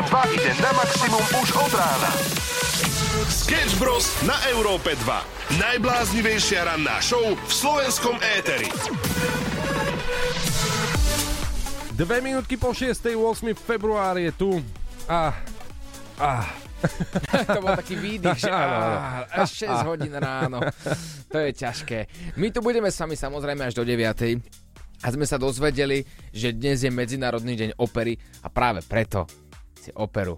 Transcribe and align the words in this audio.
a 0.00 0.02
2 0.02 0.32
ide 0.32 0.56
na 0.64 0.72
maximum 0.72 1.20
už 1.44 1.48
od 1.60 1.72
rána. 1.76 2.10
Sketch 3.28 3.76
Bros. 3.76 4.08
na 4.24 4.32
Európe 4.48 4.96
2. 4.96 5.60
Najbláznivejšia 5.60 6.72
ranná 6.72 7.04
show 7.04 7.20
v 7.20 7.52
slovenskom 7.52 8.16
éteri. 8.40 8.72
Dve 11.92 12.24
minútky 12.24 12.56
po 12.56 12.72
6. 12.72 12.96
8. 13.12 13.52
február 13.52 14.16
je 14.16 14.32
tu. 14.32 14.64
A... 15.04 15.36
A... 16.16 16.48
to 17.52 17.60
bol 17.60 17.76
taký 17.76 18.00
výdych, 18.00 18.40
že 18.40 18.48
á, 18.56 19.28
až 19.28 19.68
6 19.68 19.84
hodín 19.84 20.16
ráno. 20.16 20.64
To 21.28 21.36
je 21.44 21.52
ťažké. 21.52 22.08
My 22.40 22.48
tu 22.48 22.64
budeme 22.64 22.88
s 22.88 22.96
vami 22.96 23.20
samozrejme 23.20 23.68
až 23.68 23.76
do 23.76 23.84
9. 23.84 24.00
A 25.04 25.06
sme 25.12 25.28
sa 25.28 25.36
dozvedeli, 25.36 26.08
že 26.32 26.56
dnes 26.56 26.80
je 26.80 26.88
Medzinárodný 26.88 27.52
deň 27.52 27.70
opery 27.76 28.16
a 28.40 28.48
práve 28.48 28.80
preto 28.80 29.28
si 29.80 29.90
operu 29.96 30.36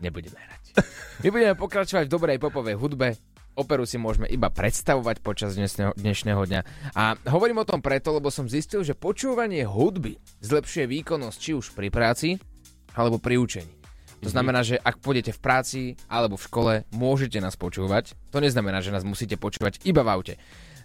nebudeme 0.00 0.40
hrať. 0.40 0.64
My 1.22 1.28
budeme 1.28 1.54
pokračovať 1.58 2.08
v 2.08 2.12
dobrej 2.12 2.38
popovej 2.40 2.80
hudbe, 2.80 3.20
operu 3.58 3.82
si 3.82 3.98
môžeme 3.98 4.30
iba 4.30 4.46
predstavovať 4.48 5.18
počas 5.18 5.58
dnešného, 5.58 5.98
dnešného 5.98 6.42
dňa. 6.46 6.60
A 6.94 7.18
hovorím 7.34 7.60
o 7.60 7.68
tom 7.68 7.82
preto, 7.82 8.14
lebo 8.14 8.30
som 8.30 8.46
zistil, 8.46 8.86
že 8.86 8.94
počúvanie 8.94 9.66
hudby 9.66 10.16
zlepšuje 10.46 10.86
výkonnosť 10.86 11.38
či 11.42 11.50
už 11.58 11.74
pri 11.74 11.90
práci, 11.90 12.38
alebo 12.94 13.18
pri 13.18 13.38
učení. 13.38 13.74
To 14.18 14.30
znamená, 14.30 14.66
že 14.66 14.82
ak 14.82 14.98
pôjdete 14.98 15.30
v 15.30 15.42
práci 15.42 15.80
alebo 16.10 16.34
v 16.34 16.46
škole, 16.50 16.74
môžete 16.90 17.38
nás 17.38 17.54
počúvať. 17.54 18.18
To 18.34 18.42
neznamená, 18.42 18.82
že 18.82 18.90
nás 18.90 19.06
musíte 19.06 19.38
počúvať 19.38 19.78
iba 19.86 20.02
v 20.02 20.10
aute. 20.10 20.34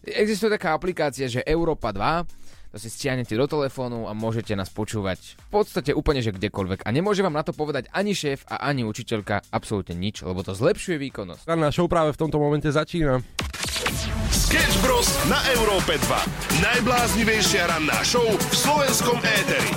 Existuje 0.05 0.53
taká 0.53 0.77
aplikácia, 0.77 1.25
že 1.25 1.41
Európa 1.41 1.89
2, 1.89 2.29
to 2.73 2.81
si 2.81 2.89
stiahnete 2.89 3.37
do 3.37 3.45
telefónu 3.45 4.09
a 4.09 4.17
môžete 4.17 4.57
nás 4.57 4.73
počúvať 4.73 5.37
v 5.37 5.49
podstate 5.53 5.93
úplne, 5.93 6.25
že 6.25 6.33
kdekoľvek. 6.33 6.81
A 6.81 6.89
nemôže 6.89 7.21
vám 7.21 7.37
na 7.37 7.45
to 7.45 7.53
povedať 7.53 7.85
ani 7.93 8.17
šéf 8.17 8.49
a 8.49 8.65
ani 8.65 8.81
učiteľka 8.81 9.45
absolútne 9.53 9.93
nič, 9.93 10.25
lebo 10.25 10.41
to 10.41 10.57
zlepšuje 10.57 10.97
výkonnosť. 10.97 11.45
Ranná 11.45 11.69
show 11.69 11.85
práve 11.85 12.17
v 12.17 12.25
tomto 12.25 12.41
momente 12.41 12.65
začína. 12.73 13.21
Sketch 14.33 14.81
Bros. 14.81 15.05
na 15.29 15.37
Európe 15.53 16.01
2. 16.01 16.65
Najbláznivejšia 16.65 17.69
ranná 17.69 18.01
show 18.01 18.25
v 18.25 18.55
slovenskom 18.57 19.21
éteri. 19.21 19.69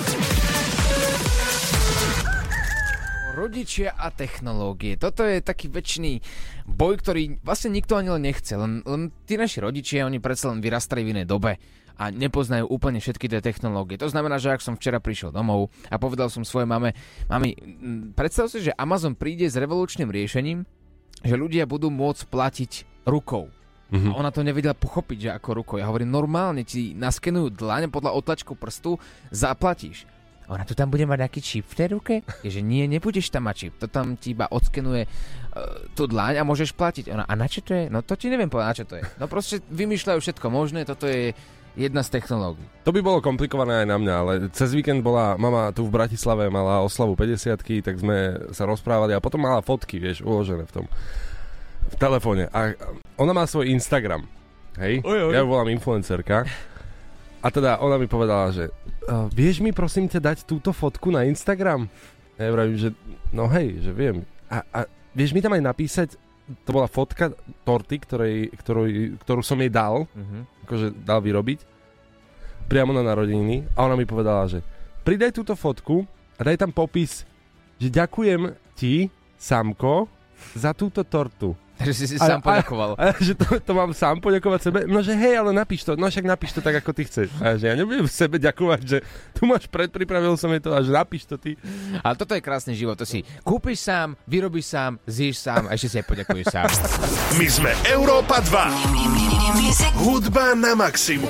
Rodičia 3.37 3.93
a 3.93 4.09
technológie. 4.09 4.97
Toto 4.97 5.21
je 5.21 5.45
taký 5.45 5.69
väčší 5.69 6.25
boj, 6.65 6.97
ktorý 6.97 7.37
vlastne 7.45 7.77
nikto 7.77 7.93
ani 7.93 8.09
len 8.09 8.25
nechce. 8.25 8.57
Len, 8.57 8.81
len 8.81 9.13
tí 9.29 9.37
naši 9.37 9.61
rodičia, 9.61 10.09
oni 10.09 10.17
predsa 10.17 10.49
len 10.49 10.65
vyrastali 10.65 11.05
v 11.05 11.13
inej 11.13 11.29
dobe 11.29 11.61
a 11.97 12.13
nepoznajú 12.13 12.69
úplne 12.69 13.01
všetky 13.01 13.25
tie 13.27 13.41
technológie. 13.41 13.97
To 13.97 14.09
znamená, 14.09 14.37
že 14.37 14.53
ak 14.53 14.61
som 14.61 14.77
včera 14.77 15.01
prišiel 15.01 15.33
domov 15.33 15.73
a 15.89 15.97
povedal 15.97 16.29
som 16.29 16.45
svojej 16.45 16.69
mame, 16.69 16.93
mami, 17.27 17.57
predstav 18.13 18.47
si, 18.47 18.61
že 18.61 18.77
Amazon 18.77 19.17
príde 19.17 19.49
s 19.49 19.57
revolučným 19.57 20.13
riešením, 20.13 20.63
že 21.25 21.35
ľudia 21.35 21.65
budú 21.65 21.89
môcť 21.89 22.29
platiť 22.29 22.71
rukou. 23.09 23.49
Mm-hmm. 23.87 24.11
A 24.13 24.19
ona 24.19 24.29
to 24.35 24.43
nevedela 24.43 24.75
pochopiť, 24.75 25.17
že 25.17 25.29
ako 25.31 25.63
rukou. 25.63 25.75
Ja 25.79 25.87
hovorím, 25.87 26.11
normálne 26.11 26.67
ti 26.67 26.91
naskenujú 26.93 27.55
dlaň 27.55 27.87
podľa 27.87 28.13
otlačku 28.19 28.53
prstu, 28.59 28.99
zaplatíš 29.31 30.17
ona 30.47 30.63
tu 30.63 30.71
tam 30.71 30.87
bude 30.87 31.03
mať 31.03 31.27
nejaký 31.27 31.41
čip 31.43 31.65
v 31.67 31.75
tej 31.75 31.87
ruke? 31.91 32.13
Je, 32.39 32.47
že 32.47 32.63
nie, 32.63 32.87
nebudeš 32.87 33.27
tam 33.27 33.51
mať 33.51 33.55
čip. 33.67 33.73
To 33.83 33.91
tam 33.91 34.15
ti 34.15 34.31
iba 34.31 34.47
odskenuje 34.47 35.03
uh, 35.03 35.11
tú 35.91 36.07
dlaň 36.07 36.39
a 36.39 36.47
môžeš 36.47 36.71
platiť. 36.71 37.11
Ona, 37.11 37.27
a 37.27 37.33
na 37.35 37.47
čo 37.51 37.59
to 37.59 37.75
je? 37.75 37.91
No 37.91 37.99
to 37.99 38.15
ti 38.15 38.31
neviem 38.31 38.47
povedať, 38.47 38.67
na 38.71 38.77
čo 38.79 38.85
to 38.87 38.95
je. 38.95 39.03
No 39.19 39.27
proste 39.27 39.59
vymýšľajú 39.67 40.19
všetko 40.23 40.47
možné, 40.47 40.87
toto 40.87 41.03
je 41.03 41.35
jedna 41.77 42.01
z 42.01 42.09
technológií. 42.17 42.65
To 42.83 42.91
by 42.91 42.99
bolo 43.05 43.21
komplikované 43.21 43.85
aj 43.85 43.87
na 43.87 43.97
mňa, 44.01 44.15
ale 44.17 44.31
cez 44.49 44.73
víkend 44.73 45.05
bola 45.05 45.37
mama 45.37 45.69
tu 45.71 45.85
v 45.85 45.93
Bratislave, 45.93 46.49
mala 46.49 46.81
oslavu 46.81 47.13
50 47.13 47.85
tak 47.85 47.95
sme 48.01 48.49
sa 48.49 48.65
rozprávali 48.65 49.13
a 49.13 49.21
potom 49.21 49.45
mala 49.45 49.61
fotky, 49.61 50.01
vieš, 50.01 50.25
uložené 50.25 50.65
v 50.65 50.73
tom 50.73 50.85
v 51.87 51.95
telefóne. 51.95 52.51
A 52.51 52.75
ona 53.15 53.31
má 53.31 53.47
svoj 53.47 53.71
Instagram. 53.71 54.27
Hej? 54.75 55.01
Oj, 55.07 55.31
oj. 55.31 55.33
Ja 55.33 55.47
volám 55.47 55.71
influencerka. 55.71 56.43
A 57.39 57.47
teda 57.53 57.79
ona 57.79 57.95
mi 57.95 58.09
povedala, 58.09 58.51
že 58.51 58.67
uh, 59.07 59.29
vieš 59.31 59.63
mi 59.63 59.71
prosím 59.71 60.09
ťa 60.09 60.19
dať 60.19 60.37
túto 60.43 60.73
fotku 60.75 61.13
na 61.13 61.23
Instagram? 61.23 61.87
A 62.35 62.39
ja 62.43 62.51
vravím, 62.51 62.77
že 62.77 62.89
no 63.31 63.47
hej, 63.47 63.79
že 63.81 63.91
viem. 63.93 64.27
A, 64.51 64.65
a 64.73 64.79
vieš 65.15 65.31
mi 65.31 65.39
tam 65.39 65.55
aj 65.55 65.63
napísať, 65.63 66.09
to 66.65 66.69
bola 66.71 66.89
fotka 66.89 67.33
torty, 67.63 67.95
ktorej, 67.99 68.35
ktorú, 68.55 68.83
ktorú 69.21 69.41
som 69.43 69.59
jej 69.59 69.71
dal, 69.71 70.07
uh-huh. 70.07 70.41
akože 70.63 70.87
dal 71.03 71.19
vyrobiť, 71.19 71.59
priamo 72.67 72.91
na 72.91 73.01
narodeniny. 73.01 73.65
A 73.73 73.87
ona 73.87 73.95
mi 73.95 74.03
povedala, 74.03 74.45
že 74.45 74.61
pridaj 75.07 75.31
túto 75.33 75.55
fotku 75.55 76.03
a 76.37 76.41
daj 76.43 76.61
tam 76.61 76.71
popis, 76.75 77.23
že 77.79 77.87
ďakujem 77.89 78.53
ti, 78.77 79.09
Samko, 79.39 80.11
za 80.53 80.75
túto 80.75 81.01
tortu. 81.01 81.55
Že 81.77 81.93
si 81.93 82.05
si 82.09 82.17
a, 82.17 82.25
sám 82.25 82.41
poďakoval. 82.41 82.97
A, 82.97 83.13
a, 83.13 83.21
že 83.21 83.37
to, 83.37 83.61
to 83.61 83.71
mám 83.77 83.93
sám 83.93 84.17
poďakovať 84.17 84.59
sebe? 84.65 84.79
No 84.89 85.05
že 85.05 85.13
hej, 85.13 85.37
ale 85.37 85.53
napíš 85.53 85.85
to. 85.85 85.93
No 85.93 86.09
však 86.09 86.25
napíš 86.25 86.57
to 86.57 86.61
tak, 86.65 86.81
ako 86.81 86.89
ty 86.89 87.05
chceš. 87.05 87.29
A 87.37 87.53
že 87.53 87.69
ja 87.69 87.77
nebudem 87.77 88.09
sebe 88.09 88.41
ďakovať, 88.41 88.81
že 88.81 88.97
tu 89.37 89.45
máš 89.45 89.69
predpripravil 89.69 90.33
som 90.41 90.49
je 90.57 90.61
to 90.65 90.73
a 90.73 90.81
že 90.81 90.89
napíš 90.89 91.29
to 91.29 91.37
ty. 91.37 91.53
Ale 92.01 92.17
toto 92.17 92.33
je 92.33 92.41
krásny 92.41 92.73
život. 92.73 92.97
To 92.97 93.05
si 93.05 93.21
kúpiš 93.45 93.85
sám, 93.85 94.17
vyrobíš 94.25 94.73
sám, 94.73 94.97
zješ 95.05 95.37
sám 95.37 95.69
a 95.69 95.77
ešte 95.77 95.87
si 95.93 95.95
aj 96.01 96.05
poďakuješ 96.09 96.45
sám. 96.49 96.65
My 97.37 97.45
sme 97.45 97.71
Európa 97.93 98.41
2. 98.41 100.01
Hudba 100.01 100.57
na 100.57 100.73
maximum. 100.73 101.29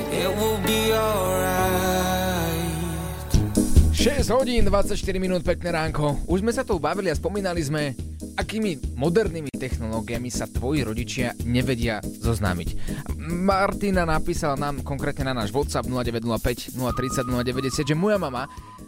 6 3.98 4.30
hodín, 4.30 4.62
24 4.62 4.94
minút, 5.18 5.42
pekné 5.42 5.74
ránko. 5.74 6.22
Už 6.30 6.46
sme 6.46 6.54
sa 6.54 6.62
tu 6.62 6.78
bavili 6.78 7.10
a 7.10 7.18
spomínali 7.18 7.66
sme, 7.66 7.98
akými 8.38 8.94
modernými 8.94 9.50
technológiami 9.50 10.30
sa 10.30 10.46
tvoji 10.46 10.86
rodičia 10.86 11.34
nevedia 11.50 11.98
zoznámiť. 12.06 12.78
Martina 13.18 14.06
napísala 14.06 14.54
nám 14.54 14.86
konkrétne 14.86 15.34
na 15.34 15.42
náš 15.42 15.50
WhatsApp 15.50 15.90
0905 15.90 16.78
030 16.78 17.26
090, 17.26 17.90
že 17.90 17.98
moja 17.98 18.22
mama 18.22 18.46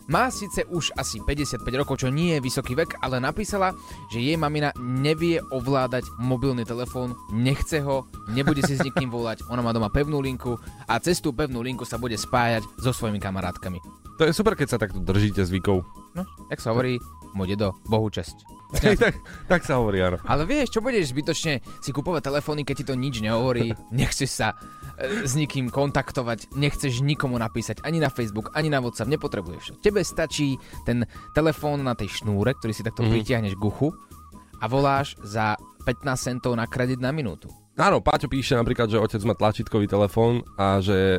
má 0.09 0.33
síce 0.33 0.65
už 0.65 0.91
asi 0.97 1.21
55 1.21 1.61
rokov, 1.77 2.01
čo 2.01 2.09
nie 2.09 2.35
je 2.35 2.43
vysoký 2.43 2.73
vek, 2.73 2.97
ale 2.99 3.21
napísala, 3.21 3.77
že 4.09 4.19
jej 4.19 4.35
mamina 4.35 4.73
nevie 4.81 5.37
ovládať 5.53 6.09
mobilný 6.17 6.65
telefón, 6.65 7.13
nechce 7.29 7.79
ho, 7.85 8.09
nebude 8.33 8.65
si 8.65 8.75
s 8.75 8.81
nikým 8.81 9.13
volať, 9.13 9.45
ona 9.53 9.61
má 9.61 9.69
doma 9.69 9.93
pevnú 9.93 10.17
linku 10.17 10.57
a 10.89 10.97
cez 10.97 11.21
tú 11.21 11.29
pevnú 11.29 11.61
linku 11.61 11.85
sa 11.85 12.01
bude 12.01 12.17
spájať 12.17 12.65
so 12.81 12.89
svojimi 12.89 13.21
kamarátkami. 13.21 13.77
To 14.17 14.27
je 14.27 14.35
super, 14.35 14.57
keď 14.57 14.67
sa 14.67 14.81
takto 14.81 14.99
držíte 14.99 15.45
zvykov. 15.47 15.85
No, 16.17 16.27
jak 16.51 16.59
sa 16.59 16.75
hovorí, 16.75 16.99
môj 17.37 17.55
dedo, 17.55 17.77
Bohu 17.87 18.11
česť. 18.11 18.58
Tak, 18.69 19.17
tak 19.49 19.61
sa 19.65 19.81
hovorí, 19.81 19.97
áno. 20.01 20.21
Ale 20.29 20.45
vieš, 20.45 20.77
čo 20.77 20.79
budeš 20.85 21.09
zbytočne 21.09 21.61
si 21.81 21.89
kupovať 21.89 22.29
telefóny, 22.29 22.61
keď 22.61 22.75
ti 22.77 22.85
to 22.85 22.93
nič 22.93 23.17
nehovorí, 23.25 23.73
nechceš 23.89 24.29
sa 24.29 24.53
e, 24.97 25.25
s 25.25 25.33
nikým 25.33 25.73
kontaktovať, 25.73 26.53
nechceš 26.53 27.01
nikomu 27.01 27.41
napísať 27.41 27.81
ani 27.81 27.97
na 27.97 28.13
Facebook, 28.13 28.53
ani 28.53 28.69
na 28.69 28.77
WhatsApp, 28.77 29.09
nepotrebuješ. 29.09 29.81
Tebe 29.81 30.05
stačí 30.05 30.61
ten 30.85 31.09
telefón 31.33 31.81
na 31.81 31.97
tej 31.97 32.21
šnúre, 32.21 32.53
ktorý 32.61 32.73
si 32.77 32.85
takto 32.85 33.01
mm-hmm. 33.01 33.15
pritiahneš 33.17 33.53
k 33.57 33.65
uchu 33.65 33.89
a 34.61 34.65
voláš 34.69 35.17
za 35.25 35.57
15 35.89 36.05
centov 36.15 36.53
na 36.53 36.69
kredit 36.69 37.01
na 37.01 37.09
minútu. 37.09 37.49
Áno, 37.79 38.03
Páťo 38.03 38.27
píše 38.27 38.59
napríklad, 38.59 38.91
že 38.91 38.99
otec 38.99 39.23
má 39.23 39.31
tlačítkový 39.39 39.87
telefón 39.87 40.43
a 40.59 40.83
že 40.83 41.15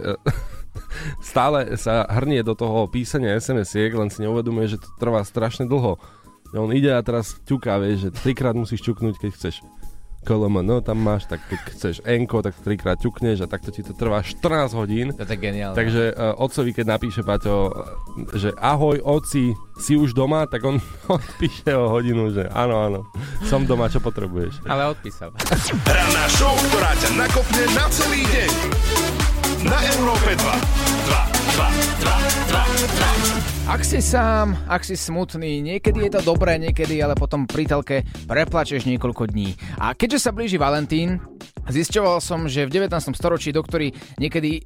stále 1.32 1.72
sa 1.80 2.04
hrnie 2.04 2.44
do 2.44 2.52
toho 2.52 2.84
písania 2.84 3.40
SMS-iek, 3.40 3.96
len 3.96 4.12
si 4.12 4.20
neuvedomuje, 4.20 4.76
že 4.76 4.78
to 4.78 4.88
trvá 5.00 5.24
strašne 5.24 5.64
dlho. 5.64 5.96
On 6.54 6.70
ide 6.74 6.90
a 6.90 7.00
teraz 7.02 7.38
ťuká, 7.46 7.78
vieš, 7.78 8.08
že 8.08 8.10
trikrát 8.10 8.58
musíš 8.58 8.82
ťuknúť, 8.82 9.22
keď 9.22 9.30
chceš 9.38 9.62
KLM, 10.20 10.60
no 10.60 10.84
tam 10.84 11.00
máš, 11.00 11.24
tak 11.24 11.40
keď 11.48 11.60
chceš 11.72 11.96
enko, 12.04 12.44
tak 12.44 12.52
trikrát 12.60 13.00
ťukneš 13.00 13.40
a 13.40 13.46
takto 13.48 13.72
ti 13.72 13.80
to 13.80 13.96
trvá 13.96 14.20
14 14.20 14.76
hodín. 14.76 15.06
To 15.16 15.24
je 15.24 15.38
geniálne. 15.40 15.72
Takže 15.72 16.12
uh, 16.12 16.36
otcovi, 16.36 16.76
keď 16.76 16.86
napíše 17.00 17.24
Paťo, 17.24 17.72
že 18.36 18.52
ahoj 18.60 19.00
oci, 19.00 19.56
si 19.80 19.96
už 19.96 20.12
doma, 20.12 20.44
tak 20.44 20.60
on 20.68 20.76
odpíše 21.16 21.72
o 21.72 21.88
hodinu, 21.88 22.28
že 22.36 22.44
áno, 22.52 22.84
áno, 22.84 23.00
som 23.48 23.64
doma, 23.64 23.88
čo 23.88 24.04
potrebuješ. 24.04 24.60
Ale 24.68 24.92
odpísal. 24.92 25.32
Ranná 25.88 26.24
show, 26.36 26.52
ktorá 26.68 26.92
ťa 27.00 27.10
nakopne 27.16 27.64
na 27.72 27.86
celý 27.88 28.20
deň. 28.28 29.19
Na 29.60 29.76
Európe 29.92 30.32
2. 30.32 30.40
2, 30.40 30.56
2, 31.52 31.68
2, 32.00 32.16
2, 32.48 33.68
2. 33.68 33.68
Ak 33.68 33.84
si 33.84 34.00
sám, 34.00 34.56
ak 34.64 34.80
si 34.88 34.96
smutný, 34.96 35.60
niekedy 35.60 36.08
je 36.08 36.16
to 36.16 36.32
dobré, 36.32 36.56
niekedy 36.56 36.96
ale 37.04 37.12
potom 37.12 37.44
pri 37.44 37.68
telke 37.68 38.08
preplačeš 38.24 38.88
niekoľko 38.88 39.28
dní. 39.28 39.52
A 39.76 39.92
keďže 39.92 40.24
sa 40.24 40.30
blíži 40.32 40.56
Valentín, 40.56 41.20
Zisťoval 41.70 42.18
som, 42.24 42.48
že 42.50 42.66
v 42.66 42.82
19. 42.82 43.14
storočí 43.14 43.54
doktori 43.54 43.94
niekedy 44.18 44.58
e, 44.58 44.62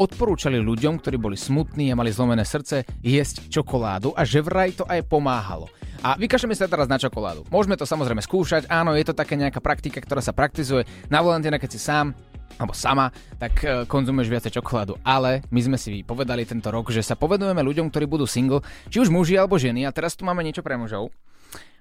odporúčali 0.00 0.58
ľuďom, 0.58 0.98
ktorí 0.98 1.14
boli 1.20 1.38
smutní 1.38 1.92
a 1.92 1.98
mali 2.00 2.10
zlomené 2.10 2.42
srdce, 2.42 2.82
jesť 3.04 3.46
čokoládu 3.52 4.16
a 4.16 4.26
že 4.26 4.42
vraj 4.42 4.74
to 4.74 4.82
aj 4.88 5.04
pomáhalo. 5.06 5.70
A 6.00 6.16
vykašľame 6.16 6.56
sa 6.56 6.66
teraz 6.66 6.88
na 6.88 6.96
čokoládu. 6.96 7.44
Môžeme 7.52 7.76
to 7.76 7.84
samozrejme 7.84 8.24
skúšať, 8.24 8.66
áno, 8.72 8.96
je 8.96 9.04
to 9.04 9.14
taká 9.14 9.36
nejaká 9.36 9.60
praktika, 9.62 10.00
ktorá 10.00 10.24
sa 10.24 10.34
praktizuje 10.34 10.88
na 11.12 11.20
Valentína, 11.20 11.60
keď 11.60 11.70
si 11.70 11.78
sám 11.78 12.16
alebo 12.56 12.74
sama, 12.74 13.12
tak 13.38 13.52
e, 13.62 13.84
konzumuješ 13.86 14.28
viacej 14.32 14.52
čokoládu. 14.58 14.98
Ale 15.04 15.44
my 15.52 15.60
sme 15.60 15.76
si 15.78 16.02
povedali 16.02 16.48
tento 16.48 16.72
rok, 16.72 16.90
že 16.90 17.04
sa 17.04 17.14
povedujeme 17.14 17.60
ľuďom, 17.60 17.92
ktorí 17.92 18.08
budú 18.08 18.26
single, 18.26 18.64
či 18.88 18.98
už 18.98 19.12
muži 19.12 19.38
alebo 19.38 19.60
ženy. 19.60 19.86
A 19.86 19.94
teraz 19.94 20.18
tu 20.18 20.26
máme 20.26 20.42
niečo 20.42 20.64
pre 20.64 20.74
mužov. 20.74 21.12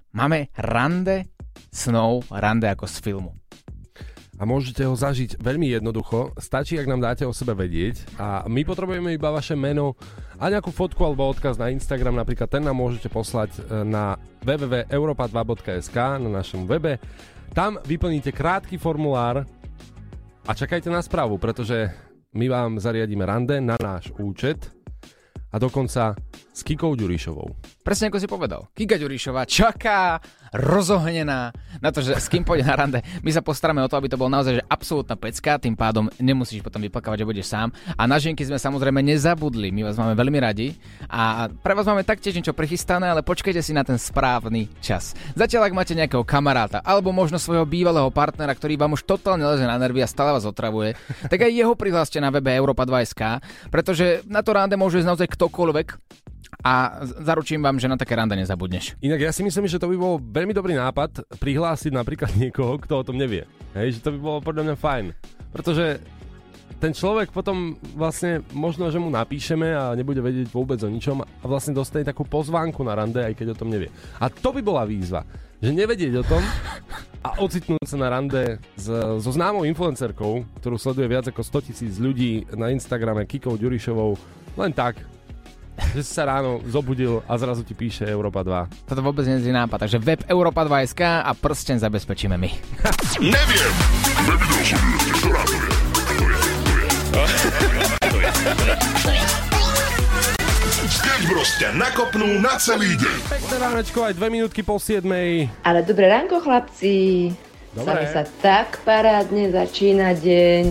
máme 0.10 0.50
rande 0.58 1.30
snov, 1.70 2.26
rande 2.34 2.66
ako 2.66 2.86
z 2.90 2.98
filmu. 3.02 3.32
A 4.40 4.48
môžete 4.48 4.88
ho 4.88 4.96
zažiť 4.96 5.36
veľmi 5.44 5.68
jednoducho. 5.68 6.32
Stačí, 6.40 6.80
ak 6.80 6.88
nám 6.88 7.04
dáte 7.04 7.28
o 7.28 7.36
sebe 7.36 7.52
vedieť. 7.52 8.16
A 8.16 8.48
my 8.48 8.64
potrebujeme 8.64 9.12
iba 9.12 9.36
vaše 9.36 9.52
meno 9.52 10.00
a 10.40 10.48
nejakú 10.48 10.72
fotku 10.72 11.04
alebo 11.04 11.28
odkaz 11.28 11.60
na 11.60 11.68
Instagram. 11.68 12.16
Napríklad 12.16 12.48
ten 12.48 12.64
nám 12.64 12.80
môžete 12.80 13.12
poslať 13.12 13.52
e, 13.60 13.84
na 13.84 14.16
www.europa2.sk 14.48 15.98
na 16.24 16.30
našom 16.32 16.64
webe. 16.72 17.04
Tam 17.52 17.76
vyplníte 17.84 18.32
krátky 18.32 18.80
formulár 18.80 19.44
a 20.50 20.54
čakajte 20.58 20.90
na 20.90 20.98
správu, 21.06 21.38
pretože 21.38 21.94
my 22.34 22.50
vám 22.50 22.82
zariadíme 22.82 23.22
rande 23.22 23.62
na 23.62 23.78
náš 23.78 24.10
účet 24.18 24.74
a 25.54 25.62
dokonca 25.62 26.18
s 26.54 26.66
Kikou 26.66 26.98
Ďurišovou. 26.98 27.54
Presne 27.90 28.14
ako 28.14 28.22
si 28.22 28.30
povedal. 28.30 28.70
Kika 28.78 29.02
Ďurišová 29.02 29.50
čaká 29.50 30.22
rozohnená 30.54 31.50
na 31.82 31.90
to, 31.90 32.06
že 32.06 32.22
s 32.22 32.30
kým 32.30 32.46
pôjde 32.46 32.62
na 32.62 32.78
rande. 32.78 33.02
My 33.26 33.34
sa 33.34 33.42
postaráme 33.42 33.82
o 33.82 33.90
to, 33.90 33.98
aby 33.98 34.06
to 34.06 34.14
bol 34.14 34.30
naozaj 34.30 34.62
že 34.62 34.64
absolútna 34.70 35.18
pecka, 35.18 35.58
tým 35.58 35.74
pádom 35.74 36.06
nemusíš 36.22 36.62
potom 36.62 36.86
vyplakávať, 36.86 37.26
že 37.26 37.30
budeš 37.34 37.50
sám. 37.50 37.74
A 37.98 38.06
na 38.06 38.22
ženky 38.22 38.46
sme 38.46 38.62
samozrejme 38.62 39.02
nezabudli, 39.02 39.74
my 39.74 39.90
vás 39.90 39.98
máme 39.98 40.14
veľmi 40.14 40.38
radi 40.38 40.78
a 41.10 41.50
pre 41.50 41.74
vás 41.74 41.90
máme 41.90 42.06
taktiež 42.06 42.38
niečo 42.38 42.54
prichystané, 42.54 43.10
ale 43.10 43.26
počkajte 43.26 43.66
si 43.66 43.74
na 43.74 43.82
ten 43.82 43.98
správny 43.98 44.70
čas. 44.86 45.18
Zatiaľ, 45.34 45.74
ak 45.74 45.78
máte 45.82 45.98
nejakého 45.98 46.22
kamaráta 46.22 46.86
alebo 46.86 47.10
možno 47.10 47.42
svojho 47.42 47.66
bývalého 47.66 48.14
partnera, 48.14 48.54
ktorý 48.54 48.78
vám 48.78 48.94
už 48.94 49.02
totálne 49.02 49.50
leze 49.50 49.66
na 49.66 49.82
nervy 49.82 50.06
a 50.06 50.10
stále 50.10 50.30
vás 50.38 50.46
otravuje, 50.46 50.94
tak 51.26 51.42
aj 51.42 51.58
jeho 51.58 51.74
prihláste 51.74 52.22
na 52.22 52.30
webe 52.30 52.54
Europa 52.54 52.86
2.sk, 52.86 53.42
pretože 53.74 54.22
na 54.30 54.46
to 54.46 54.54
rande 54.54 54.78
môže 54.78 55.02
ísť 55.02 55.10
naozaj 55.10 55.30
ktokoľvek 55.34 55.88
a 56.60 57.04
zaručím 57.24 57.64
vám, 57.64 57.80
že 57.80 57.88
na 57.88 57.96
také 57.96 58.20
rande 58.20 58.36
nezabudneš. 58.36 59.00
Inak 59.00 59.24
ja 59.24 59.32
si 59.32 59.48
myslím, 59.48 59.68
že 59.72 59.80
to 59.80 59.88
by 59.88 59.96
bol 59.96 60.20
veľmi 60.20 60.52
dobrý 60.52 60.76
nápad 60.76 61.40
prihlásiť 61.40 61.96
napríklad 61.96 62.36
niekoho, 62.36 62.76
kto 62.84 63.00
o 63.00 63.08
tom 63.08 63.16
nevie. 63.16 63.48
Hej, 63.72 64.00
že 64.00 64.04
to 64.04 64.12
by 64.16 64.20
bolo 64.20 64.38
podľa 64.44 64.64
mňa 64.68 64.76
fajn. 64.76 65.06
Pretože 65.56 66.04
ten 66.80 66.96
človek 66.96 67.36
potom 67.36 67.76
vlastne 67.96 68.40
možno, 68.56 68.88
že 68.88 69.00
mu 69.00 69.12
napíšeme 69.12 69.68
a 69.76 69.96
nebude 70.00 70.24
vedieť 70.24 70.48
vôbec 70.52 70.80
o 70.84 70.90
ničom 70.92 71.24
a 71.24 71.46
vlastne 71.48 71.76
dostane 71.76 72.08
takú 72.08 72.24
pozvánku 72.24 72.80
na 72.88 72.96
rande, 72.96 73.20
aj 73.20 73.36
keď 73.36 73.56
o 73.56 73.60
tom 73.60 73.72
nevie. 73.72 73.92
A 74.20 74.32
to 74.32 74.56
by 74.56 74.64
bola 74.64 74.88
výzva, 74.88 75.28
že 75.60 75.76
nevedieť 75.76 76.14
o 76.20 76.24
tom 76.24 76.40
a 77.20 77.36
ocitnúť 77.44 77.84
sa 77.84 78.00
na 78.00 78.08
rande 78.08 78.64
s, 78.80 78.88
so 79.20 79.32
známou 79.32 79.68
influencerkou, 79.68 80.48
ktorú 80.64 80.80
sleduje 80.80 81.12
viac 81.12 81.28
ako 81.28 81.44
100 81.44 81.68
tisíc 81.68 81.94
ľudí 82.00 82.48
na 82.56 82.72
Instagrame 82.72 83.28
Kikou 83.28 83.60
Ďurišovou, 83.60 84.16
len 84.56 84.72
tak, 84.72 85.04
že 85.96 86.02
si 86.06 86.12
sa 86.12 86.28
ráno 86.30 86.62
zobudil 86.68 87.24
a 87.26 87.34
zrazu 87.40 87.66
ti 87.66 87.74
píše 87.74 88.06
Európa 88.06 88.44
2. 88.46 88.88
Toto 88.88 89.02
vôbec 89.02 89.26
nie 89.26 89.40
je 89.42 89.54
nápad, 89.54 89.88
takže 89.88 89.98
web 89.98 90.22
Europa 90.30 90.64
2.sk 90.68 91.02
a 91.26 91.32
prsten 91.34 91.80
zabezpečíme 91.82 92.36
my. 92.38 92.50
Neviem. 93.20 93.74
Sketch 100.90 101.26
Bros 101.30 101.52
ťa 101.62 101.70
nakopnú 101.78 102.42
na 102.42 102.58
celý 102.58 102.98
deň. 102.98 103.18
Pekné 103.30 103.56
ránečko, 103.62 104.00
aj 104.06 104.14
dve 104.18 104.28
minútky 104.30 104.62
po 104.66 104.82
7. 104.82 105.06
Ale 105.64 105.80
dobré 105.86 106.10
ránko, 106.10 106.42
chlapci. 106.42 107.49
Dobre. 107.70 108.02
Sami 108.02 108.06
sa 108.10 108.24
tak 108.42 108.82
parádne 108.82 109.54
začína 109.54 110.18
deň. 110.18 110.64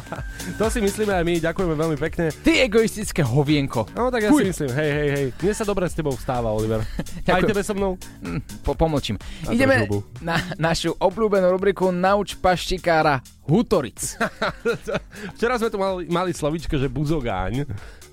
To 0.58 0.66
si 0.66 0.80
myslíme 0.80 1.12
aj 1.14 1.24
my, 1.24 1.34
ďakujeme 1.38 1.74
veľmi 1.76 1.98
pekne. 2.00 2.32
Ty 2.32 2.64
egoistické 2.64 3.20
hovienko. 3.22 3.86
No 3.92 4.08
tak 4.10 4.24
ja 4.26 4.30
Fuj. 4.32 4.48
si 4.48 4.50
myslím, 4.50 4.70
hej, 4.72 4.90
hej, 4.90 5.08
hej. 5.12 5.26
Mne 5.36 5.52
sa 5.54 5.64
dobre 5.68 5.84
s 5.86 5.94
tebou 5.94 6.16
vstáva, 6.16 6.48
Oliver. 6.50 6.80
Aj 7.28 7.44
tebe 7.44 7.60
so 7.62 7.76
mnou? 7.76 7.94
Hm, 8.24 8.40
Po, 8.64 8.72
pomlčím. 8.74 9.20
A 9.46 9.52
Ideme 9.52 9.84
na 10.24 10.40
našu 10.56 10.96
obľúbenú 10.96 11.52
rubriku 11.52 11.92
Nauč 11.92 12.34
paštikára 12.40 13.20
Hutoric. 13.46 14.16
Včera 15.36 15.60
sme 15.60 15.68
tu 15.68 15.76
mali, 15.78 16.08
mali 16.08 16.32
slovičko, 16.32 16.74
že 16.80 16.88
buzogáň. 16.88 17.68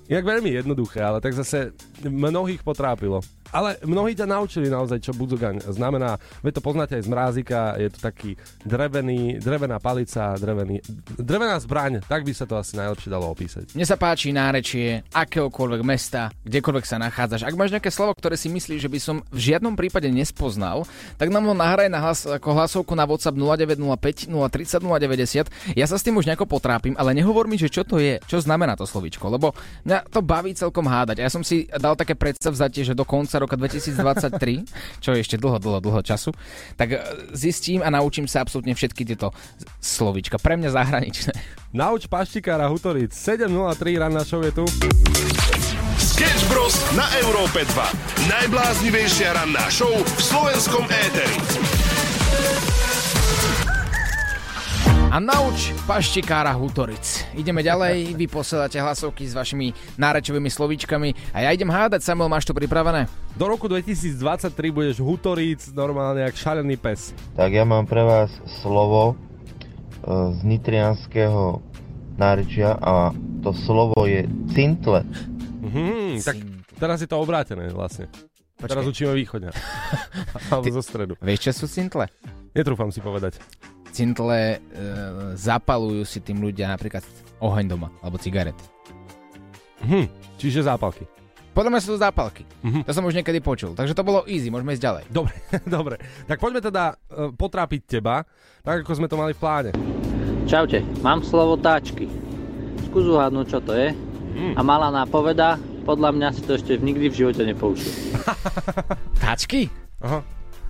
Inak 0.08 0.24
veľmi 0.24 0.50
jednoduché, 0.56 1.04
ale 1.04 1.20
tak 1.20 1.36
zase 1.36 1.76
mnohých 2.00 2.64
potrápilo. 2.64 3.20
Ale 3.48 3.80
mnohí 3.80 4.12
ťa 4.12 4.28
naučili 4.28 4.68
naozaj, 4.68 5.00
čo 5.00 5.16
budzogaň 5.16 5.72
znamená. 5.72 6.20
Veď 6.44 6.60
to 6.60 6.62
poznáte 6.64 7.00
aj 7.00 7.04
z 7.04 7.12
mrázika, 7.12 7.80
je 7.80 7.88
to 7.88 7.98
taký 8.00 8.36
drevený, 8.60 9.40
drevená 9.40 9.80
palica, 9.80 10.36
drevený, 10.36 10.84
drevená 11.16 11.56
zbraň, 11.56 12.04
tak 12.04 12.28
by 12.28 12.32
sa 12.36 12.44
to 12.44 12.60
asi 12.60 12.76
najlepšie 12.76 13.08
dalo 13.08 13.32
opísať. 13.32 13.72
Mne 13.72 13.88
sa 13.88 13.96
páči 13.96 14.36
nárečie 14.36 15.00
akéhokoľvek 15.16 15.80
mesta, 15.80 16.28
kdekoľvek 16.44 16.84
sa 16.84 17.00
nachádzaš. 17.00 17.48
Ak 17.48 17.56
máš 17.56 17.72
nejaké 17.72 17.88
slovo, 17.88 18.12
ktoré 18.12 18.36
si 18.36 18.52
myslíš, 18.52 18.84
že 18.84 18.92
by 18.92 19.00
som 19.00 19.16
v 19.32 19.40
žiadnom 19.40 19.76
prípade 19.80 20.12
nespoznal, 20.12 20.84
tak 21.16 21.32
nám 21.32 21.48
ho 21.48 21.56
nahraj 21.56 21.88
na 21.88 22.04
hlas, 22.04 22.28
ako 22.28 22.52
hlasovku 22.52 22.92
na 22.92 23.08
WhatsApp 23.08 23.36
0905 23.36 24.28
030 24.28 24.84
090. 24.84 25.72
Ja 25.72 25.88
sa 25.88 25.96
s 25.96 26.04
tým 26.04 26.20
už 26.20 26.28
nejako 26.28 26.44
potrápim, 26.44 26.92
ale 27.00 27.16
nehovor 27.16 27.48
mi, 27.48 27.56
že 27.56 27.72
čo 27.72 27.80
to 27.80 27.96
je, 27.96 28.20
čo 28.28 28.44
znamená 28.44 28.76
to 28.76 28.84
slovičko, 28.84 29.24
lebo 29.32 29.56
mňa 29.88 29.97
to 30.06 30.20
baví 30.22 30.54
celkom 30.54 30.86
hádať. 30.86 31.22
Ja 31.24 31.30
som 31.30 31.42
si 31.42 31.66
dal 31.66 31.98
také 31.98 32.14
predstavzatie, 32.14 32.86
že 32.86 32.94
do 32.94 33.02
konca 33.02 33.38
roka 33.42 33.58
2023, 33.58 34.66
čo 35.04 35.14
je 35.14 35.18
ešte 35.18 35.36
dlho, 35.40 35.58
dlho, 35.58 35.78
dlho 35.82 36.00
času, 36.04 36.30
tak 36.78 36.94
e, 36.94 36.98
zistím 37.34 37.82
a 37.82 37.88
naučím 37.90 38.30
sa 38.30 38.42
absolútne 38.42 38.74
všetky 38.74 39.02
tieto 39.02 39.34
slovička. 39.82 40.38
Pre 40.38 40.54
mňa 40.58 40.70
zahraničné. 40.74 41.32
Nauč 41.74 42.08
paštikára 42.08 42.68
Hutoric, 42.68 43.12
7.03 43.12 44.02
ranná 44.02 44.24
show 44.24 44.40
je 44.40 44.52
tu. 44.54 44.64
Sketch 45.98 46.44
Bros 46.48 46.74
na 46.96 47.04
Európe 47.22 47.62
2. 47.62 48.30
Najbláznivejšia 48.30 49.34
ranná 49.34 49.66
show 49.68 49.90
v 49.90 50.20
slovenskom 50.22 50.86
éteri. 50.88 51.87
A 55.08 55.16
nauč 55.16 55.72
paštikára 55.88 56.52
Hutoric. 56.52 57.24
Ideme 57.32 57.64
ďalej, 57.64 58.12
vy 58.12 58.28
posielate 58.28 58.76
hlasovky 58.76 59.24
s 59.24 59.32
vašimi 59.32 59.72
nárečovými 59.96 60.52
slovíčkami 60.52 61.32
a 61.32 61.48
ja 61.48 61.50
idem 61.56 61.72
hádať, 61.72 62.04
Samuel, 62.04 62.28
máš 62.28 62.44
to 62.44 62.52
pripravené? 62.52 63.08
Do 63.32 63.48
roku 63.48 63.72
2023 63.72 64.52
budeš 64.68 65.00
Hutoric 65.00 65.64
normálne 65.72 66.28
jak 66.28 66.36
šalený 66.36 66.76
pes. 66.76 67.16
Tak 67.40 67.56
ja 67.56 67.64
mám 67.64 67.88
pre 67.88 68.04
vás 68.04 68.28
slovo 68.60 69.16
e, 69.16 70.34
z 70.36 70.38
nitrianského 70.44 71.64
nárečia 72.20 72.76
a 72.76 73.08
to 73.40 73.56
slovo 73.64 74.04
je 74.04 74.28
cintle. 74.52 75.08
Mhm, 75.64 76.20
tak 76.20 76.36
teraz 76.76 77.00
je 77.00 77.08
to 77.08 77.16
obrátené 77.16 77.72
vlastne. 77.72 78.12
Počkej. 78.60 78.76
Teraz 78.76 78.84
učíme 78.84 79.16
východňa. 79.16 79.50
Alebo 80.52 80.68
zo 80.68 80.84
stredu. 80.84 81.16
Vieš, 81.24 81.48
čo 81.48 81.64
sú 81.64 81.66
cintle? 81.70 82.12
Netrúfam 82.52 82.92
si 82.92 83.00
povedať. 83.00 83.40
Cintle 83.90 84.32
e, 84.32 84.56
zapalujú 85.34 86.04
si 86.04 86.20
tým 86.20 86.38
ľudia 86.38 86.68
napríklad 86.68 87.02
oheň 87.38 87.66
doma, 87.66 87.88
alebo 88.00 88.18
cigarety. 88.18 88.62
Hm, 89.82 90.06
čiže 90.36 90.66
zápalky. 90.66 91.06
Podľa 91.54 91.70
mňa 91.74 91.80
sú 91.82 91.88
to 91.94 91.98
zápalky. 91.98 92.46
Mhm. 92.62 92.86
To 92.86 92.92
som 92.94 93.02
už 93.02 93.18
niekedy 93.18 93.42
počul. 93.42 93.74
Takže 93.74 93.90
to 93.90 94.06
bolo 94.06 94.22
easy, 94.30 94.46
môžeme 94.46 94.74
ísť 94.74 94.84
ďalej. 94.84 95.04
Dobre, 95.10 95.34
dobre. 95.66 95.96
Tak 96.26 96.38
poďme 96.38 96.62
teda 96.62 96.94
uh, 96.94 97.34
potrápiť 97.34 97.98
teba, 97.98 98.22
tak 98.62 98.86
ako 98.86 98.92
sme 98.94 99.10
to 99.10 99.18
mali 99.18 99.34
v 99.34 99.40
pláne. 99.42 99.70
Čaute, 100.46 100.80
mám 101.02 101.20
slovo 101.20 101.58
táčky. 101.58 102.06
Skús 102.86 103.04
uhádnuť, 103.04 103.46
čo 103.50 103.58
to 103.60 103.74
je. 103.74 103.90
A 104.54 104.60
malá 104.62 104.94
nápoveda, 104.94 105.58
podľa 105.82 106.14
mňa 106.14 106.28
si 106.30 106.46
to 106.46 106.54
ešte 106.54 106.78
nikdy 106.78 107.10
v 107.10 107.18
živote 107.18 107.42
nepoučil. 107.42 107.90
Táčky? 109.18 109.66
Aha, 109.98 110.22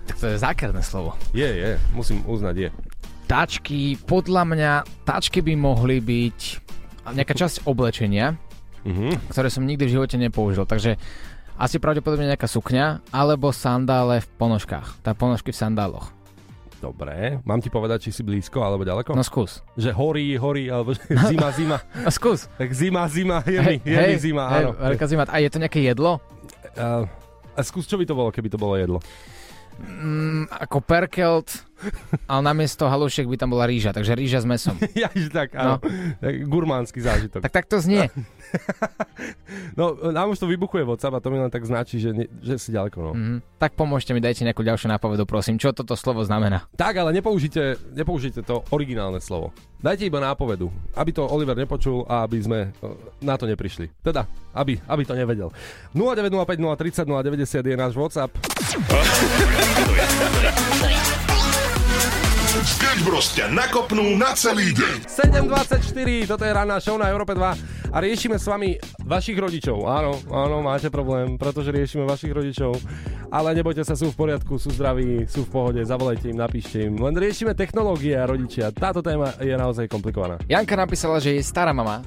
Tak 0.09 0.15
to 0.17 0.25
je 0.25 0.41
zákerné 0.41 0.81
slovo. 0.81 1.13
je, 1.31 1.45
je, 1.45 1.71
musím 1.93 2.25
uznať, 2.25 2.55
je. 2.57 2.69
Táčky, 3.29 3.93
podľa 3.95 4.41
mňa, 4.43 4.71
táčky 5.05 5.45
by 5.45 5.53
mohli 5.53 6.01
byť 6.01 6.39
nejaká 7.13 7.37
časť 7.37 7.69
oblečenia, 7.69 8.33
Mhm. 8.81 9.29
ktoré 9.29 9.53
som 9.53 9.61
nikdy 9.61 9.85
v 9.85 9.93
živote 9.93 10.17
nepoužil. 10.17 10.65
Takže 10.65 10.97
asi 11.53 11.77
pravdepodobne 11.77 12.25
nejaká 12.25 12.47
sukňa, 12.47 13.11
alebo 13.11 13.53
sandále 13.53 14.23
v 14.23 14.27
ponožkách. 14.33 15.05
Tá 15.05 15.13
ponožky 15.13 15.53
v 15.53 15.61
sandáloch. 15.61 16.09
Dobre, 16.79 17.37
mám 17.43 17.59
ti 17.59 17.67
povedať, 17.67 18.07
či 18.07 18.15
si 18.15 18.21
blízko 18.23 18.63
alebo 18.63 18.81
ďaleko? 18.81 19.11
No 19.11 19.21
skús. 19.21 19.59
Že 19.75 19.91
horí, 19.91 20.33
horí, 20.33 20.71
alebo 20.71 20.95
zima, 21.29 21.51
zima. 21.51 21.77
No 21.93 22.09
skús. 22.09 22.47
Tak 22.55 22.71
zima, 22.71 23.03
zima, 23.05 23.43
je 23.45 23.59
mi, 23.59 23.75
je 23.83 23.99
mi 23.99 24.15
zima, 24.17 24.47
áno. 24.47 24.71
Hej, 24.73 24.89
veľká 24.89 25.05
zima. 25.05 25.23
A 25.27 25.37
je 25.37 25.51
to 25.51 25.59
nejaké 25.59 25.83
jedlo? 25.83 26.23
A, 26.73 27.03
a 27.53 27.61
skús, 27.61 27.83
čo 27.83 27.99
by 27.99 28.07
to 28.07 28.15
bolo, 28.15 28.31
keby 28.31 28.47
to 28.47 28.55
bolo 28.55 28.73
jedlo? 28.73 29.03
Mm, 29.79 30.51
ako 30.51 30.83
perkelt 30.83 31.69
ale 32.27 32.41
namiesto 32.43 32.91
halušiek 32.91 33.23
by 33.25 33.35
tam 33.39 33.55
bola 33.55 33.63
rýža, 33.63 33.95
takže 33.95 34.11
rýža 34.15 34.43
s 34.43 34.47
mesom. 34.47 34.75
ja, 34.99 35.07
tak, 35.31 35.55
áno. 35.55 35.79
Tak, 36.19 36.33
gurmánsky 36.47 36.99
zážitok. 36.99 37.39
Tak 37.43 37.53
tak 37.53 37.65
to 37.71 37.79
znie. 37.79 38.11
No, 39.77 39.95
nám 40.11 40.29
už 40.29 40.39
to 40.39 40.47
vybuchuje 40.47 40.83
WhatsApp 40.83 41.15
a 41.17 41.23
to 41.23 41.31
mi 41.31 41.39
len 41.39 41.51
tak 41.51 41.65
značí, 41.65 41.99
že, 41.99 42.13
ne, 42.13 42.25
že 42.41 42.59
si 42.59 42.69
ďaleko, 42.71 42.97
no. 43.01 43.11
Mhm. 43.15 43.37
Tak 43.59 43.75
pomôžte 43.75 44.13
mi, 44.15 44.21
dajte 44.23 44.45
nejakú 44.45 44.63
ďalšiu 44.63 44.87
nápovedu, 44.91 45.25
prosím. 45.25 45.59
Čo 45.59 45.75
toto 45.75 45.95
slovo 45.95 46.23
znamená? 46.23 46.67
Tak, 46.75 46.95
ale 46.99 47.11
nepoužite, 47.15 47.75
nepoužite 47.91 48.41
to 48.43 48.63
originálne 48.71 49.19
slovo. 49.19 49.51
Dajte 49.79 50.07
iba 50.07 50.19
nápovedu, 50.19 50.71
aby 50.95 51.11
to 51.15 51.23
Oliver 51.27 51.55
nepočul 51.55 52.03
a 52.07 52.27
aby 52.27 52.37
sme 52.43 52.59
e, 52.67 52.87
na 53.23 53.39
to 53.39 53.47
neprišli. 53.47 53.87
Teda, 54.03 54.27
aby, 54.51 54.75
aby 54.87 55.03
to 55.07 55.15
nevedel. 55.15 55.51
0905 55.95 56.59
030 56.59 57.07
090 57.07 57.71
je 57.71 57.75
náš 57.79 57.93
WhatsApp. 57.95 58.31
Sketch 62.89 63.05
Bros 63.05 63.29
ťa 63.37 63.53
nakopnú 63.53 64.17
na 64.17 64.33
celý 64.33 64.73
deň. 64.73 65.05
7.24, 65.05 66.25
toto 66.25 66.41
je 66.41 66.49
ranná 66.49 66.81
show 66.81 66.97
na 66.97 67.05
Európe 67.13 67.37
2 67.37 67.93
a 67.93 67.97
riešime 68.01 68.41
s 68.41 68.49
vami 68.49 68.81
vašich 69.05 69.37
rodičov. 69.37 69.85
Áno, 69.85 70.17
áno, 70.33 70.65
máte 70.65 70.89
problém, 70.89 71.37
pretože 71.37 71.69
riešime 71.69 72.09
vašich 72.09 72.33
rodičov. 72.33 72.73
Ale 73.29 73.53
nebojte 73.53 73.85
sa, 73.85 73.93
sú 73.93 74.09
v 74.09 74.17
poriadku, 74.17 74.57
sú 74.57 74.73
zdraví, 74.73 75.29
sú 75.29 75.45
v 75.45 75.53
pohode, 75.53 75.85
zavolajte 75.85 76.33
im, 76.33 76.41
napíšte 76.41 76.89
im. 76.89 76.97
Len 76.97 77.13
riešime 77.13 77.53
technológie 77.53 78.17
a 78.17 78.25
rodičia. 78.25 78.73
Táto 78.73 79.05
téma 79.05 79.37
je 79.37 79.53
naozaj 79.53 79.85
komplikovaná. 79.85 80.41
Janka 80.49 80.73
napísala, 80.73 81.21
že 81.21 81.37
je 81.37 81.45
stará 81.45 81.69
mama, 81.69 82.01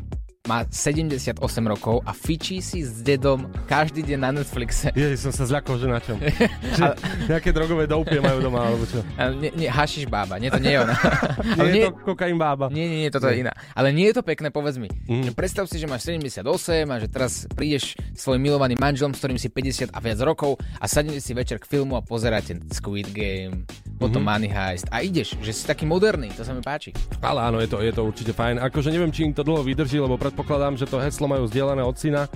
má 0.52 0.68
78 0.68 1.32
rokov 1.64 2.04
a 2.04 2.12
fičí 2.12 2.60
si 2.60 2.84
s 2.84 3.00
dedom 3.00 3.48
každý 3.64 4.04
deň 4.04 4.18
na 4.20 4.30
Netflixe. 4.36 4.92
Ježiš, 4.92 5.24
som 5.24 5.32
sa 5.32 5.48
zľakol, 5.48 5.80
že 5.80 5.88
na 5.88 5.96
čom. 5.96 6.20
že 6.76 6.84
nejaké 7.24 7.56
drogové 7.56 7.88
doupie 7.88 8.20
majú 8.20 8.44
doma, 8.44 8.68
alebo 8.68 8.84
čo. 8.84 9.00
Nie, 9.40 9.48
nie, 9.56 9.68
hašiš 9.72 10.04
bába, 10.12 10.36
nie, 10.36 10.52
to 10.52 10.60
nie 10.60 10.76
je 10.76 10.84
ona. 10.84 10.92
Nie, 10.92 11.56
Ale 11.56 11.68
je 11.72 11.84
to 11.88 11.96
kokain 12.04 12.36
bába. 12.36 12.68
Nie, 12.68 12.84
nie, 12.84 13.08
nie, 13.08 13.10
toto 13.10 13.32
je 13.32 13.40
iná. 13.40 13.52
Ale 13.72 13.96
nie 13.96 14.12
je 14.12 14.20
to 14.20 14.22
pekné, 14.22 14.52
povedz 14.52 14.76
mi. 14.76 14.92
Mm. 15.08 15.24
Že 15.24 15.32
Predstav 15.32 15.64
si, 15.72 15.80
že 15.80 15.88
máš 15.88 16.04
78 16.04 16.44
a 16.84 16.96
že 17.00 17.08
teraz 17.08 17.32
prídeš 17.48 17.96
svojim 18.12 18.44
milovaným 18.44 18.76
manželom, 18.76 19.16
s 19.16 19.24
ktorým 19.24 19.40
si 19.40 19.48
50 19.48 19.88
a 19.88 19.98
viac 20.04 20.20
rokov 20.20 20.60
a 20.76 20.84
sadnete 20.84 21.24
si 21.24 21.32
večer 21.32 21.56
k 21.56 21.64
filmu 21.64 21.96
a 21.96 22.04
pozeráte 22.04 22.60
Squid 22.68 23.08
Game, 23.08 23.64
potom 23.96 24.20
Mhm. 24.20 24.28
Money 24.28 24.50
Heist 24.50 24.86
a 24.88 25.00
ideš, 25.00 25.34
že 25.40 25.50
si 25.50 25.64
taký 25.64 25.82
moderný, 25.82 26.28
to 26.28 26.44
sa 26.44 26.52
mi 26.52 26.60
páči. 26.60 26.92
Ale 27.18 27.40
áno, 27.40 27.56
je 27.58 27.66
to, 27.66 27.80
je 27.80 27.90
to 27.90 28.02
určite 28.02 28.30
fajn. 28.30 28.60
Akože 28.60 28.90
neviem, 28.90 29.08
či 29.08 29.24
im 29.24 29.32
to 29.32 29.40
dlho 29.40 29.62
vydrží, 29.62 29.96
lebo 29.96 30.14
predpokladám, 30.14 30.41
že 30.76 30.90
to 30.90 30.98
heslo 30.98 31.30
majú 31.30 31.46
zdieľané 31.46 31.86
od 31.86 31.94
syna. 31.94 32.26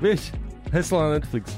Vieš, 0.00 0.32
heslo 0.72 1.04
na 1.04 1.20
Netflix. 1.20 1.52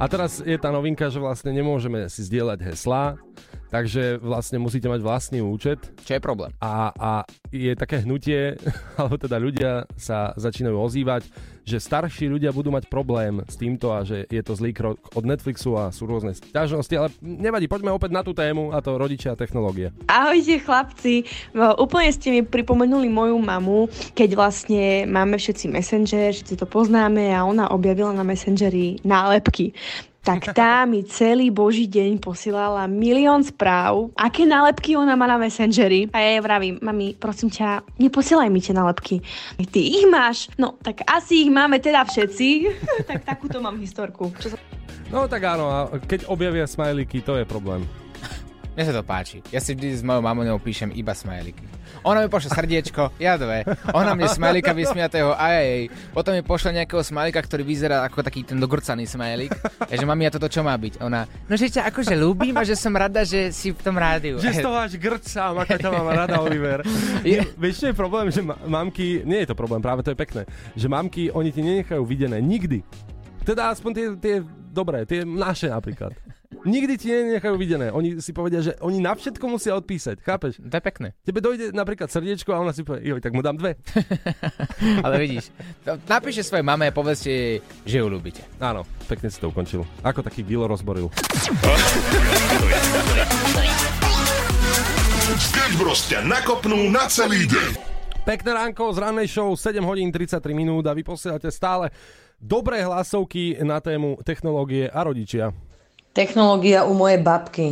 A 0.00 0.08
teraz 0.08 0.40
je 0.40 0.56
tá 0.56 0.72
novinka, 0.72 1.12
že 1.12 1.20
vlastne 1.20 1.52
nemôžeme 1.52 2.08
si 2.08 2.24
zdieľať 2.24 2.72
heslá, 2.72 3.20
takže 3.68 4.16
vlastne 4.22 4.56
musíte 4.56 4.88
mať 4.88 5.04
vlastný 5.04 5.44
účet 5.44 5.92
Čo 6.08 6.16
je 6.16 6.22
problém? 6.24 6.56
a, 6.56 6.88
a 6.96 7.10
je 7.52 7.76
také 7.76 8.00
hnutie, 8.00 8.56
alebo 8.96 9.20
teda 9.20 9.36
ľudia 9.36 9.84
sa 10.00 10.32
začínajú 10.40 10.72
ozývať, 10.72 11.28
že 11.64 11.82
starší 11.82 12.30
ľudia 12.30 12.50
budú 12.50 12.72
mať 12.72 12.88
problém 12.88 13.44
s 13.46 13.56
týmto 13.56 13.92
a 13.92 14.04
že 14.04 14.24
je 14.28 14.42
to 14.42 14.56
zlý 14.56 14.72
krok 14.74 14.98
od 15.12 15.24
Netflixu 15.24 15.76
a 15.76 15.92
sú 15.94 16.06
rôzne 16.08 16.34
sťažnosti, 16.36 16.94
ale 16.96 17.08
nevadí, 17.20 17.66
poďme 17.70 17.94
opäť 17.94 18.10
na 18.12 18.22
tú 18.24 18.32
tému 18.32 18.72
a 18.74 18.82
to 18.82 18.96
rodičia 18.96 19.32
a 19.32 19.38
technológie. 19.38 19.92
Ahojte 20.08 20.60
chlapci, 20.62 21.26
No, 21.50 21.74
úplne 21.76 22.10
ste 22.14 22.30
mi 22.30 22.40
pripomenuli 22.46 23.10
moju 23.10 23.36
mamu, 23.38 23.90
keď 24.14 24.30
vlastne 24.38 25.04
máme 25.06 25.36
všetci 25.36 25.66
Messenger, 25.66 26.30
všetci 26.30 26.54
to 26.56 26.66
poznáme 26.66 27.34
a 27.34 27.42
ona 27.42 27.70
objavila 27.74 28.14
na 28.14 28.22
Messengeri 28.22 29.02
nálepky. 29.02 29.74
Tak 30.20 30.52
tá 30.52 30.84
mi 30.84 31.00
celý 31.08 31.48
boží 31.48 31.88
deň 31.88 32.20
posielala 32.20 32.84
milión 32.84 33.40
správ, 33.40 34.12
aké 34.12 34.44
nálepky 34.44 34.92
ona 34.92 35.16
má 35.16 35.24
na 35.24 35.40
Messengeri. 35.40 36.12
A 36.12 36.20
ja 36.20 36.36
jej 36.36 36.42
vravím, 36.44 36.76
mami, 36.84 37.16
prosím 37.16 37.48
ťa, 37.48 37.88
neposielaj 37.96 38.52
mi 38.52 38.60
tie 38.60 38.76
nálepky. 38.76 39.24
Ty 39.56 39.80
ich 39.80 40.04
máš? 40.04 40.52
No, 40.60 40.76
tak 40.76 41.08
asi 41.08 41.48
ich 41.48 41.50
máme 41.50 41.80
teda 41.80 42.04
všetci. 42.04 42.46
tak 43.10 43.24
takúto 43.24 43.64
mám 43.64 43.80
historku. 43.80 44.28
Čo 44.36 44.52
sa 44.52 44.56
No 45.10 45.26
tak 45.26 45.42
áno, 45.42 45.90
keď 46.06 46.30
objavia 46.30 46.70
smajlíky, 46.70 47.26
to 47.26 47.34
je 47.34 47.42
problém. 47.42 47.82
Mne 48.70 48.84
sa 48.86 48.94
to 48.94 49.02
páči. 49.02 49.42
Ja 49.48 49.58
si 49.58 49.72
vždy 49.72 49.88
s 49.92 50.02
mojou 50.02 50.22
mamou 50.22 50.56
píšem 50.56 50.88
iba 50.92 51.10
smajliky. 51.10 51.66
Ona 52.00 52.22
mi 52.22 52.28
pošle 52.28 52.48
srdiečko, 52.48 53.18
ja 53.18 53.34
dve. 53.34 53.66
Ona 53.90 54.14
mne 54.14 54.24
smajlika 54.26 54.70
vysmiatého 54.70 55.32
aj 55.32 55.54
jej. 55.58 55.82
Potom 56.10 56.32
mi 56.32 56.40
pošle 56.40 56.70
nejakého 56.74 57.02
smajlika, 57.02 57.40
ktorý 57.40 57.60
vyzerá 57.60 58.06
ako 58.06 58.22
taký 58.22 58.40
ten 58.42 58.56
dogrcaný 58.56 59.04
smajlik. 59.04 59.52
Ja 59.84 59.94
že 59.94 60.06
mami, 60.06 60.22
a 60.22 60.30
toto 60.30 60.46
čo 60.46 60.62
má 60.62 60.72
byť? 60.72 61.02
Ona, 61.02 61.20
no 61.26 61.54
že 61.54 61.66
ťa 61.68 61.90
akože 61.90 62.14
ľúbim 62.14 62.54
a 62.54 62.62
že 62.62 62.72
som 62.72 62.94
rada, 62.94 63.20
že 63.20 63.50
si 63.50 63.68
v 63.68 63.80
tom 63.80 63.98
rádiu. 63.98 64.38
Že 64.38 64.62
toho 64.62 64.78
až 64.78 64.94
grca, 64.96 65.50
ako 65.52 65.74
ťa 65.76 65.90
mám 65.90 66.08
rada, 66.08 66.36
Oliver. 66.38 66.86
Je- 67.20 67.42
Vieš, 67.52 67.74
čo 67.76 67.86
je 67.86 67.96
problém, 67.96 68.30
že 68.30 68.40
ma- 68.40 68.56
mamky, 68.56 69.20
nie 69.22 69.42
je 69.42 69.50
to 69.50 69.54
problém, 69.54 69.78
práve 69.78 70.00
to 70.00 70.08
je 70.08 70.16
pekné, 70.16 70.42
že 70.72 70.86
mamky, 70.86 71.28
oni 71.28 71.50
ti 71.50 71.60
nenechajú 71.60 72.00
videné 72.00 72.38
nikdy. 72.38 72.80
Teda 73.42 73.68
aspoň 73.68 73.90
tie, 73.92 74.06
tie 74.16 74.34
dobré, 74.70 75.02
tie 75.04 75.26
naše 75.26 75.66
napríklad. 75.66 76.14
Nikdy 76.60 76.94
ti 77.00 77.08
nenechajú 77.08 77.56
videné. 77.56 77.88
Oni 77.88 78.20
si 78.20 78.36
povedia, 78.36 78.60
že 78.60 78.76
oni 78.84 79.00
na 79.00 79.16
všetko 79.16 79.44
musia 79.48 79.72
odpísať, 79.80 80.20
chápeš? 80.20 80.60
To 80.60 80.74
je 80.76 80.82
pekné. 80.84 81.16
Tebe 81.24 81.40
dojde 81.40 81.72
napríklad 81.72 82.12
srdiečko 82.12 82.52
a 82.52 82.60
ona 82.60 82.76
si 82.76 82.84
povie, 82.84 83.08
joj, 83.08 83.20
tak 83.24 83.32
mu 83.32 83.40
dám 83.40 83.56
dve. 83.56 83.80
Ale 85.06 85.16
vidíš, 85.24 85.48
napíšte 86.04 86.44
svojej 86.44 86.60
mame 86.60 86.88
a 86.88 86.92
povedzte 86.92 87.32
jej, 87.32 87.64
že 87.88 88.04
ju 88.04 88.06
ľúbite. 88.12 88.44
Áno, 88.60 88.84
pekne 89.08 89.32
si 89.32 89.40
to 89.40 89.48
ukončil. 89.48 89.88
Ako 90.04 90.20
taký 90.20 90.44
Gilo 90.44 90.68
rozboril. 90.68 91.08
Sketch 95.40 95.76
Bros 95.80 96.04
ťa 96.12 96.20
nakopnú 96.28 96.92
na 96.92 97.08
celý 97.08 97.48
deň. 97.48 97.70
Pekné 98.28 98.50
ránko 98.52 98.92
z 98.92 99.00
rannej 99.00 99.32
show, 99.32 99.56
7 99.56 99.80
hodín 99.80 100.12
33 100.12 100.52
minút 100.52 100.84
a 100.84 100.92
vy 100.92 101.00
posielate 101.00 101.48
stále 101.48 101.88
dobré 102.36 102.84
hlasovky 102.84 103.56
na 103.64 103.80
tému 103.80 104.20
technológie 104.20 104.92
a 104.92 105.00
rodičia. 105.08 105.56
Technológia 106.10 106.84
u 106.84 106.94
mojej 106.94 107.18
babky. 107.18 107.68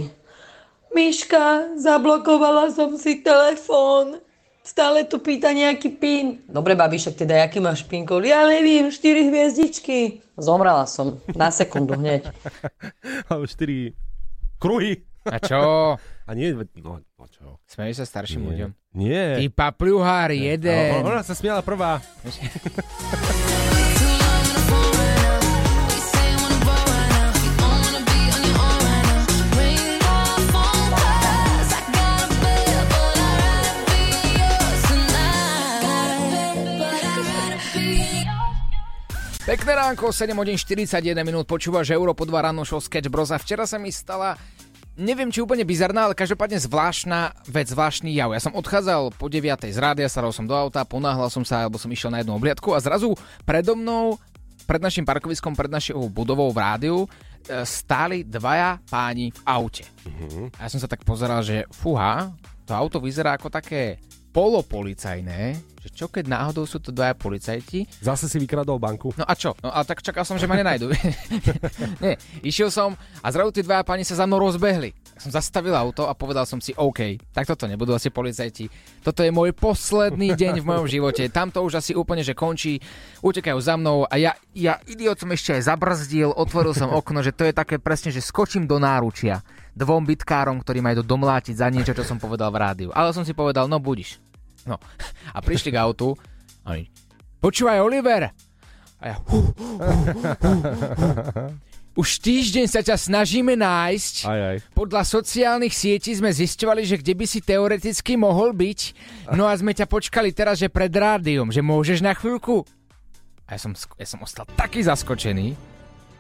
Miška, 0.95 1.75
zablokovala 1.77 2.71
som 2.71 2.95
si 2.97 3.21
telefón. 3.21 4.23
Stále 4.63 5.09
tu 5.09 5.17
pýta 5.19 5.49
nejaký 5.51 5.89
pin. 5.97 6.45
Dobre, 6.45 6.77
babi, 6.77 7.01
však 7.01 7.25
teda, 7.25 7.41
aký 7.41 7.57
máš 7.57 7.89
pin 7.89 8.05
kód? 8.05 8.21
Ja 8.29 8.45
neviem, 8.45 8.93
4 8.93 9.01
hviezdičky. 9.33 10.21
Zomrela 10.37 10.85
som. 10.85 11.19
Na 11.33 11.49
sekundu 11.49 11.97
hneď. 11.97 12.29
Alebo 13.33 13.49
4 13.49 13.97
kruhy. 14.61 15.09
A 15.25 15.41
čo? 15.41 15.97
A 16.29 16.31
nie, 16.37 16.53
no, 16.53 17.01
no 17.01 17.25
čo? 17.33 17.57
Smeješ 17.65 18.05
sa 18.05 18.21
starším 18.21 18.45
ľuďom. 18.53 18.71
Nie. 18.93 19.41
Ty 19.41 19.45
papľuhár 19.49 20.37
jeden. 20.37 21.01
O- 21.01 21.09
Ona 21.09 21.25
sa 21.25 21.33
smiala 21.33 21.65
prvá. 21.65 22.05
Pekné 39.49 39.81
ránko, 39.81 40.13
7 40.13 40.37
hodín 40.37 40.61
41 40.61 41.25
minút, 41.25 41.49
počúvaš 41.49 41.89
Európo 41.89 42.29
2 42.29 42.37
ráno 42.37 42.69
show 42.69 42.85
Sketch 42.85 43.09
Bros. 43.09 43.33
A 43.33 43.41
včera 43.41 43.65
sa 43.65 43.81
mi 43.81 43.89
stala, 43.89 44.37
neviem 44.93 45.33
či 45.33 45.41
úplne 45.41 45.65
bizarná, 45.65 46.05
ale 46.05 46.13
každopádne 46.13 46.61
zvláštna 46.61 47.33
vec, 47.49 47.73
zvláštny 47.73 48.13
jav. 48.13 48.37
Ja 48.37 48.45
som 48.45 48.53
odchádzal 48.53 49.17
po 49.17 49.33
9 49.33 49.73
z 49.73 49.79
rádia, 49.81 50.05
sadol 50.13 50.37
som 50.37 50.45
do 50.45 50.53
auta, 50.53 50.85
ponáhľal 50.85 51.33
som 51.33 51.49
sa, 51.49 51.65
alebo 51.65 51.81
som 51.81 51.89
išiel 51.89 52.13
na 52.13 52.21
jednu 52.21 52.37
obliadku 52.37 52.77
a 52.77 52.79
zrazu 52.85 53.17
predo 53.49 53.73
mnou, 53.73 54.21
pred 54.69 54.85
našim 54.85 55.09
parkoviskom, 55.09 55.57
pred 55.57 55.73
našou 55.73 56.13
budovou 56.13 56.53
v 56.53 56.61
rádiu, 56.61 56.97
e, 57.49 57.65
stáli 57.65 58.29
dvaja 58.29 58.77
páni 58.93 59.33
v 59.33 59.41
aute. 59.49 59.89
A 60.61 60.69
ja 60.69 60.69
som 60.69 60.77
sa 60.77 60.93
tak 60.93 61.09
pozeral, 61.09 61.41
že 61.41 61.65
fúha, 61.73 62.37
to 62.69 62.77
auto 62.77 63.01
vyzerá 63.01 63.41
ako 63.41 63.49
také 63.49 63.97
polopolicajné, 64.39 65.59
že 65.83 65.91
čo 65.91 66.07
keď 66.07 66.31
náhodou 66.31 66.63
sú 66.63 66.79
to 66.79 66.95
dvaja 66.95 67.19
policajti 67.19 67.91
Zase 67.99 68.31
si 68.31 68.39
vykradol 68.39 68.79
banku. 68.79 69.11
No 69.19 69.27
a 69.27 69.35
čo? 69.35 69.59
No 69.59 69.75
a 69.75 69.83
tak 69.83 69.99
čakal 69.99 70.23
som, 70.23 70.39
že 70.39 70.47
ma 70.47 70.55
nenajdu. 70.55 70.95
Nie, 72.03 72.15
išiel 72.47 72.71
som 72.71 72.95
a 73.19 73.27
zrazu 73.35 73.51
tí 73.51 73.67
dvaja 73.67 73.83
pani 73.83 74.07
sa 74.07 74.15
za 74.15 74.31
mnou 74.31 74.39
rozbehli. 74.39 74.95
Som 75.19 75.35
zastavil 75.35 75.75
auto 75.75 76.07
a 76.07 76.15
povedal 76.15 76.47
som 76.47 76.63
si, 76.63 76.71
OK, 76.79 77.19
tak 77.35 77.51
toto 77.51 77.67
nebudú 77.67 77.99
asi 77.99 78.15
policajti. 78.15 78.71
Toto 79.03 79.27
je 79.27 79.35
môj 79.35 79.51
posledný 79.59 80.31
deň 80.39 80.63
v 80.63 80.69
mojom 80.71 80.87
živote. 80.87 81.27
Tam 81.35 81.51
to 81.51 81.67
už 81.67 81.83
asi 81.83 81.99
úplne, 81.99 82.23
že 82.23 82.39
končí. 82.39 82.79
Utekajú 83.27 83.59
za 83.59 83.75
mnou 83.75 84.07
a 84.07 84.15
ja, 84.23 84.39
ja 84.55 84.79
idiot 84.87 85.19
som 85.19 85.35
ešte 85.35 85.59
aj 85.59 85.67
zabrzdil, 85.67 86.31
otvoril 86.31 86.79
som 86.79 86.95
okno, 86.95 87.27
že 87.27 87.35
to 87.35 87.43
je 87.43 87.51
také 87.51 87.83
presne, 87.83 88.15
že 88.15 88.23
skočím 88.23 88.71
do 88.71 88.79
náručia 88.79 89.43
dvom 89.79 90.07
bitkárom, 90.07 90.59
ktorí 90.63 90.83
majú 90.83 91.07
domlátiť 91.07 91.55
za 91.55 91.71
niečo, 91.71 91.95
čo 91.95 92.03
som 92.03 92.19
povedal 92.19 92.51
v 92.51 92.59
rádiu. 92.59 92.89
Ale 92.95 93.15
som 93.15 93.23
si 93.23 93.31
povedal, 93.31 93.71
no 93.71 93.79
budiš. 93.79 94.28
No. 94.69 94.77
A 95.37 95.41
prišli 95.41 95.73
k 95.73 95.81
autu 95.81 96.13
a 96.69 96.77
oni, 96.77 96.85
počúvaj 97.41 97.81
Oliver. 97.81 98.29
A 99.01 99.05
ja, 99.09 99.17
hu, 99.25 99.41
hu, 99.57 99.71
hu, 99.81 99.95
hu, 100.05 100.53
hu. 100.61 101.47
Už 101.99 102.23
týždeň 102.23 102.71
sa 102.71 102.79
ťa 102.79 102.95
snažíme 102.95 103.59
nájsť. 103.59 104.15
Aj, 104.31 104.41
aj. 104.55 104.57
Podľa 104.71 105.03
sociálnych 105.03 105.75
sietí 105.75 106.15
sme 106.15 106.31
zisťovali, 106.31 106.87
že 106.87 107.03
kde 107.03 107.15
by 107.19 107.27
si 107.27 107.43
teoreticky 107.43 108.15
mohol 108.15 108.55
byť. 108.55 108.81
No 109.35 109.51
a 109.51 109.59
sme 109.59 109.75
ťa 109.75 109.91
počkali 109.91 110.31
teraz, 110.31 110.63
že 110.63 110.71
pred 110.71 110.95
rádiom, 110.95 111.51
že 111.51 111.59
môžeš 111.59 111.99
na 111.99 112.15
chvíľku. 112.15 112.63
A 113.51 113.57
ja 113.57 113.59
som, 113.59 113.75
ja 113.75 114.07
som 114.07 114.23
ostal 114.23 114.47
taký 114.55 114.87
zaskočený. 114.87 115.59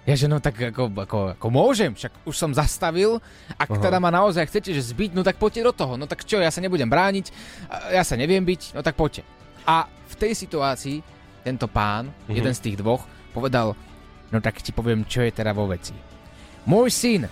Ja 0.08 0.16
že 0.16 0.24
no 0.24 0.40
tak 0.40 0.56
ako, 0.56 0.88
ako, 0.88 1.18
ako 1.36 1.46
môžem, 1.52 1.92
však 1.92 2.24
už 2.24 2.32
som 2.32 2.56
zastavil. 2.56 3.20
Ak 3.54 3.68
Aha. 3.68 3.76
teda 3.76 4.00
ma 4.00 4.08
naozaj 4.08 4.48
chcete 4.48 4.72
že 4.72 4.80
zbiť, 4.80 5.12
no 5.12 5.20
tak 5.20 5.36
poďte 5.36 5.68
do 5.68 5.72
toho. 5.76 6.00
No 6.00 6.08
tak 6.08 6.24
čo, 6.24 6.40
ja 6.40 6.48
sa 6.48 6.64
nebudem 6.64 6.88
brániť, 6.88 7.28
ja 7.92 8.00
sa 8.00 8.16
neviem 8.16 8.40
byť, 8.40 8.72
no 8.72 8.80
tak 8.80 8.96
poďte. 8.96 9.28
A 9.68 9.84
v 9.84 10.14
tej 10.16 10.32
situácii 10.32 11.04
tento 11.44 11.68
pán, 11.68 12.08
Mhm. 12.24 12.32
jeden 12.34 12.54
z 12.56 12.60
tých 12.64 12.76
dvoch, 12.76 13.04
povedal, 13.30 13.76
no 14.32 14.38
tak 14.40 14.64
ti 14.64 14.72
poviem, 14.72 15.04
čo 15.04 15.20
je 15.20 15.28
teda 15.30 15.52
vo 15.52 15.68
veci. 15.68 15.92
Môj 16.64 16.88
syn 16.88 17.28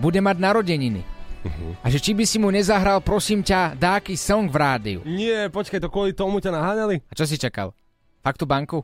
bude 0.00 0.24
mať 0.24 0.36
narodeniny. 0.40 1.04
Mhm. 1.38 1.84
A 1.84 1.92
že 1.92 2.00
či 2.00 2.16
by 2.16 2.24
si 2.24 2.40
mu 2.40 2.48
nezahral, 2.48 2.98
prosím 2.98 3.44
ťa, 3.44 3.76
dáky 3.76 4.16
song 4.16 4.48
v 4.48 4.56
rádiu. 4.56 5.00
Nie, 5.04 5.52
počkaj, 5.52 5.78
to 5.78 5.92
kvôli 5.92 6.16
tomu 6.16 6.40
ťa 6.40 6.56
naháňali? 6.56 7.04
A 7.04 7.12
čo 7.12 7.28
si 7.28 7.36
čakal? 7.36 7.76
Fakt 8.24 8.40
tú 8.40 8.48
banku? 8.48 8.80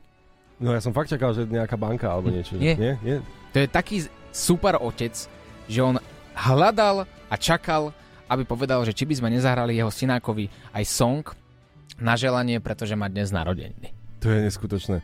No 0.55 0.71
ja 0.71 0.79
som 0.79 0.95
fakt 0.95 1.11
čakal, 1.11 1.35
že 1.35 1.43
nejaká 1.43 1.75
banka 1.75 2.07
alebo 2.07 2.31
niečo. 2.31 2.55
Nie. 2.55 2.79
Nie? 2.79 2.93
Nie? 3.03 3.17
To 3.51 3.57
je 3.59 3.67
taký 3.67 4.07
super 4.31 4.79
otec, 4.79 5.11
že 5.67 5.79
on 5.83 5.99
hľadal 6.35 7.03
a 7.27 7.35
čakal, 7.35 7.91
aby 8.31 8.43
povedal, 8.47 8.83
že 8.87 8.95
či 8.95 9.03
by 9.03 9.19
sme 9.19 9.29
nezahrali 9.31 9.75
jeho 9.75 9.91
synákovi 9.91 10.47
aj 10.71 10.83
song 10.87 11.23
na 11.99 12.15
želanie, 12.15 12.59
pretože 12.59 12.95
má 12.95 13.07
dnes 13.07 13.31
narodeniny. 13.31 13.91
To 14.23 14.31
je 14.31 14.39
neskutočné. 14.43 14.99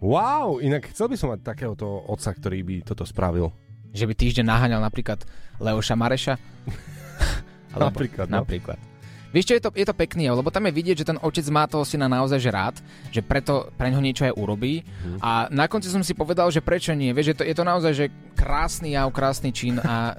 Wow, 0.00 0.64
inak 0.64 0.88
chcel 0.96 1.12
by 1.12 1.16
som 1.20 1.28
mať 1.32 1.44
takéhoto 1.44 1.84
otca, 2.08 2.32
ktorý 2.32 2.64
by 2.64 2.76
toto 2.88 3.04
spravil. 3.04 3.52
Že 3.92 4.08
by 4.08 4.14
týždeň 4.16 4.46
naháňal 4.48 4.80
napríklad 4.80 5.20
Leoša 5.60 5.96
Mareša. 5.96 6.34
Napríklad, 7.76 8.26
no. 8.26 8.42
Napríklad. 8.42 8.89
Vieš 9.30 9.46
čo, 9.46 9.54
je 9.54 9.62
to, 9.62 9.70
je 9.74 9.86
to 9.86 9.94
pekný, 9.94 10.26
lebo 10.30 10.50
tam 10.50 10.66
je 10.66 10.74
vidieť, 10.74 10.96
že 11.02 11.08
ten 11.14 11.18
otec 11.22 11.46
má 11.54 11.70
toho 11.70 11.86
syna 11.86 12.10
naozaj 12.10 12.38
že 12.42 12.50
rád, 12.50 12.76
že 13.14 13.22
preto 13.22 13.70
pre 13.78 13.90
ňo 13.94 14.02
niečo 14.02 14.26
aj 14.26 14.34
urobí. 14.34 14.82
Mhm. 14.82 15.18
A 15.22 15.46
na 15.54 15.70
konci 15.70 15.86
som 15.86 16.02
si 16.02 16.18
povedal, 16.18 16.50
že 16.50 16.62
prečo 16.62 16.90
nie. 16.94 17.14
Vieš, 17.14 17.34
je 17.34 17.36
to, 17.38 17.44
je 17.46 17.54
to 17.54 17.64
naozaj 17.64 17.92
že 17.94 18.06
krásny 18.34 18.98
jav, 18.98 19.06
krásny 19.14 19.54
čin 19.54 19.78
a 19.78 20.18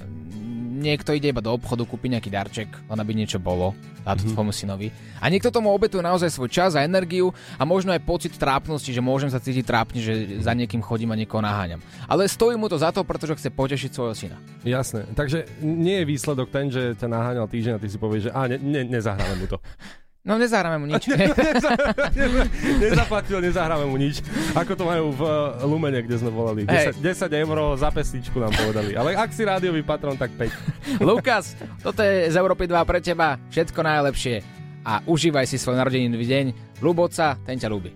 niekto 0.82 1.14
ide 1.14 1.30
iba 1.30 1.40
do 1.40 1.54
obchodu, 1.54 1.86
kúpi 1.86 2.10
nejaký 2.10 2.28
darček, 2.28 2.68
len 2.90 2.98
aby 2.98 3.14
niečo 3.14 3.38
bolo, 3.38 3.78
dá 4.02 4.18
to 4.18 4.26
Mhm. 4.26 4.34
svojmu 4.34 4.50
synovi. 4.52 4.90
A 5.22 5.30
niekto 5.30 5.48
tomu 5.48 5.70
obetuje 5.70 6.02
naozaj 6.02 6.34
svoj 6.34 6.50
čas 6.50 6.74
a 6.74 6.82
energiu 6.82 7.30
a 7.56 7.64
možno 7.64 7.94
aj 7.94 8.02
pocit 8.02 8.34
trápnosti, 8.34 8.90
že 8.90 9.00
môžem 9.00 9.30
sa 9.30 9.38
cítiť 9.38 9.62
trápne, 9.62 10.02
že 10.02 10.14
za 10.42 10.52
niekým 10.52 10.82
chodím 10.82 11.14
a 11.14 11.16
niekoho 11.16 11.40
naháňam. 11.40 11.78
Ale 12.04 12.26
stojí 12.26 12.58
mu 12.58 12.66
to 12.66 12.76
za 12.76 12.90
to, 12.90 13.06
pretože 13.06 13.38
chce 13.38 13.50
potešiť 13.50 13.92
svojho 13.92 14.16
syna. 14.18 14.42
Jasné. 14.62 15.06
Takže 15.12 15.46
nie 15.62 16.02
je 16.02 16.10
výsledok 16.10 16.50
ten, 16.50 16.68
že 16.68 16.98
ťa 16.98 17.06
naháňal 17.06 17.46
týždeň 17.46 17.74
a 17.78 17.80
ty 17.80 17.88
si 17.88 17.96
povieš, 17.96 18.22
že 18.28 18.32
a 18.32 18.50
ne, 18.50 18.58
ne, 18.58 18.82
nezahráme 18.90 19.38
mu 19.38 19.46
to. 19.46 19.62
No 20.22 20.38
nezahráme 20.38 20.78
mu 20.78 20.86
nič. 20.86 21.10
Nezaplatil, 22.84 23.42
nezahráme 23.42 23.90
mu 23.90 23.98
nič. 23.98 24.22
Ako 24.54 24.78
to 24.78 24.86
majú 24.86 25.10
v 25.18 25.22
eh, 25.26 25.66
Lumene, 25.66 26.00
kde 26.06 26.16
sme 26.22 26.30
volali. 26.30 26.62
10, 26.70 27.02
10 27.02 27.42
eur 27.42 27.58
za 27.74 27.90
pesničku 27.90 28.38
nám 28.38 28.54
povedali. 28.54 28.94
Ale 28.94 29.18
ak 29.18 29.34
si 29.34 29.42
rádiový 29.42 29.82
patron, 29.82 30.14
tak 30.14 30.30
5. 30.38 31.02
Lukas, 31.10 31.58
toto 31.82 32.06
je 32.06 32.30
z 32.30 32.36
Európy 32.38 32.70
2 32.70 32.86
pre 32.86 33.02
teba. 33.02 33.42
Všetko 33.50 33.82
najlepšie. 33.82 34.46
A 34.86 35.02
užívaj 35.10 35.50
si 35.50 35.58
svoj 35.58 35.82
narodeninový 35.82 36.26
deň. 36.30 36.46
Ľuboca, 36.86 37.42
ten 37.42 37.58
ťa 37.58 37.70
ľúbi. 37.70 37.90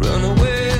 Lost 0.00 0.71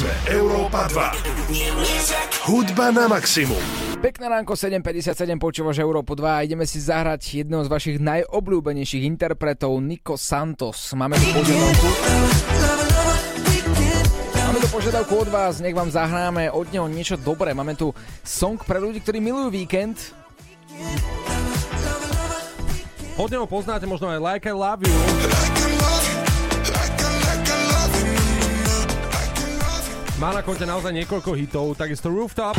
Sme 0.00 0.16
Európa 0.32 0.88
2. 0.88 2.48
Hudba 2.48 2.88
na 2.88 3.04
maximum. 3.04 3.60
Pekné 4.00 4.32
ránko 4.32 4.56
7.57, 4.56 5.12
počúvaš 5.36 5.76
Európu 5.84 6.16
2 6.16 6.24
a 6.24 6.40
ideme 6.40 6.64
si 6.64 6.80
zahrať 6.80 7.44
jedného 7.44 7.60
z 7.60 7.68
vašich 7.68 7.96
najobľúbenejších 8.00 9.04
interpretov, 9.04 9.76
Nico 9.84 10.16
Santos. 10.16 10.96
Máme 10.96 11.20
tu 11.20 11.28
požiadavku. 11.36 11.88
požiadavku 14.72 15.14
od 15.20 15.28
vás, 15.28 15.60
nech 15.60 15.76
vám 15.76 15.92
zahráme 15.92 16.48
od 16.48 16.64
neho 16.72 16.88
niečo 16.88 17.20
dobré. 17.20 17.52
Máme 17.52 17.76
tu 17.76 17.92
song 18.24 18.56
pre 18.56 18.80
ľudí, 18.80 19.04
ktorí 19.04 19.20
milujú 19.20 19.52
víkend. 19.52 20.16
Od 23.20 23.28
neho 23.28 23.44
poznáte 23.44 23.84
možno 23.84 24.08
aj 24.08 24.16
Like 24.16 24.48
I 24.48 24.56
Love 24.56 24.80
You. 24.88 24.96
Má 30.20 30.36
na 30.36 30.44
konte 30.44 30.68
naozaj 30.68 30.92
niekoľko 30.92 31.32
hitov, 31.32 31.72
takisto 31.80 32.12
Rooftop. 32.12 32.52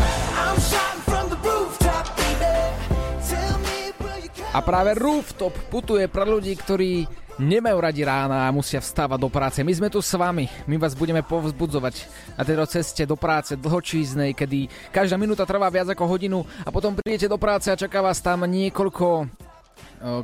A 4.50 4.60
práve 4.66 4.98
Rooftop 4.98 5.54
putuje 5.70 6.10
pre 6.10 6.26
ľudí, 6.26 6.58
ktorí 6.58 7.06
nemajú 7.38 7.78
radi 7.78 8.02
rána 8.02 8.50
a 8.50 8.54
musia 8.54 8.82
vstávať 8.82 9.20
do 9.22 9.30
práce. 9.30 9.62
My 9.62 9.78
sme 9.78 9.94
tu 9.94 10.02
s 10.02 10.10
vami, 10.18 10.50
my 10.66 10.76
vás 10.82 10.98
budeme 10.98 11.22
povzbudzovať 11.22 12.10
na 12.34 12.42
tejto 12.42 12.66
ceste 12.66 13.06
do 13.06 13.14
práce 13.14 13.54
dlhočíznej, 13.54 14.34
kedy 14.34 14.66
každá 14.90 15.22
minúta 15.22 15.46
trvá 15.46 15.70
viac 15.70 15.86
ako 15.94 16.18
hodinu 16.18 16.42
a 16.66 16.74
potom 16.74 16.98
prídete 16.98 17.30
do 17.30 17.38
práce 17.38 17.70
a 17.70 17.78
čaká 17.78 18.02
vás 18.02 18.26
tam 18.26 18.42
niekoľko 18.50 19.30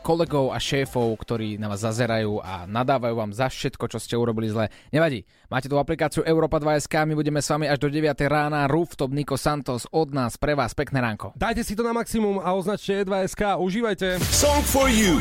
kolegov 0.01 0.51
a 0.51 0.57
šéfov, 0.57 1.13
ktorí 1.21 1.61
na 1.61 1.69
vás 1.69 1.85
zazerajú 1.85 2.41
a 2.41 2.65
nadávajú 2.65 3.15
vám 3.17 3.31
za 3.31 3.47
všetko, 3.47 3.85
čo 3.87 3.97
ste 4.01 4.17
urobili 4.17 4.49
zle. 4.49 4.73
Nevadí, 4.89 5.23
máte 5.47 5.69
tu 5.69 5.77
aplikáciu 5.77 6.25
Europa 6.25 6.57
2SK, 6.57 7.07
my 7.07 7.15
budeme 7.15 7.39
s 7.39 7.47
vami 7.47 7.69
až 7.69 7.77
do 7.81 7.89
9 7.89 8.17
rána. 8.27 8.65
Rooftop 8.65 9.13
Nico 9.13 9.37
Santos 9.37 9.85
od 9.93 10.11
nás 10.13 10.35
pre 10.35 10.57
vás. 10.57 10.73
Pekné 10.77 11.01
ránko. 11.01 11.33
Dajte 11.37 11.63
si 11.65 11.73
to 11.73 11.81
na 11.81 11.93
maximum 11.93 12.37
a 12.41 12.53
označte 12.53 13.05
E2SK. 13.05 13.57
Užívajte. 13.57 14.21
Song 14.21 14.61
for 14.65 14.89
you 14.89 15.17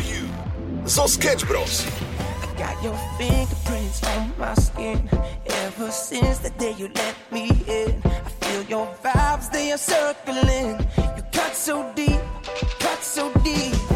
zo 0.86 1.06
Sketch 1.06 1.46
Bros. 1.46 1.82
Got 2.56 2.80
your 2.82 2.96
fingerprints 3.18 4.00
on 4.16 4.32
my 4.38 4.54
skin. 4.54 5.02
Ever 5.66 5.90
since 5.90 6.38
the 6.38 6.50
day 6.56 6.72
you 6.78 6.88
let 6.94 7.16
me 7.30 7.50
in, 7.68 8.00
I 8.04 8.30
feel 8.40 8.62
your 8.64 8.88
vibes, 9.02 9.50
they 9.50 9.72
are 9.72 9.78
circling. 9.78 10.78
You 11.16 11.22
cut 11.32 11.54
so 11.54 11.92
deep, 11.94 12.20
cut 12.80 13.02
so 13.02 13.32
deep. 13.44 13.95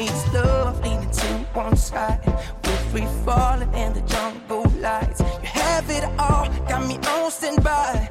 Needs 0.00 0.32
love 0.32 0.82
leaning 0.82 1.10
to 1.10 1.26
one 1.52 1.76
side? 1.76 2.20
We're 2.64 2.76
free 2.90 3.06
falling 3.22 3.70
in 3.74 3.92
the 3.92 4.00
jungle 4.00 4.64
lights. 4.80 5.20
You 5.20 5.26
have 5.42 5.90
it 5.90 6.04
all, 6.18 6.48
got 6.66 6.88
me 6.88 6.96
on 6.96 7.30
standby. 7.30 8.09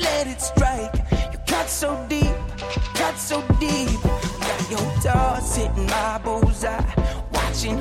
Let 0.00 0.26
it 0.26 0.40
strike. 0.40 0.94
You 1.32 1.38
cut 1.46 1.68
so 1.68 1.96
deep, 2.08 2.36
cut 2.94 3.16
so 3.18 3.40
deep. 3.60 4.00
Got 4.02 4.70
your 4.70 5.02
dogs 5.02 5.56
hitting 5.56 5.86
my 5.86 6.18
bullseye. 6.22 6.84
Watching 7.32 7.80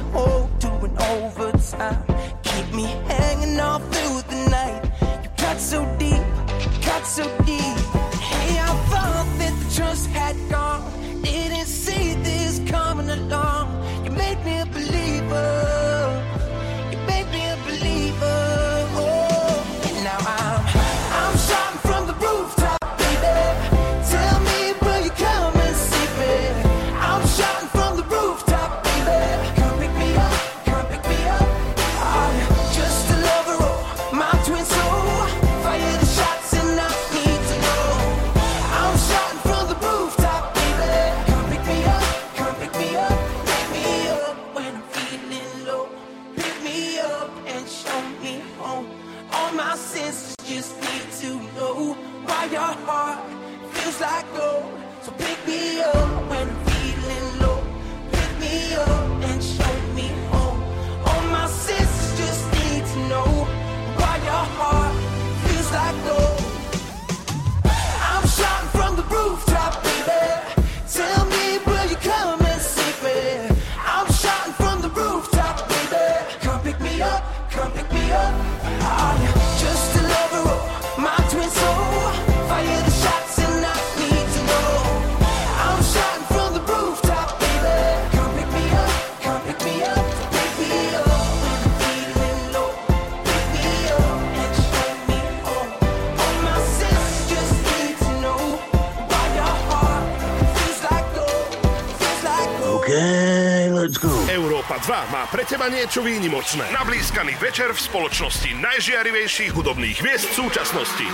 pre 105.46 105.62
teba 105.62 105.70
niečo 105.70 106.02
výnimočné. 106.02 106.74
Nablískaný 106.74 107.38
večer 107.38 107.70
v 107.70 107.78
spoločnosti 107.78 108.50
najžiarivejších 108.66 109.54
hudobných 109.54 110.02
hviezd 110.02 110.34
súčasnosti. 110.34 111.06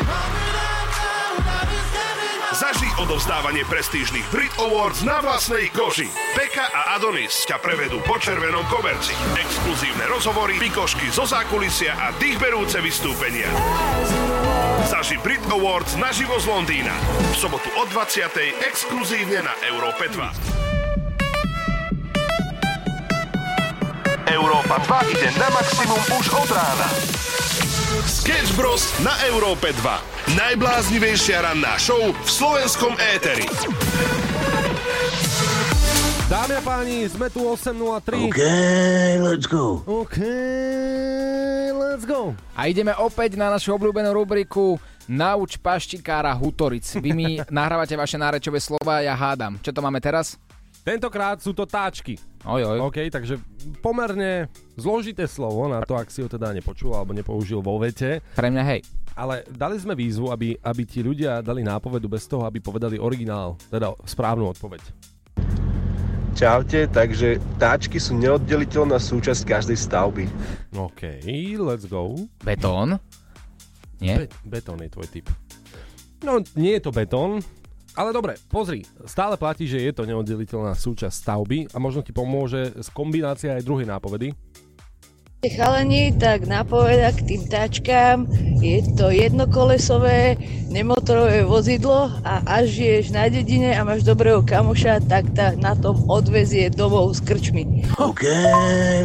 Zaži 2.56 2.88
odovzdávanie 3.04 3.68
prestížnych 3.68 4.24
Brit 4.32 4.56
Awards 4.56 5.04
na 5.04 5.20
vlastnej 5.20 5.68
koži. 5.76 6.08
Beka 6.32 6.64
a 6.64 6.96
Adonis 6.96 7.44
ťa 7.44 7.60
prevedú 7.60 8.00
po 8.08 8.16
červenom 8.24 8.64
koberci. 8.72 9.12
Exkluzívne 9.36 10.08
rozhovory, 10.08 10.64
pikošky 10.64 11.12
zo 11.12 11.28
zákulisia 11.28 11.92
a 12.00 12.16
dýchberúce 12.16 12.80
vystúpenia. 12.80 13.52
Zaži 14.88 15.20
Brit 15.20 15.44
Awards 15.52 16.00
naživo 16.00 16.40
z 16.40 16.48
Londýna. 16.48 16.96
V 17.36 17.52
sobotu 17.52 17.68
od 17.76 17.92
20. 17.92 18.32
exkluzívne 18.64 19.44
na 19.44 19.52
Európe 19.68 20.08
2. 20.08 20.71
Európa 24.32 24.80
2 24.88 25.12
ide 25.12 25.28
na 25.36 25.52
maximum 25.52 26.00
už 26.16 26.26
od 26.32 26.50
rána. 26.56 26.88
Sketch 28.08 28.56
Bros. 28.56 28.88
na 29.04 29.12
Európe 29.28 29.76
2. 29.76 30.40
Najbláznivejšia 30.40 31.44
ranná 31.44 31.76
show 31.76 32.00
v 32.00 32.30
slovenskom 32.32 32.96
éteri. 33.12 33.44
Dámy 36.32 36.54
a 36.56 36.62
páni, 36.64 37.12
sme 37.12 37.28
tu 37.28 37.44
8.03. 37.44 38.32
OK, 38.32 38.42
let's 39.20 39.52
go. 39.52 39.84
OK, 39.84 40.24
let's 41.76 42.08
go. 42.08 42.32
A 42.56 42.72
ideme 42.72 42.96
opäť 43.04 43.36
na 43.36 43.52
našu 43.52 43.76
obľúbenú 43.76 44.16
rubriku 44.16 44.80
Nauč 45.12 45.60
paštikára 45.60 46.32
Hutoric. 46.40 46.88
Vy 47.04 47.12
mi 47.12 47.28
nahrávate 47.52 48.00
vaše 48.00 48.16
nárečové 48.16 48.64
slova 48.64 49.04
a 49.04 49.04
ja 49.04 49.12
hádam. 49.12 49.60
Čo 49.60 49.76
to 49.76 49.84
máme 49.84 50.00
teraz? 50.00 50.40
Tentokrát 50.82 51.38
sú 51.38 51.54
to 51.54 51.70
táčky. 51.70 52.18
Oj, 52.42 52.66
oj. 52.66 52.78
OK, 52.90 53.06
takže 53.14 53.38
pomerne 53.86 54.50
zložité 54.74 55.30
slovo 55.30 55.70
na 55.70 55.86
to, 55.86 55.94
ak 55.94 56.10
si 56.10 56.26
ho 56.26 56.30
teda 56.30 56.50
nepočul 56.58 56.98
alebo 56.98 57.14
nepoužil 57.14 57.62
vo 57.62 57.78
vete. 57.78 58.26
Pre 58.34 58.50
mňa 58.50 58.64
hej. 58.66 58.82
Ale 59.14 59.46
dali 59.46 59.78
sme 59.78 59.94
výzvu, 59.94 60.34
aby, 60.34 60.58
aby 60.58 60.82
ti 60.82 61.06
ľudia 61.06 61.46
dali 61.46 61.62
nápovedu 61.62 62.10
bez 62.10 62.26
toho, 62.26 62.50
aby 62.50 62.58
povedali 62.58 62.98
originál, 62.98 63.62
teda 63.70 63.94
správnu 64.10 64.50
odpoveď. 64.58 64.82
Čaute, 66.34 66.90
takže 66.90 67.38
táčky 67.62 68.02
sú 68.02 68.18
neoddeliteľná 68.18 68.98
súčasť 68.98 69.46
každej 69.46 69.78
stavby. 69.78 70.26
OK, 70.74 71.22
let's 71.62 71.86
go. 71.86 72.16
Betón? 72.42 72.98
Nie? 74.02 74.26
Be- 74.26 74.58
betón 74.58 74.82
je 74.82 74.90
tvoj 74.90 75.08
typ. 75.14 75.30
No, 76.26 76.42
nie 76.58 76.74
je 76.80 76.82
to 76.82 76.90
betón, 76.90 77.46
ale 77.96 78.16
dobre, 78.16 78.40
pozri, 78.48 78.88
stále 79.04 79.36
platí, 79.36 79.68
že 79.68 79.84
je 79.84 79.92
to 79.92 80.08
neoddeliteľná 80.08 80.72
súčasť 80.76 81.12
stavby 81.12 81.60
a 81.72 81.78
možno 81.78 82.00
ti 82.00 82.16
pomôže 82.16 82.72
z 82.76 82.88
kombinácia 82.96 83.58
aj 83.60 83.68
druhej 83.68 83.88
nápovedy. 83.88 84.32
Chalani, 85.42 86.14
tak 86.22 86.46
napoveda 86.46 87.10
k 87.18 87.26
tým 87.26 87.42
tačkám, 87.50 88.30
je 88.62 88.78
to 88.94 89.10
jednokolesové, 89.10 90.38
nemotorové 90.70 91.42
vozidlo 91.42 92.14
a 92.22 92.46
až 92.46 92.78
žiješ 92.78 93.10
na 93.10 93.26
dedine 93.26 93.74
a 93.74 93.82
máš 93.82 94.06
dobrého 94.06 94.46
kamoša, 94.46 95.02
tak 95.10 95.34
ta 95.34 95.58
na 95.58 95.74
tom 95.74 95.98
odvezie 96.06 96.70
domov 96.70 97.18
s 97.18 97.26
krčmi. 97.26 97.90
OK, 97.98 98.22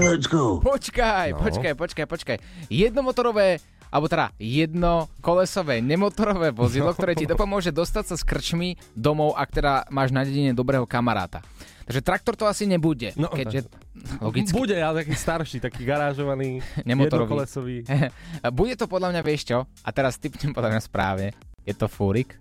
let's 0.05 0.29
go. 0.29 0.61
Počkaj, 0.61 1.33
no. 1.33 1.41
počkaj, 1.41 1.73
počkaj, 1.73 2.05
počkaj. 2.05 2.37
Jednomotorové 2.69 3.57
alebo 3.97 4.13
teda 4.13 4.29
jednokolesové 4.37 5.81
nemotorové 5.81 6.53
vozidlo, 6.53 6.93
ktoré 6.93 7.17
ti 7.17 7.25
dopomôže 7.25 7.73
dostať 7.73 8.13
sa 8.13 8.17
s 8.21 8.29
krčmi 8.29 8.77
domov, 8.93 9.33
ak 9.41 9.49
teda 9.57 9.89
máš 9.89 10.13
na 10.13 10.21
dedine 10.21 10.53
dobrého 10.53 10.85
kamaráta. 10.85 11.41
Takže 11.89 12.05
traktor 12.05 12.37
to 12.37 12.45
asi 12.45 12.69
nebude. 12.69 13.17
No, 13.17 13.33
keďže, 13.33 13.73
logicky. 14.21 14.53
Bude, 14.53 14.77
ale 14.77 15.01
taký 15.07 15.17
starší, 15.17 15.57
taký 15.65 15.89
garážovaný, 15.89 16.61
Nemotorový. 16.85 17.49
jednokolesový. 17.49 17.77
Bude 18.59 18.75
to 18.77 18.85
podľa 18.85 19.17
mňa, 19.17 19.23
vieš 19.25 19.49
čo? 19.49 19.59
A 19.81 19.89
teraz 19.97 20.21
typnem 20.21 20.53
podľa 20.53 20.77
mňa 20.77 20.83
správne. 20.83 21.29
Je 21.65 21.73
to 21.73 21.89
fúrik? 21.89 22.37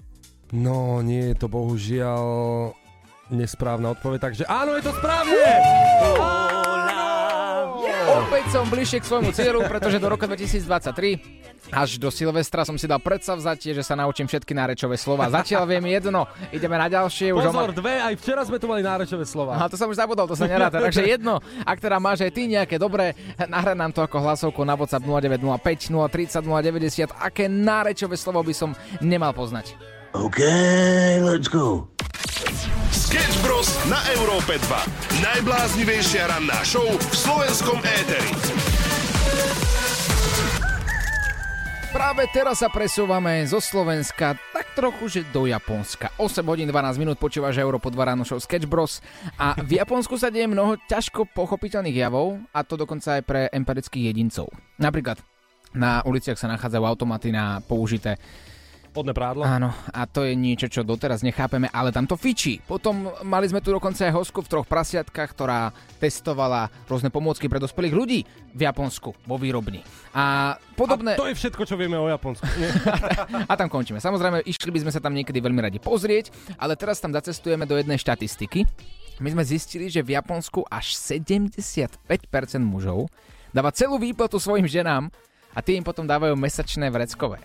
No, 0.52 1.00
nie 1.00 1.32
je 1.32 1.36
to 1.40 1.48
bohužiaľ 1.48 2.26
nesprávna 3.32 3.96
odpoveď, 3.96 4.20
takže 4.22 4.44
áno, 4.50 4.76
je 4.76 4.84
to 4.86 4.94
správne! 4.98 5.46
Opäť 8.26 8.46
som 8.54 8.66
bližšie 8.70 9.00
k 9.02 9.06
svojmu 9.06 9.30
cieľu, 9.34 9.60
pretože 9.70 9.98
do 9.98 10.08
roku 10.10 10.26
2023 10.26 11.46
až 11.74 11.98
do 11.98 12.14
Silvestra 12.14 12.62
som 12.62 12.78
si 12.78 12.86
dal 12.86 13.02
predsavzatie, 13.02 13.74
že 13.74 13.82
sa 13.82 13.98
naučím 13.98 14.30
všetky 14.30 14.54
nárečové 14.54 14.98
slova. 15.02 15.30
Zatiaľ 15.34 15.66
viem 15.66 15.86
jedno, 15.98 16.30
ideme 16.54 16.78
na 16.78 16.86
ďalšie. 16.86 17.34
Už 17.34 17.42
Pozor, 17.42 17.74
ma- 17.74 17.78
dve, 17.78 17.94
aj 17.98 18.14
včera 18.22 18.42
sme 18.46 18.58
tu 18.62 18.70
mali 18.70 18.86
nárečové 18.86 19.26
slova. 19.26 19.58
Aha, 19.58 19.66
to 19.66 19.78
som 19.78 19.90
už 19.90 19.98
zabudol, 19.98 20.30
to 20.30 20.38
sa 20.38 20.46
neráta. 20.46 20.78
Takže 20.78 21.02
jedno, 21.06 21.42
ak 21.66 21.78
teda 21.82 21.98
máš 21.98 22.22
aj 22.22 22.32
ty 22.34 22.46
nejaké 22.46 22.78
dobré, 22.78 23.18
nahraj 23.50 23.74
nám 23.74 23.92
to 23.94 24.06
ako 24.06 24.22
hlasovku 24.22 24.62
na 24.62 24.78
WhatsApp 24.78 25.06
0905 25.06 25.90
030 25.90 26.46
090. 26.46 27.10
Aké 27.18 27.50
nárečové 27.50 28.14
slovo 28.14 28.46
by 28.46 28.54
som 28.54 28.78
nemal 29.02 29.34
poznať? 29.34 29.74
OK, 30.14 30.40
let's 31.26 31.50
go. 31.50 31.95
Sketch 32.92 33.38
Bros. 33.44 33.70
na 33.92 34.00
Európe 34.16 34.58
2. 34.58 35.24
Najbláznivejšia 35.24 36.32
ranná 36.32 36.60
show 36.68 36.84
v 36.84 37.16
slovenskom 37.16 37.80
éteri. 37.84 38.32
Práve 41.96 42.28
teraz 42.28 42.60
sa 42.60 42.68
presúvame 42.68 43.48
zo 43.48 43.64
Slovenska 43.64 44.36
tak 44.52 44.76
trochu, 44.76 45.08
že 45.08 45.22
do 45.32 45.48
Japonska. 45.48 46.12
8 46.20 46.44
hodín 46.44 46.68
12 46.68 47.00
minút 47.00 47.16
počúvaš 47.16 47.56
Euro 47.56 47.80
po 47.80 47.88
dva 47.88 48.12
ráno 48.12 48.28
show 48.28 48.36
Sketch 48.36 48.68
Bros. 48.68 49.00
A 49.40 49.56
v 49.64 49.80
Japonsku 49.80 50.20
sa 50.20 50.28
deje 50.28 50.52
mnoho 50.52 50.76
ťažko 50.92 51.32
pochopiteľných 51.32 51.96
javov, 51.96 52.36
a 52.52 52.68
to 52.68 52.76
dokonca 52.76 53.16
aj 53.16 53.24
pre 53.24 53.42
empirických 53.48 54.12
jedincov. 54.12 54.52
Napríklad 54.76 55.24
na 55.72 56.04
uliciach 56.04 56.36
sa 56.36 56.52
nachádzajú 56.52 56.84
automaty 56.84 57.32
na 57.32 57.64
použité 57.64 58.20
Spodné 58.96 59.12
prádlo? 59.12 59.44
Áno, 59.44 59.76
a 59.92 60.08
to 60.08 60.24
je 60.24 60.40
niečo, 60.40 60.72
čo 60.72 60.88
doteraz 60.88 61.20
nechápeme, 61.20 61.68
ale 61.68 61.92
tam 61.92 62.08
to 62.08 62.16
fičí. 62.16 62.64
Potom 62.64 63.12
mali 63.28 63.44
sme 63.44 63.60
tu 63.60 63.76
dokonca 63.76 64.08
aj 64.08 64.16
hosku 64.16 64.40
v 64.40 64.48
troch 64.48 64.64
prasiatkách, 64.64 65.36
ktorá 65.36 65.76
testovala 66.00 66.72
rôzne 66.88 67.12
pomôcky 67.12 67.52
pre 67.52 67.60
dospelých 67.60 67.92
ľudí 67.92 68.24
v 68.56 68.62
Japonsku, 68.64 69.12
vo 69.28 69.36
výrobni. 69.36 69.84
A 70.16 70.56
podobné... 70.80 71.20
A 71.20 71.20
to 71.20 71.28
je 71.28 71.36
všetko, 71.36 71.68
čo 71.68 71.76
vieme 71.76 72.00
o 72.00 72.08
Japonsku. 72.08 72.48
A 73.52 73.54
tam 73.60 73.68
končíme. 73.68 74.00
Samozrejme, 74.00 74.48
išli 74.48 74.72
by 74.72 74.88
sme 74.88 74.92
sa 74.96 75.04
tam 75.04 75.12
niekedy 75.12 75.44
veľmi 75.44 75.60
radi 75.60 75.84
pozrieť, 75.84 76.32
ale 76.56 76.80
teraz 76.80 77.04
tam 77.04 77.12
zacestujeme 77.12 77.68
do 77.68 77.76
jednej 77.76 78.00
štatistiky. 78.00 78.64
My 79.20 79.28
sme 79.28 79.44
zistili, 79.44 79.92
že 79.92 80.08
v 80.08 80.16
Japonsku 80.16 80.64
až 80.72 80.96
75% 80.96 82.00
mužov 82.64 83.12
dáva 83.52 83.76
celú 83.76 84.00
výplatu 84.00 84.40
svojim 84.40 84.72
ženám 84.72 85.12
a 85.56 85.64
tie 85.64 85.80
im 85.80 85.86
potom 85.88 86.04
dávajú 86.04 86.36
mesačné 86.36 86.92
vreckové. 86.92 87.40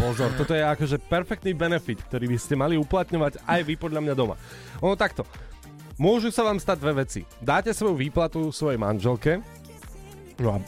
Pozor, 0.00 0.32
toto 0.40 0.56
je 0.56 0.64
akože 0.64 0.96
perfektný 1.04 1.52
benefit, 1.52 2.00
ktorý 2.08 2.32
by 2.32 2.38
ste 2.40 2.56
mali 2.56 2.80
uplatňovať 2.80 3.44
aj 3.44 3.60
vy 3.62 3.74
podľa 3.76 4.00
mňa 4.00 4.14
doma. 4.16 4.40
Ono 4.80 4.96
takto. 4.96 5.28
Môžu 6.00 6.32
sa 6.32 6.48
vám 6.48 6.56
stať 6.56 6.80
dve 6.80 7.04
veci. 7.04 7.20
Dáte 7.38 7.76
svoju 7.76 8.00
výplatu 8.00 8.48
svojej 8.48 8.80
manželke, 8.80 9.44
no 10.40 10.56
a, 10.56 10.58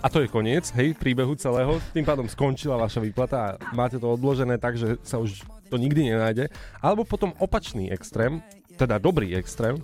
a 0.00 0.06
to 0.08 0.24
je 0.24 0.32
koniec, 0.32 0.72
hej, 0.72 0.96
príbehu 0.96 1.36
celého, 1.36 1.76
tým 1.92 2.08
pádom 2.08 2.24
skončila 2.24 2.80
vaša 2.80 3.04
výplata 3.04 3.60
a 3.60 3.76
máte 3.76 4.00
to 4.00 4.08
odložené 4.08 4.56
tak, 4.56 4.80
že 4.80 4.96
sa 5.04 5.20
už 5.20 5.44
to 5.68 5.76
nikdy 5.76 6.10
nenájde. 6.10 6.48
Alebo 6.80 7.04
potom 7.04 7.36
opačný 7.38 7.92
extrém, 7.92 8.40
teda 8.80 8.96
dobrý 8.96 9.36
extrém, 9.36 9.76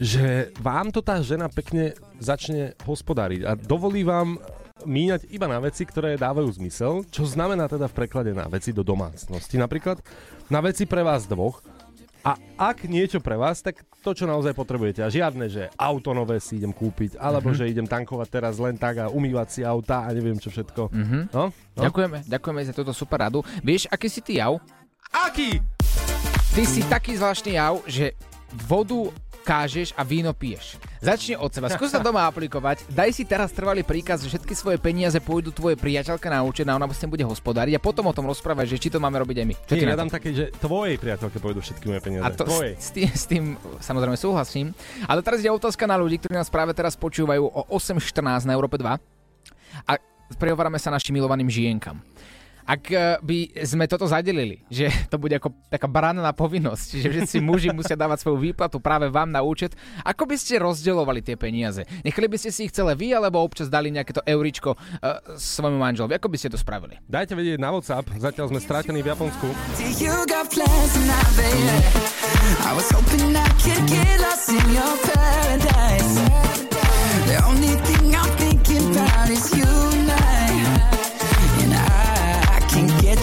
že 0.00 0.50
vám 0.58 0.88
to 0.90 1.04
tá 1.04 1.20
žena 1.20 1.52
pekne 1.52 1.92
začne 2.16 2.72
hospodáriť 2.82 3.44
a 3.44 3.52
dovolí 3.54 4.02
vám 4.02 4.40
míňať 4.84 5.30
iba 5.30 5.46
na 5.48 5.58
veci, 5.58 5.82
ktoré 5.86 6.14
dávajú 6.18 6.48
zmysel, 6.58 7.06
čo 7.08 7.24
znamená 7.24 7.66
teda 7.66 7.86
v 7.88 7.96
preklade 7.96 8.32
na 8.34 8.46
veci 8.46 8.70
do 8.74 8.82
domácnosti 8.82 9.56
napríklad, 9.56 10.00
na 10.48 10.60
veci 10.60 10.84
pre 10.84 11.02
vás 11.02 11.26
dvoch, 11.26 11.62
a 12.22 12.38
ak 12.54 12.86
niečo 12.86 13.18
pre 13.18 13.34
vás, 13.34 13.58
tak 13.66 13.82
to, 13.98 14.14
čo 14.14 14.30
naozaj 14.30 14.54
potrebujete. 14.54 15.02
A 15.02 15.10
žiadne, 15.10 15.50
že 15.50 15.66
auto 15.74 16.14
nové 16.14 16.38
si 16.38 16.54
idem 16.62 16.70
kúpiť, 16.70 17.18
alebo 17.18 17.50
Mhm. 17.50 17.56
že 17.58 17.70
idem 17.70 17.86
tankovať 17.86 18.28
teraz 18.30 18.62
len 18.62 18.78
tak 18.78 19.02
a 19.02 19.10
umývať 19.10 19.48
si 19.50 19.60
auta 19.66 20.06
a 20.06 20.14
neviem 20.14 20.38
čo 20.38 20.46
všetko. 20.54 20.94
Mhm. 20.94 21.18
No? 21.34 21.50
no? 21.50 21.82
Ďakujeme, 21.82 22.22
ďakujeme 22.30 22.60
za 22.62 22.74
túto 22.78 22.94
super 22.94 23.26
radu. 23.26 23.42
Vieš, 23.66 23.90
aký 23.90 24.06
si 24.06 24.22
ty 24.22 24.38
jav? 24.38 24.62
Aký? 25.10 25.58
Ty 26.54 26.62
si 26.62 26.86
taký 26.86 27.18
zvláštny 27.18 27.58
jav, 27.58 27.82
že 27.90 28.14
vodu 28.70 29.10
kážeš 29.42 29.90
a 29.98 30.06
víno 30.06 30.30
piješ. 30.30 30.78
Začni 31.02 31.34
od 31.34 31.50
seba. 31.50 31.66
Skús 31.66 31.90
sa 31.90 31.98
doma 31.98 32.24
aplikovať. 32.30 32.86
Daj 32.86 33.10
si 33.10 33.26
teraz 33.26 33.50
trvalý 33.50 33.82
príkaz, 33.82 34.22
že 34.22 34.30
všetky 34.30 34.54
svoje 34.54 34.78
peniaze 34.78 35.18
pôjdu 35.18 35.50
tvoje 35.50 35.74
priateľka 35.74 36.30
na 36.30 36.46
účet 36.46 36.62
a 36.70 36.78
ona 36.78 36.86
s 36.86 37.02
tým 37.02 37.10
bude 37.10 37.26
hospodáriť 37.26 37.74
a 37.76 37.80
potom 37.82 38.06
o 38.06 38.14
tom 38.14 38.30
rozprávať, 38.30 38.78
že 38.78 38.86
či 38.86 38.88
to 38.94 39.02
máme 39.02 39.18
robiť 39.18 39.36
aj 39.42 39.46
my. 39.50 39.54
Čo 39.66 39.74
Nie, 39.74 39.90
ja 39.90 39.98
dám 39.98 40.14
také, 40.14 40.30
že 40.30 40.54
tvojej 40.62 40.96
priateľke 40.96 41.42
pôjdu 41.42 41.58
všetky 41.58 41.84
moje 41.90 42.00
peniaze. 42.06 42.22
A 42.22 42.30
to 42.30 42.46
tvojej. 42.46 42.78
s, 42.78 42.88
tým, 42.94 43.08
s 43.10 43.24
tým 43.26 43.44
samozrejme 43.82 44.14
súhlasím. 44.14 44.70
Ale 45.10 45.20
teraz 45.26 45.42
je 45.42 45.50
otázka 45.50 45.90
na 45.90 45.98
ľudí, 45.98 46.22
ktorí 46.22 46.38
nás 46.38 46.46
práve 46.46 46.70
teraz 46.72 46.94
počúvajú 46.94 47.42
o 47.42 47.62
8.14 47.74 48.46
na 48.46 48.54
Európe 48.54 48.78
2 48.78 48.94
a 49.90 49.92
prehovoráme 50.38 50.78
sa 50.78 50.94
našim 50.94 51.18
milovaným 51.18 51.50
žienkam. 51.50 51.98
Ak 52.62 52.82
eh, 52.90 53.18
by 53.18 53.66
sme 53.66 53.84
toto 53.90 54.06
zadelili, 54.06 54.62
že 54.70 54.88
to 55.12 55.18
bude 55.18 55.34
ako 55.34 55.54
taká 55.68 55.90
branná 55.90 56.30
povinnosť, 56.30 56.88
že 57.02 57.08
všetci 57.10 57.36
muži 57.42 57.68
musia 57.74 57.98
dávať 57.98 58.26
svoju 58.26 58.38
výplatu 58.52 58.78
práve 58.78 59.10
vám 59.10 59.30
na 59.30 59.42
účet, 59.42 59.74
ako 60.06 60.26
by 60.30 60.36
ste 60.38 60.62
rozdeľovali 60.62 61.20
tie 61.22 61.34
peniaze? 61.34 61.82
Nechali 62.06 62.26
by 62.30 62.38
ste 62.38 62.50
si 62.54 62.70
ich 62.70 62.74
celé 62.74 62.94
vy, 62.94 63.14
alebo 63.14 63.42
občas 63.42 63.66
dali 63.66 63.90
nejaké 63.90 64.14
to 64.14 64.22
euričko 64.24 64.74
uh, 64.74 65.36
svojmu 65.36 65.78
manželovi? 65.78 66.16
Ako 66.16 66.30
by 66.30 66.36
ste 66.38 66.52
to 66.52 66.58
spravili? 66.58 66.98
Dajte 67.06 67.34
vedieť 67.34 67.58
na 67.58 67.74
WhatsApp, 67.74 68.06
zatiaľ 68.18 68.54
sme 68.54 68.60
strátení 68.62 69.00
v 69.02 69.10
Japonsku. 69.10 69.46
The 77.32 77.38
only 77.46 77.74
thing 77.86 78.14
I'm 78.14 78.36
thinking 78.36 78.90
about 78.92 79.30
is 79.30 79.56
you 79.56 80.01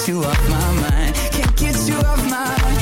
you 0.10 0.24
off 0.26 0.50
my 0.50 0.72
mind. 0.82 1.16
Can't 1.32 1.56
get 1.56 1.88
you 1.88 1.96
off 1.98 2.30
my 2.30 2.30
mind. 2.30 2.80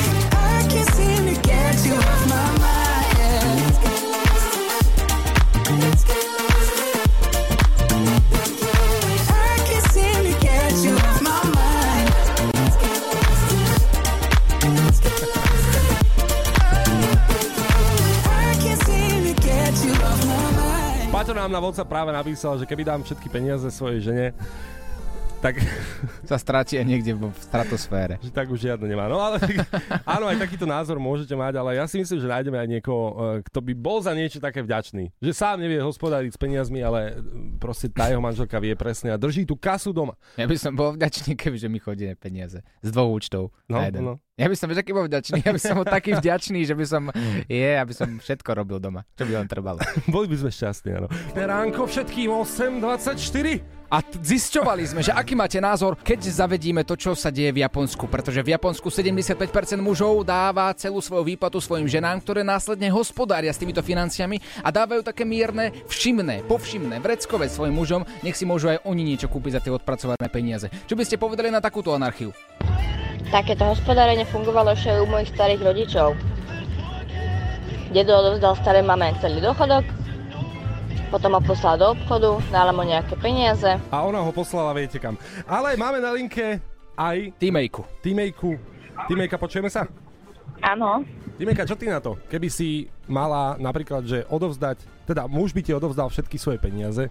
Nám 21.38 21.54
na 21.54 21.62
WhatsApp 21.64 21.88
práve 21.88 22.10
napísal, 22.12 22.58
že 22.58 22.66
keby 22.66 22.84
dám 22.84 23.00
všetky 23.06 23.30
peniaze 23.32 23.70
svojej 23.70 24.10
žene, 24.10 24.26
tak 25.38 25.54
Sa 26.28 26.36
stratia 26.36 26.84
niekde 26.84 27.16
v 27.16 27.32
stratosfére. 27.40 28.20
že 28.20 28.28
tak 28.28 28.52
už 28.52 28.60
žiadne 28.60 28.84
nemá. 28.84 29.08
No 29.08 29.16
ale 29.16 29.40
tak, 29.40 29.64
áno, 30.18 30.28
aj 30.28 30.36
takýto 30.36 30.68
názor 30.68 31.00
môžete 31.00 31.32
mať, 31.32 31.56
ale 31.56 31.80
ja 31.80 31.88
si 31.88 31.96
myslím, 31.96 32.18
že 32.20 32.28
nájdeme 32.28 32.58
aj 32.58 32.68
niekoho, 32.68 33.04
e, 33.40 33.46
kto 33.48 33.58
by 33.64 33.72
bol 33.72 33.98
za 34.04 34.12
niečo 34.12 34.36
také 34.36 34.60
vďačný. 34.60 35.08
Že 35.18 35.32
sám 35.32 35.56
nevie 35.62 35.80
hospodáriť 35.80 36.34
s 36.34 36.38
peniazmi, 36.38 36.84
ale 36.84 37.00
e, 37.00 37.12
proste 37.56 37.88
tá 37.88 38.12
jeho 38.12 38.20
manželka 38.20 38.60
vie 38.60 38.76
presne 38.76 39.08
a 39.08 39.16
drží 39.16 39.48
tú 39.48 39.56
kasu 39.56 39.94
doma. 39.94 40.18
Ja 40.36 40.44
by 40.44 40.56
som 40.58 40.76
bol 40.76 40.92
vďačný, 40.92 41.32
kebyže 41.32 41.70
mi 41.70 41.80
chodí 41.80 42.10
peniaze 42.14 42.60
z 42.82 42.88
dvoch 42.90 43.16
účtov 43.16 43.54
No, 43.66 43.80
na 43.80 43.88
jeden. 43.88 44.02
no. 44.04 44.14
Ja 44.36 44.46
by 44.46 44.54
som, 44.54 44.68
vieš, 44.68 44.84
aký 44.84 44.92
bol 44.92 45.08
vďačný? 45.08 45.42
Ja 45.42 45.50
by 45.50 45.58
som 45.58 45.74
bol 45.80 45.88
taký 45.88 46.14
vďačný, 46.14 46.60
že 46.62 46.74
by 46.76 46.84
som, 46.84 47.02
je, 47.50 47.70
aby 47.74 47.92
som 47.96 48.20
všetko 48.20 48.50
robil 48.54 48.78
doma, 48.78 49.02
čo 49.16 49.24
by 49.24 49.32
len 49.34 49.48
trebalo. 49.48 49.80
Boli 50.06 50.28
by 50.28 50.36
sme 50.36 50.50
šťastní, 50.52 50.90
áno. 50.94 51.08
Ránko 51.32 51.86
všetkým 51.86 52.30
8.24. 52.30 53.77
A 53.88 54.04
t- 54.04 54.20
zisťovali 54.20 54.84
sme, 54.84 55.00
že 55.00 55.16
aký 55.16 55.32
máte 55.32 55.56
názor, 55.64 55.96
keď 55.96 56.28
zavedíme 56.28 56.84
to, 56.84 56.92
čo 56.92 57.16
sa 57.16 57.32
deje 57.32 57.56
v 57.56 57.64
Japonsku, 57.64 58.04
pretože 58.04 58.44
v 58.44 58.52
Japonsku 58.52 58.92
75% 58.92 59.40
mužov 59.80 60.28
dáva 60.28 60.68
celú 60.76 61.00
svoju 61.00 61.24
výplatu 61.24 61.56
svojim 61.56 61.88
ženám, 61.88 62.20
ktoré 62.20 62.44
následne 62.44 62.92
hospodária 62.92 63.48
s 63.48 63.56
týmito 63.56 63.80
financiami 63.80 64.44
a 64.60 64.68
dávajú 64.68 65.00
také 65.00 65.24
mierne 65.24 65.72
všimné, 65.88 66.44
povšimné, 66.44 67.00
vreckové 67.00 67.48
svojim 67.48 67.72
mužom, 67.72 68.04
nech 68.20 68.36
si 68.36 68.44
môžu 68.44 68.76
aj 68.76 68.84
oni 68.84 69.08
niečo 69.08 69.32
kúpiť 69.32 69.56
za 69.56 69.60
tie 69.64 69.72
odpracované 69.72 70.28
peniaze. 70.28 70.68
Čo 70.84 70.92
by 70.92 71.08
ste 71.08 71.16
povedali 71.16 71.48
na 71.48 71.64
takúto 71.64 71.96
anarchiu? 71.96 72.36
Takéto 73.32 73.72
hospodárenie 73.72 74.28
fungovalo 74.28 74.76
ešte 74.76 75.00
u 75.00 75.08
mojich 75.08 75.32
starých 75.32 75.64
rodičov. 75.64 76.12
Dedo 77.96 78.20
odovzdal 78.20 78.52
staré 78.60 78.84
mame 78.84 79.16
celý 79.24 79.40
dôchodok, 79.40 80.07
potom 81.08 81.34
ho 81.34 81.42
poslal 81.42 81.80
do 81.80 81.96
obchodu, 81.96 82.36
dala 82.52 82.70
mu 82.70 82.84
nejaké 82.84 83.16
peniaze. 83.16 83.80
A 83.88 83.96
ona 84.04 84.20
ho 84.20 84.28
poslala, 84.28 84.76
viete 84.76 85.00
kam. 85.00 85.16
Ale 85.48 85.74
máme 85.74 85.98
na 85.98 86.12
linke 86.12 86.60
aj... 86.94 87.32
Týmejku. 87.40 87.82
Týmejku. 88.04 88.50
Týmejka, 89.08 89.40
počujeme 89.40 89.72
sa? 89.72 89.88
Áno. 90.60 91.02
Týmejka, 91.40 91.64
čo 91.64 91.78
ty 91.78 91.88
na 91.88 92.02
to? 92.02 92.18
Keby 92.28 92.48
si 92.52 92.92
mala 93.08 93.56
napríklad, 93.56 94.04
že 94.04 94.28
odovzdať, 94.28 94.84
teda 95.08 95.24
muž 95.30 95.56
by 95.56 95.62
ti 95.64 95.72
odovzdal 95.72 96.12
všetky 96.12 96.36
svoje 96.36 96.58
peniaze 96.60 97.08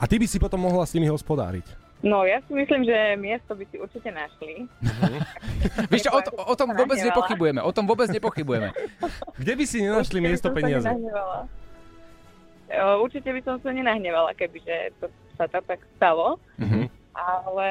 a 0.00 0.04
ty 0.10 0.18
by 0.18 0.26
si 0.26 0.42
potom 0.42 0.58
mohla 0.58 0.82
s 0.82 0.96
nimi 0.96 1.06
hospodáriť. 1.06 1.84
No, 2.04 2.20
ja 2.28 2.36
si 2.44 2.52
myslím, 2.52 2.84
že 2.84 3.16
miesto 3.16 3.56
by 3.56 3.64
si 3.72 3.80
určite 3.80 4.12
našli. 4.12 4.68
Vieš 5.92 6.04
čo, 6.04 6.12
o, 6.12 6.20
to- 6.20 6.36
o 6.36 6.54
tom 6.56 6.76
vôbec 6.76 7.00
nepochybujeme, 7.00 7.64
o 7.64 7.72
tom 7.72 7.88
vôbec 7.88 8.12
nepochybujeme. 8.12 8.76
Kde 9.40 9.52
by 9.56 9.64
si 9.64 9.80
nenašli 9.80 10.20
Určite 10.20 10.20
by 10.20 10.28
miesto 10.28 10.48
peniaze? 10.52 10.88
O, 12.80 13.04
Určite 13.04 13.30
by 13.30 13.40
som 13.44 13.56
sa 13.62 13.70
nenahnevala, 13.70 14.34
kebyže 14.34 14.96
to 14.98 15.06
sa 15.38 15.50
to 15.50 15.58
tak 15.66 15.82
stalo. 15.98 16.38
Mhm. 16.58 16.90
Ale 17.14 17.68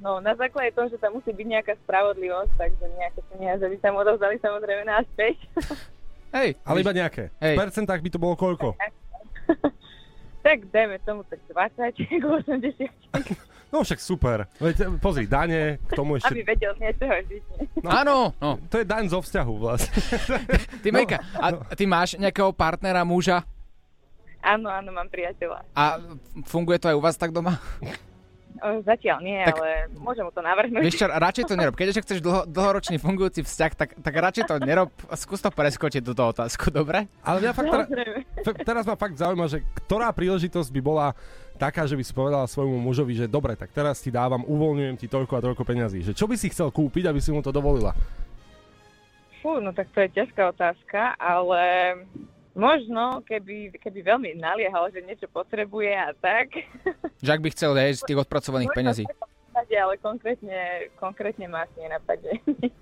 no, 0.00 0.20
na 0.20 0.32
základe 0.36 0.72
toho, 0.72 0.88
že 0.88 1.00
tam 1.00 1.16
musí 1.16 1.32
byť 1.32 1.46
nejaká 1.48 1.74
spravodlivosť, 1.84 2.52
takže 2.56 2.84
nejaké 2.96 3.20
peniaze 3.28 3.64
by 3.64 3.76
sa 3.80 3.88
mu 3.92 4.00
odovzdali 4.00 4.36
samozrejme 4.40 4.82
naspäť. 4.88 5.36
Hej. 6.36 6.58
Ale 6.66 6.82
iba 6.82 6.92
nejaké. 6.92 7.30
V 7.38 7.54
percentách 7.54 8.00
by 8.02 8.10
to 8.10 8.18
bolo 8.18 8.34
koľko? 8.34 8.74
tak 10.42 10.58
dajme 10.74 10.98
tomu 11.06 11.22
tak 11.30 11.38
20 11.46 11.94
k 12.20 12.24
80. 12.24 12.90
No 13.70 13.82
však 13.82 13.98
super. 13.98 14.46
Veď, 14.62 14.86
pozri, 15.02 15.26
dane, 15.26 15.82
k 15.82 15.90
tomu 15.98 16.14
ešte... 16.14 16.30
Aby 16.30 16.46
vedel 16.46 16.70
z 16.78 16.80
niečoho 16.82 17.14
žiť. 17.26 17.42
No, 17.82 17.88
Áno, 17.90 18.16
no. 18.38 18.50
To 18.70 18.78
je 18.78 18.86
daň 18.86 19.10
zo 19.10 19.18
vzťahu 19.18 19.54
vlastne. 19.58 19.90
Ty, 20.78 20.88
Mejka, 20.94 21.18
a 21.34 21.74
ty 21.74 21.82
máš 21.82 22.14
nejakého 22.14 22.54
partnera, 22.54 23.02
muža 23.02 23.42
Áno, 24.44 24.68
áno, 24.68 24.92
mám 24.92 25.08
priateľa. 25.08 25.64
a 25.72 25.96
funguje 26.44 26.76
to 26.76 26.92
aj 26.92 26.96
u 26.96 27.02
vás 27.02 27.16
tak 27.16 27.32
doma? 27.32 27.56
Zatiaľ 28.64 29.18
nie, 29.18 29.42
Tak- 29.44 29.58
ale 29.60 29.90
môžem 29.98 30.24
mu 30.24 30.30
to 30.30 30.38
navrhnúť. 30.40 30.78
Vieš 30.78 30.96
čo, 31.02 31.06
radšej 31.10 31.44
to 31.50 31.54
nerob. 31.58 31.74
Keď 31.74 31.86
ešte 31.90 32.02
chceš 32.06 32.20
dlho, 32.22 32.46
dlhoročný 32.46 32.96
fungujúci 33.02 33.42
vzťah, 33.42 33.72
tak, 33.74 33.90
tak 33.98 34.14
radšej 34.14 34.44
to 34.46 34.56
nerob. 34.62 34.88
Skús 35.18 35.42
to 35.42 35.50
preskočiť 35.50 36.00
túto 36.00 36.22
otázku, 36.22 36.70
dobre? 36.70 37.10
Ale 37.26 37.42
mňa 37.42 37.52
fakt 37.52 37.68
teraz, 37.68 37.86
teraz 38.62 38.84
ma 38.86 38.94
fakt 38.94 39.18
zaujíma, 39.18 39.50
že 39.50 39.58
ktorá 39.84 40.14
príležitosť 40.14 40.70
by 40.70 40.80
bola 40.80 41.12
taká, 41.58 41.84
že 41.84 41.98
by 41.98 42.02
si 42.06 42.14
povedala 42.14 42.46
svojmu 42.46 42.78
mužovi, 42.78 43.12
že 43.18 43.26
dobre, 43.26 43.58
tak 43.58 43.74
teraz 43.74 43.98
ti 44.00 44.14
dávam, 44.14 44.46
uvoľňujem 44.46 44.96
ti 45.02 45.10
toľko 45.10 45.34
a 45.34 45.44
toľko 45.44 45.62
peňazí. 45.66 46.06
Že 46.06 46.12
čo 46.14 46.24
by 46.30 46.34
si 46.38 46.46
chcel 46.48 46.70
kúpiť, 46.70 47.10
aby 47.10 47.18
si 47.18 47.34
mu 47.34 47.42
to 47.42 47.50
dovolila? 47.50 47.90
Fú, 49.42 49.58
no 49.60 49.74
tak 49.76 49.90
to 49.92 49.98
je 49.98 50.14
ťažká 50.14 50.54
otázka, 50.54 51.18
ale 51.20 51.60
možno, 52.54 53.20
keby, 53.26 53.74
keby 53.82 54.00
veľmi 54.02 54.38
naliehal, 54.38 54.88
že 54.94 55.02
niečo 55.02 55.26
potrebuje 55.28 55.90
a 55.90 56.10
tak, 56.14 56.54
Že 57.20 57.30
ak 57.34 57.42
by 57.42 57.48
chcel 57.50 57.70
aj 57.74 57.92
z 57.98 58.02
tých 58.06 58.18
odpracovaných 58.22 58.70
peňazí. 58.72 59.04
napadne, 59.50 59.78
ale 59.78 59.94
konkrétne, 59.98 60.58
konkrétne 60.98 61.46
ma 61.50 61.66
asi 61.66 61.76
nenapadne. 61.78 62.32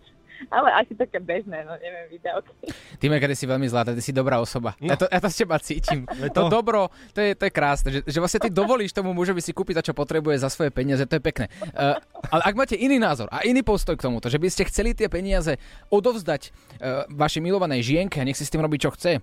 Ale 0.50 0.74
asi 0.74 0.98
také 0.98 1.22
bežné, 1.22 1.62
no 1.62 1.78
neviem, 1.78 2.11
výdavky. 2.11 2.50
Ty, 2.98 3.06
ty 3.06 3.37
si 3.38 3.46
veľmi 3.46 3.66
zlatá, 3.70 3.94
ty 3.94 4.02
si 4.02 4.11
dobrá 4.11 4.42
osoba. 4.42 4.74
No. 4.82 4.90
Ja, 4.90 4.96
to, 4.98 5.06
ja 5.06 5.20
to 5.22 5.28
z 5.30 5.37
teba 5.44 5.56
cítim. 5.62 6.02
To 6.32 6.48
to. 6.48 6.50
dobro, 6.50 6.88
to 7.12 7.20
je, 7.20 7.37
to 7.37 7.46
je 7.46 7.52
krásne, 7.52 7.88
že, 7.92 8.00
že 8.08 8.18
vlastne 8.18 8.40
ty 8.40 8.48
dovolíš 8.48 8.94
tomu 8.94 9.12
mužovi 9.12 9.42
si 9.42 9.52
kúpiť 9.52 9.78
to, 9.78 9.92
čo 9.92 9.94
potrebuje 9.94 10.40
za 10.40 10.48
svoje 10.48 10.72
peniaze, 10.72 11.04
to 11.04 11.18
je 11.18 11.22
pekné. 11.22 11.46
Uh, 11.74 11.98
ale 12.30 12.42
ak 12.46 12.54
máte 12.56 12.74
iný 12.78 12.96
názor 12.96 13.28
a 13.28 13.44
iný 13.44 13.61
postoj 13.61 13.98
k 13.98 14.06
tomuto, 14.06 14.32
že 14.32 14.40
by 14.40 14.48
ste 14.48 14.66
chceli 14.70 14.96
tie 14.96 15.12
peniaze 15.12 15.58
odovzdať 15.92 16.42
uh, 16.48 17.06
vašej 17.12 17.42
milovanej 17.42 17.85
žienke 17.85 18.22
a 18.22 18.24
nech 18.24 18.38
si 18.38 18.48
s 18.48 18.52
tým 18.54 18.64
robí, 18.64 18.80
čo 18.80 18.94
chce, 18.94 19.20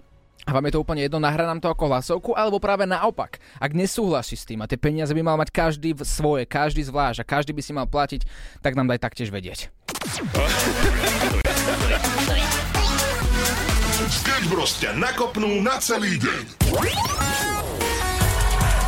a 0.47 0.49
vám 0.55 0.65
je 0.69 0.73
to 0.75 0.81
úplne 0.81 1.03
jedno, 1.03 1.19
nahrá 1.19 1.43
nám 1.43 1.59
to 1.59 1.67
ako 1.67 1.91
hlasovku, 1.91 2.31
alebo 2.37 2.61
práve 2.61 2.87
naopak. 2.87 3.41
Ak 3.59 3.75
nesúhlasí 3.75 4.39
s 4.39 4.47
tým 4.47 4.63
a 4.63 4.69
tie 4.69 4.79
peniaze 4.79 5.11
by 5.11 5.23
mal 5.25 5.35
mať 5.35 5.51
každý 5.51 5.91
v 5.97 6.01
svoje, 6.07 6.43
každý 6.47 6.85
zvlášť 6.85 7.21
a 7.21 7.27
každý 7.27 7.51
by 7.51 7.61
si 7.61 7.71
mal 7.75 7.85
platiť, 7.85 8.23
tak 8.63 8.73
nám 8.73 8.87
daj 8.87 9.03
taktiež 9.03 9.29
vedieť. 9.29 9.69
Sketch 14.09 14.47
Bros 14.49 14.73
ťa 14.81 14.97
nakopnú 14.97 15.61
na 15.61 15.77
celý 15.77 16.17
deň. 16.17 16.43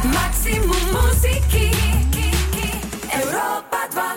Maximum 0.10 0.86
muziky 0.98 1.70
Európa 3.12 3.86
2 3.94 4.11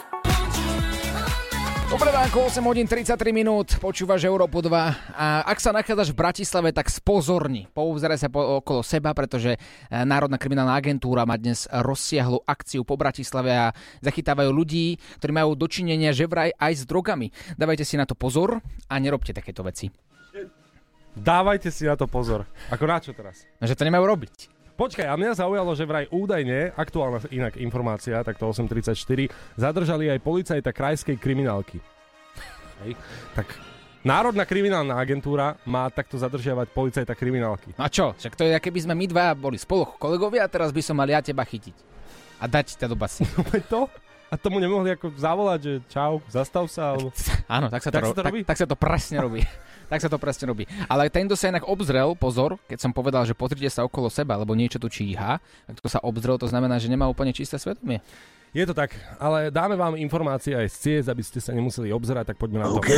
Dobré 1.94 2.11
ránko, 2.11 2.50
8 2.50 2.59
hodín 2.66 2.90
33 2.90 3.30
minút, 3.30 3.78
počúvaš 3.78 4.26
Európu 4.26 4.59
2 4.59 4.66
a 5.14 5.46
ak 5.46 5.62
sa 5.62 5.70
nachádzaš 5.70 6.11
v 6.11 6.18
Bratislave, 6.18 6.74
tak 6.74 6.90
spozorni. 6.90 7.70
Pouzeraj 7.70 8.18
sa 8.18 8.26
po, 8.26 8.59
okolo 8.59 8.83
seba, 8.83 9.14
pretože 9.14 9.54
e, 9.54 9.59
Národná 10.02 10.35
kriminálna 10.35 10.74
agentúra 10.74 11.22
má 11.22 11.38
dnes 11.38 11.70
rozsiahlu 11.70 12.42
akciu 12.50 12.83
po 12.83 12.98
Bratislave 12.98 13.54
a 13.54 13.70
zachytávajú 14.02 14.50
ľudí, 14.50 14.98
ktorí 15.22 15.38
majú 15.38 15.54
dočinenia 15.54 16.11
že 16.11 16.26
vraj 16.26 16.50
aj 16.59 16.72
s 16.72 16.83
drogami. 16.83 17.30
Dávajte 17.54 17.87
si 17.87 17.94
na 17.94 18.11
to 18.11 18.18
pozor 18.18 18.59
a 18.90 18.94
nerobte 18.98 19.30
takéto 19.30 19.62
veci. 19.62 19.87
Dávajte 21.14 21.70
si 21.70 21.87
na 21.87 21.94
to 21.94 22.11
pozor. 22.11 22.42
Ako 22.74 22.90
na 22.90 22.98
čo 22.98 23.14
teraz? 23.14 23.46
No, 23.62 23.70
že 23.70 23.78
to 23.78 23.87
nemajú 23.87 24.02
robiť. 24.02 24.53
Počkaj, 24.74 25.06
a 25.06 25.14
mňa 25.14 25.38
zaujalo, 25.38 25.70
že 25.78 25.87
vraj 25.87 26.10
údajne, 26.10 26.74
aktuálna 26.74 27.22
inak 27.30 27.54
informácia, 27.62 28.18
takto 28.26 28.50
834, 28.50 29.30
zadržali 29.54 30.10
aj 30.10 30.18
policajta 30.18 30.74
krajskej 30.74 31.14
kriminálky. 31.14 31.78
Hej. 32.82 32.98
Tak 33.38 33.46
Národná 34.02 34.42
kriminálna 34.44 34.98
agentúra 34.98 35.56
má 35.62 35.87
takto 35.88 36.18
zadržiavať 36.18 36.74
policajta 36.74 37.14
kriminálky. 37.14 37.72
No 37.78 37.87
a 37.87 37.88
čo? 37.88 38.18
Však 38.18 38.34
to 38.34 38.44
je, 38.44 38.58
keby 38.58 38.84
sme 38.84 38.98
my 38.98 39.06
dvaja 39.08 39.32
boli 39.38 39.56
spolu 39.56 39.88
kolegovia 39.96 40.44
a 40.44 40.50
teraz 40.50 40.74
by 40.74 40.82
som 40.82 40.98
mal 40.98 41.06
ja 41.06 41.22
teba 41.22 41.46
chytiť. 41.46 41.72
A 42.42 42.50
dať 42.50 42.74
ťa 42.76 42.90
do 42.90 42.98
basy. 42.98 43.22
to? 43.72 43.87
A 44.28 44.34
tomu 44.34 44.58
nemohli 44.58 44.92
ako 44.92 45.14
zavolať, 45.14 45.60
že 45.62 45.72
čau, 45.87 46.18
zastav 46.26 46.66
sa, 46.66 46.92
alebo... 46.92 47.14
Áno, 47.56 47.70
tak 47.70 47.80
sa 47.87 47.88
to, 47.88 47.96
Tak 47.96 48.02
ro- 48.02 48.10
sa 48.10 48.16
to 48.18 48.24
robí? 48.26 48.40
Tak, 48.42 48.48
tak 48.50 48.58
sa 48.58 48.66
to 48.66 48.76
presne 48.76 49.16
robí. 49.22 49.40
tak 49.88 50.01
sa 50.01 50.09
to 50.09 50.18
presne 50.20 50.51
robí. 50.51 50.64
Ale 50.88 51.09
tento 51.12 51.37
sa 51.37 51.51
inak 51.51 51.68
obzrel, 51.68 52.16
pozor, 52.16 52.57
keď 52.66 52.79
som 52.81 52.92
povedal, 52.92 53.25
že 53.29 53.37
pozrite 53.37 53.68
sa 53.68 53.85
okolo 53.85 54.09
seba, 54.09 54.38
lebo 54.40 54.57
niečo 54.57 54.81
tu 54.81 54.88
číha, 54.90 55.38
tak 55.68 55.77
to 55.81 55.88
sa 55.88 56.01
obzrel, 56.03 56.37
to 56.40 56.49
znamená, 56.49 56.77
že 56.81 56.90
nemá 56.90 57.09
úplne 57.09 57.35
čisté 57.35 57.61
svedomie. 57.61 58.01
Je 58.55 58.62
to 58.62 58.70
tak, 58.70 58.94
ale 59.18 59.51
dáme 59.51 59.75
vám 59.75 59.99
informácie 59.99 60.55
aj 60.55 60.70
z 60.70 60.77
ciest, 60.79 61.11
aby 61.11 61.27
ste 61.27 61.42
sa 61.42 61.51
nemuseli 61.51 61.90
obzerať, 61.90 62.31
tak 62.31 62.38
poďme 62.38 62.62
na 62.62 62.70
to. 62.70 62.79
OK, 62.79 62.90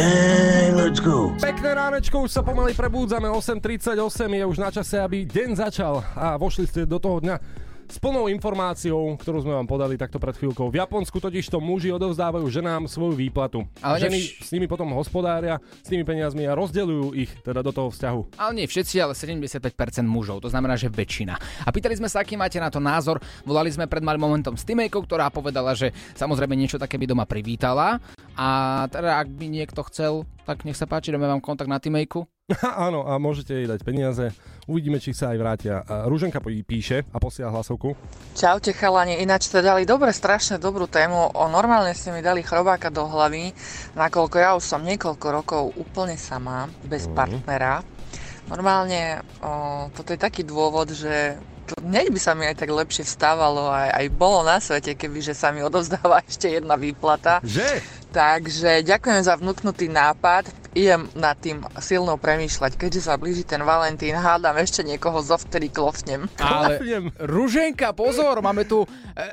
let's 0.76 1.00
go. 1.00 1.32
Pekné 1.40 1.72
ránečko, 1.72 2.28
už 2.28 2.36
sa 2.36 2.44
pomaly 2.44 2.76
prebúdzame, 2.76 3.24
8.38 3.32 3.96
je 4.36 4.44
už 4.44 4.58
na 4.60 4.68
čase, 4.68 5.00
aby 5.00 5.24
deň 5.24 5.56
začal 5.56 6.04
a 6.12 6.36
vošli 6.36 6.68
ste 6.68 6.84
do 6.84 7.00
toho 7.00 7.24
dňa 7.24 7.40
s 7.86 8.02
plnou 8.02 8.26
informáciou, 8.26 9.14
ktorú 9.14 9.46
sme 9.46 9.54
vám 9.54 9.66
podali 9.70 9.94
takto 9.94 10.18
pred 10.18 10.34
chvíľkou. 10.34 10.68
V 10.74 10.78
Japonsku 10.82 11.22
totiž 11.22 11.46
to 11.46 11.62
muži 11.62 11.94
odovzdávajú 11.94 12.46
ženám 12.50 12.90
svoju 12.90 13.14
výplatu. 13.14 13.62
Ale 13.78 14.02
Ženy 14.02 14.18
nevš- 14.18 14.32
s 14.42 14.50
nimi 14.50 14.66
potom 14.66 14.90
hospodária 14.94 15.62
s 15.62 15.86
tými 15.86 16.02
peniazmi 16.02 16.44
a 16.50 16.58
rozdeľujú 16.58 17.06
ich 17.14 17.30
teda 17.46 17.62
do 17.62 17.70
toho 17.70 17.88
vzťahu. 17.94 18.38
Ale 18.38 18.52
nie 18.58 18.66
všetci, 18.66 18.98
ale 18.98 19.14
75% 19.14 20.02
mužov, 20.04 20.42
to 20.42 20.50
znamená, 20.50 20.74
že 20.74 20.90
väčšina. 20.90 21.38
A 21.64 21.68
pýtali 21.70 21.94
sme 21.94 22.10
sa, 22.10 22.26
aký 22.26 22.34
máte 22.34 22.58
na 22.58 22.68
to 22.68 22.82
názor. 22.82 23.22
Volali 23.46 23.70
sme 23.70 23.86
pred 23.86 24.02
malým 24.02 24.22
momentom 24.22 24.58
s 24.58 24.66
Timejkou, 24.66 25.06
ktorá 25.06 25.30
povedala, 25.30 25.72
že 25.78 25.94
samozrejme 26.18 26.58
niečo 26.58 26.82
také 26.82 26.98
by 26.98 27.06
doma 27.06 27.24
privítala. 27.24 28.02
A 28.36 28.48
teda 28.90 29.22
ak 29.22 29.30
by 29.32 29.46
niekto 29.48 29.80
chcel, 29.88 30.28
tak 30.46 30.62
nech 30.62 30.78
sa 30.78 30.86
páči, 30.86 31.10
dáme 31.10 31.26
vám 31.26 31.42
kontakt 31.42 31.66
na 31.66 31.76
Timejku. 31.76 32.22
Áno, 32.86 33.02
a 33.02 33.18
môžete 33.18 33.50
jej 33.52 33.66
dať 33.66 33.82
peniaze. 33.82 34.30
Uvidíme, 34.64 35.02
či 35.02 35.10
sa 35.10 35.34
aj 35.34 35.38
vrátia. 35.38 35.74
Ruženka 36.06 36.38
píše 36.38 37.02
a 37.10 37.18
posiela 37.18 37.50
hlasovku. 37.50 37.98
Čaute 38.32 38.70
chalani, 38.70 39.18
ináč 39.18 39.50
ste 39.50 39.58
dali 39.58 39.82
dobre, 39.82 40.14
strašne 40.14 40.56
dobrú 40.56 40.86
tému. 40.86 41.34
O, 41.34 41.50
normálne 41.50 41.90
ste 41.90 42.14
mi 42.14 42.22
dali 42.22 42.40
chrobáka 42.40 42.86
do 42.86 43.02
hlavy, 43.02 43.50
nakoľko 43.92 44.36
ja 44.38 44.54
už 44.54 44.62
som 44.62 44.80
niekoľko 44.80 45.26
rokov 45.28 45.62
úplne 45.74 46.14
sama, 46.14 46.70
bez 46.82 47.10
Mhm. 47.10 47.12
partnera. 47.12 47.82
Normálne 48.46 49.26
o, 49.42 49.50
toto 49.90 50.14
je 50.14 50.20
taký 50.20 50.46
dôvod, 50.46 50.94
že 50.94 51.34
to, 51.66 51.74
hneď 51.82 52.14
by 52.14 52.20
sa 52.22 52.38
mi 52.38 52.46
aj 52.46 52.62
tak 52.62 52.70
lepšie 52.70 53.02
vstávalo, 53.02 53.66
aj, 53.66 53.90
aj 53.90 54.06
bolo 54.14 54.46
na 54.46 54.62
svete, 54.62 54.94
keby 54.94 55.18
že 55.18 55.34
sa 55.34 55.50
mi 55.50 55.66
odovzdáva 55.66 56.22
ešte 56.30 56.46
jedna 56.46 56.78
výplata. 56.78 57.42
Že? 57.42 57.82
Takže 58.16 58.80
ďakujem 58.80 59.28
za 59.28 59.36
vnúknutý 59.36 59.92
nápad. 59.92 60.48
Idem 60.72 61.08
nad 61.16 61.36
tým 61.40 61.64
silno 61.80 62.20
premýšľať. 62.20 62.76
Keďže 62.76 63.08
sa 63.08 63.16
blíži 63.16 63.48
ten 63.48 63.64
Valentín, 63.64 64.12
hádam 64.12 64.56
ešte 64.60 64.84
niekoho 64.84 65.20
zo 65.24 65.40
vtedy 65.40 65.72
klofnem. 65.72 66.28
Ale 66.36 66.80
Ruženka, 67.16 67.96
pozor, 67.96 68.44
máme 68.44 68.68
tu 68.68 68.84
e, 68.84 68.88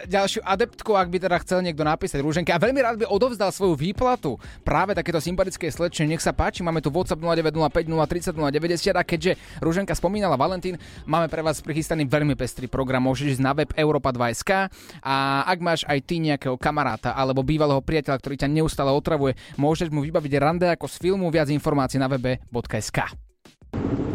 ďalšiu 0.08 0.40
adeptku, 0.40 0.96
ak 0.96 1.12
by 1.12 1.18
teda 1.20 1.40
chcel 1.44 1.60
niekto 1.64 1.84
napísať 1.84 2.24
Ruženka. 2.24 2.56
A 2.56 2.64
veľmi 2.64 2.80
rád 2.80 2.96
by 3.04 3.12
odovzdal 3.12 3.52
svoju 3.52 3.76
výplatu. 3.76 4.40
Práve 4.64 4.96
takéto 4.96 5.20
sympatické 5.20 5.68
slečne, 5.68 6.08
nech 6.08 6.24
sa 6.24 6.32
páči, 6.32 6.64
máme 6.64 6.80
tu 6.80 6.88
WhatsApp 6.92 7.20
0905 7.20 7.88
030 7.88 8.36
090 8.36 9.00
a 9.00 9.04
keďže 9.04 9.32
Ruženka 9.60 9.96
spomínala 10.00 10.40
Valentín, 10.40 10.80
máme 11.04 11.28
pre 11.28 11.44
vás 11.44 11.60
prichystaný 11.60 12.08
veľmi 12.08 12.40
pestrý 12.40 12.72
program. 12.72 13.04
Môžeš 13.04 13.40
ísť 13.40 13.44
na 13.44 13.52
web 13.52 13.72
europa2.sk 13.76 14.72
a 15.04 15.16
ak 15.44 15.60
máš 15.60 15.84
aj 15.92 16.00
ty 16.08 16.24
nejakého 16.24 16.56
kamaráta 16.56 17.12
alebo 17.12 17.44
bývalého 17.44 17.84
priateľa, 17.84 18.20
ktorý 18.24 18.36
ťa 18.40 18.48
neustále 18.48 18.73
otravuje, 18.82 19.38
môžeš 19.62 19.94
mu 19.94 20.02
vybaviť 20.02 20.34
rande 20.42 20.66
ako 20.66 20.90
z 20.90 20.96
filmu, 20.98 21.30
viac 21.30 21.54
informácií 21.54 22.02
na 22.02 22.10
webe.sk. 22.10 23.14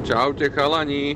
Čaute 0.03 0.51
chalani. 0.51 1.15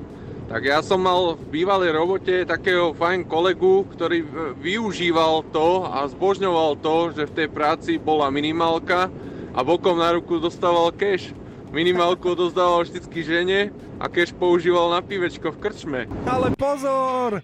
Tak 0.53 0.68
ja 0.68 0.84
som 0.84 1.01
mal 1.01 1.32
v 1.32 1.49
bývalej 1.49 1.97
robote 1.97 2.45
takého 2.45 2.93
fajn 2.93 3.24
kolegu, 3.24 3.88
ktorý 3.88 4.20
využíval 4.61 5.49
to 5.49 5.88
a 5.88 6.05
zbožňoval 6.12 6.76
to, 6.76 7.16
že 7.16 7.24
v 7.24 7.36
tej 7.40 7.49
práci 7.49 7.97
bola 7.97 8.28
minimálka 8.28 9.09
a 9.57 9.61
bokom 9.64 9.97
na 9.97 10.12
ruku 10.12 10.36
dostával 10.36 10.93
cash. 10.93 11.32
Minimálku 11.72 12.36
odozdával 12.36 12.84
vždycky 12.84 13.24
žene 13.24 13.72
a 13.97 14.12
cash 14.12 14.36
používal 14.36 14.93
na 14.93 15.01
pivečko 15.01 15.57
v 15.57 15.61
krčme. 15.62 16.01
Ale 16.28 16.53
pozor! 16.53 17.40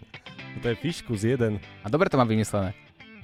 To 0.61 0.67
je 0.69 0.77
fiškus 0.77 1.25
jeden. 1.25 1.65
A 1.81 1.89
dobre 1.89 2.13
to 2.13 2.21
mám 2.21 2.29
vymyslené. 2.29 2.88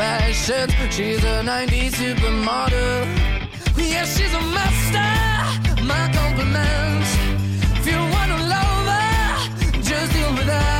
confessions. 0.00 0.72
She's 0.94 1.22
a 1.24 1.42
90s 1.42 1.92
supermodel. 1.92 3.04
Yeah, 3.76 4.04
she's 4.04 4.32
a 4.32 4.40
master. 4.56 5.84
My 5.84 6.10
compliments. 6.12 7.10
If 7.78 7.86
you 7.86 7.98
wanna 8.14 8.38
love 8.54 8.86
her, 8.94 9.82
just 9.82 10.12
deal 10.12 10.32
with 10.32 10.48
her. 10.48 10.79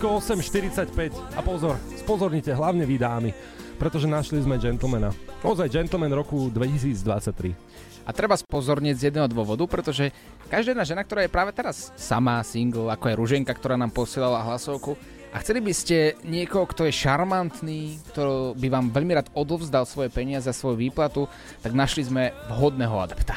Pekné 0.00 0.16
ránečko, 0.16 0.32
8.45 0.96 1.36
a 1.36 1.40
pozor, 1.44 1.76
spozornite 1.92 2.56
hlavne 2.56 2.88
vy 2.88 2.96
dámy, 2.96 3.36
pretože 3.76 4.08
našli 4.08 4.40
sme 4.40 4.56
gentlemana. 4.56 5.12
Ozaj 5.44 5.68
gentleman 5.68 6.08
roku 6.16 6.48
2023. 6.48 7.52
A 8.08 8.10
treba 8.16 8.32
spozornieť 8.32 8.96
z 8.96 9.04
jedného 9.12 9.28
dôvodu, 9.28 9.60
pretože 9.68 10.08
každá 10.48 10.72
jedna 10.72 10.88
žena, 10.88 11.04
ktorá 11.04 11.20
je 11.28 11.34
práve 11.36 11.52
teraz 11.52 11.92
sama, 12.00 12.40
single, 12.40 12.88
ako 12.88 13.12
je 13.12 13.18
Ruženka, 13.20 13.52
ktorá 13.52 13.76
nám 13.76 13.92
posielala 13.92 14.40
hlasovku, 14.40 14.96
a 15.30 15.44
chceli 15.44 15.60
by 15.60 15.72
ste 15.76 16.16
niekoho, 16.24 16.64
kto 16.64 16.88
je 16.88 16.96
šarmantný, 16.96 18.00
kto 18.08 18.56
by 18.56 18.72
vám 18.72 18.96
veľmi 18.96 19.12
rád 19.20 19.28
odovzdal 19.36 19.84
svoje 19.84 20.08
peniaze 20.08 20.48
za 20.48 20.56
svoju 20.56 20.80
výplatu, 20.80 21.28
tak 21.60 21.76
našli 21.76 22.08
sme 22.08 22.32
vhodného 22.48 22.96
adepta. 23.04 23.36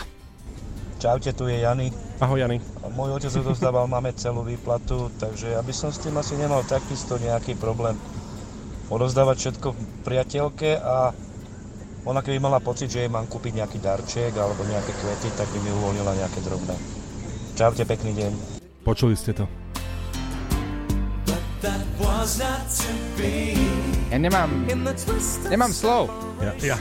Čaute, 1.04 1.36
tu 1.36 1.52
je 1.52 1.60
Jany. 1.60 1.92
Ahoj 2.24 2.40
Jany. 2.40 2.64
Môj 2.96 3.20
otec 3.20 3.36
odozdával 3.44 3.92
máme 3.92 4.16
celú 4.16 4.40
výplatu, 4.48 5.12
takže 5.20 5.52
ja 5.52 5.60
by 5.60 5.74
som 5.76 5.92
s 5.92 6.00
tým 6.00 6.16
asi 6.16 6.40
nemal 6.40 6.64
takisto 6.64 7.20
nejaký 7.20 7.60
problém. 7.60 8.00
Odozdávať 8.88 9.36
všetko 9.36 9.76
priateľke 10.08 10.80
a 10.80 11.12
ona 12.08 12.24
keby 12.24 12.40
mala 12.40 12.64
pocit, 12.64 12.88
že 12.88 13.04
jej 13.04 13.12
mám 13.12 13.28
kúpiť 13.28 13.52
nejaký 13.52 13.84
darček 13.84 14.32
alebo 14.32 14.64
nejaké 14.64 14.96
kvety, 14.96 15.28
tak 15.36 15.52
by 15.52 15.60
mi 15.60 15.76
uvoľnila 15.76 16.24
nejaké 16.24 16.40
drobné. 16.40 16.76
Čaute, 17.60 17.84
pekný 17.84 18.16
deň. 18.24 18.32
Počuli 18.88 19.20
ste 19.20 19.36
to. 19.36 19.44
Ja 24.08 24.18
nemám, 24.24 24.50
nemám 25.52 25.72
slov. 25.76 26.08
Ja, 26.40 26.56
ja. 26.64 26.78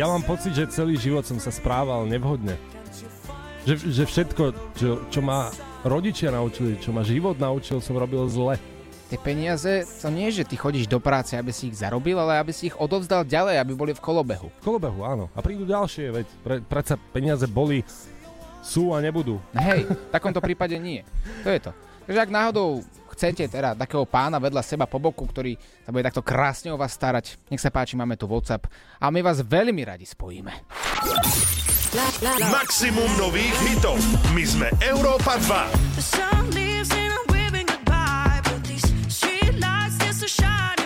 ja 0.00 0.04
mám 0.08 0.24
pocit, 0.24 0.56
že 0.56 0.64
celý 0.72 0.96
život 0.96 1.28
som 1.28 1.36
sa 1.36 1.52
správal 1.52 2.08
nevhodne. 2.08 2.71
Že, 3.62 3.74
že 3.94 4.04
všetko, 4.10 4.44
čo, 4.74 4.90
čo 5.06 5.20
ma 5.22 5.46
rodičia 5.86 6.34
naučili, 6.34 6.78
čo 6.82 6.90
ma 6.90 7.06
život 7.06 7.38
naučil, 7.38 7.78
som 7.78 7.94
robil 7.94 8.26
zle. 8.26 8.58
tie 9.06 9.20
peniaze, 9.20 9.84
to 10.00 10.08
nie, 10.08 10.32
že 10.32 10.48
ty 10.48 10.56
chodíš 10.56 10.88
do 10.88 10.96
práce, 10.96 11.36
aby 11.36 11.52
si 11.52 11.68
ich 11.68 11.76
zarobil, 11.76 12.16
ale 12.16 12.40
aby 12.40 12.50
si 12.50 12.72
ich 12.72 12.76
odovzdal 12.80 13.28
ďalej, 13.28 13.60
aby 13.60 13.72
boli 13.76 13.92
v 13.92 14.00
kolobehu. 14.00 14.48
V 14.48 14.64
kolobehu, 14.64 15.04
áno. 15.04 15.28
A 15.36 15.44
prídu 15.44 15.68
ďalšie, 15.68 16.04
veď 16.10 16.26
pre, 16.40 16.56
predsa 16.64 16.96
peniaze 17.12 17.44
boli, 17.44 17.84
sú 18.64 18.96
a 18.96 18.98
nebudú. 19.04 19.36
Hej, 19.52 19.84
v 19.84 20.10
takomto 20.10 20.40
prípade 20.40 20.80
nie. 20.80 21.04
To 21.44 21.52
je 21.52 21.60
to. 21.60 21.70
Takže 22.08 22.18
ak 22.18 22.30
náhodou 22.34 22.82
chcete 23.14 23.46
teda 23.46 23.76
takého 23.76 24.02
pána 24.08 24.40
vedľa 24.40 24.64
seba 24.64 24.88
po 24.88 24.98
boku, 24.98 25.22
ktorý 25.28 25.54
sa 25.84 25.92
bude 25.92 26.02
takto 26.02 26.24
krásne 26.24 26.72
o 26.72 26.80
vás 26.80 26.96
starať, 26.96 27.36
nech 27.52 27.60
sa 27.60 27.70
páči, 27.70 27.94
máme 27.94 28.16
tu 28.18 28.24
WhatsApp 28.26 28.66
a 28.98 29.06
my 29.12 29.20
vás 29.22 29.44
veľmi 29.44 29.82
radi 29.86 30.08
spojíme. 30.08 30.50
Maximum 31.92 33.04
nových 33.20 33.52
hitov. 33.68 34.00
My 34.32 34.40
sme 34.48 34.72
Európa 34.80 35.36
2. 35.36 36.00
The 36.00 36.00
sun 36.00 36.48
leaves 36.56 36.88
and 36.88 37.12
I'm 37.12 37.26
waving 37.28 37.68
goodbye, 37.68 38.40
but 38.48 38.64
these 38.64 38.88
street 39.12 39.60
lights 39.60 40.00
they're 40.00 40.16
so 40.16 40.24
shining 40.24 40.81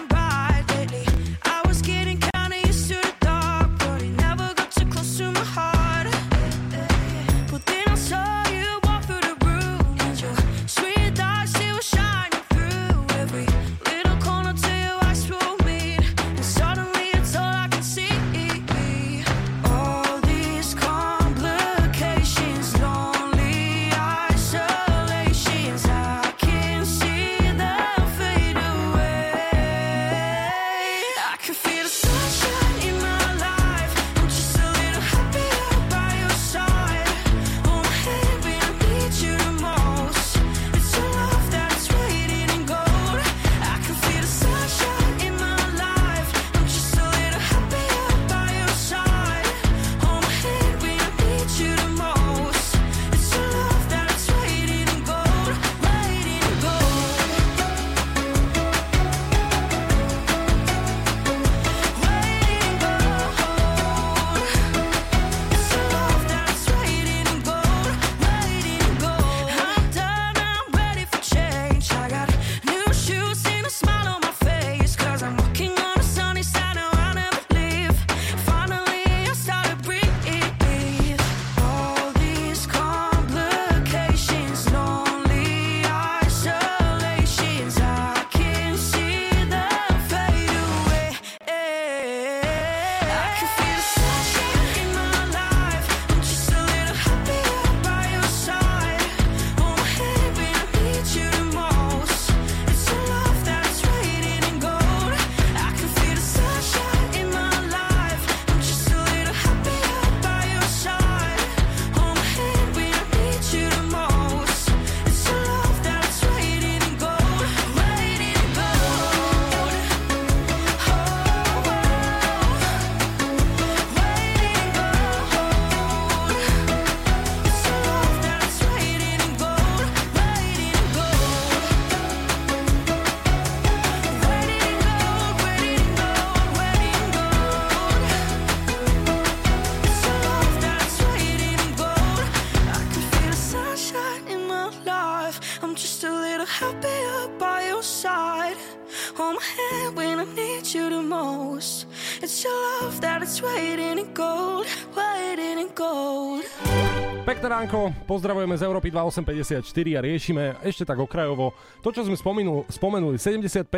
Pekné 157.36 157.52
ránko, 157.52 157.92
pozdravujeme 158.08 158.56
z 158.56 158.64
Európy 158.64 158.88
2854 158.88 159.60
a 159.92 160.00
riešime 160.00 160.44
ešte 160.64 160.82
tak 160.82 160.96
okrajovo 160.96 161.52
to, 161.78 161.92
čo 161.92 162.00
sme 162.02 162.16
spomenul, 162.16 162.64
spomenuli. 162.66 163.20
75% 163.20 163.68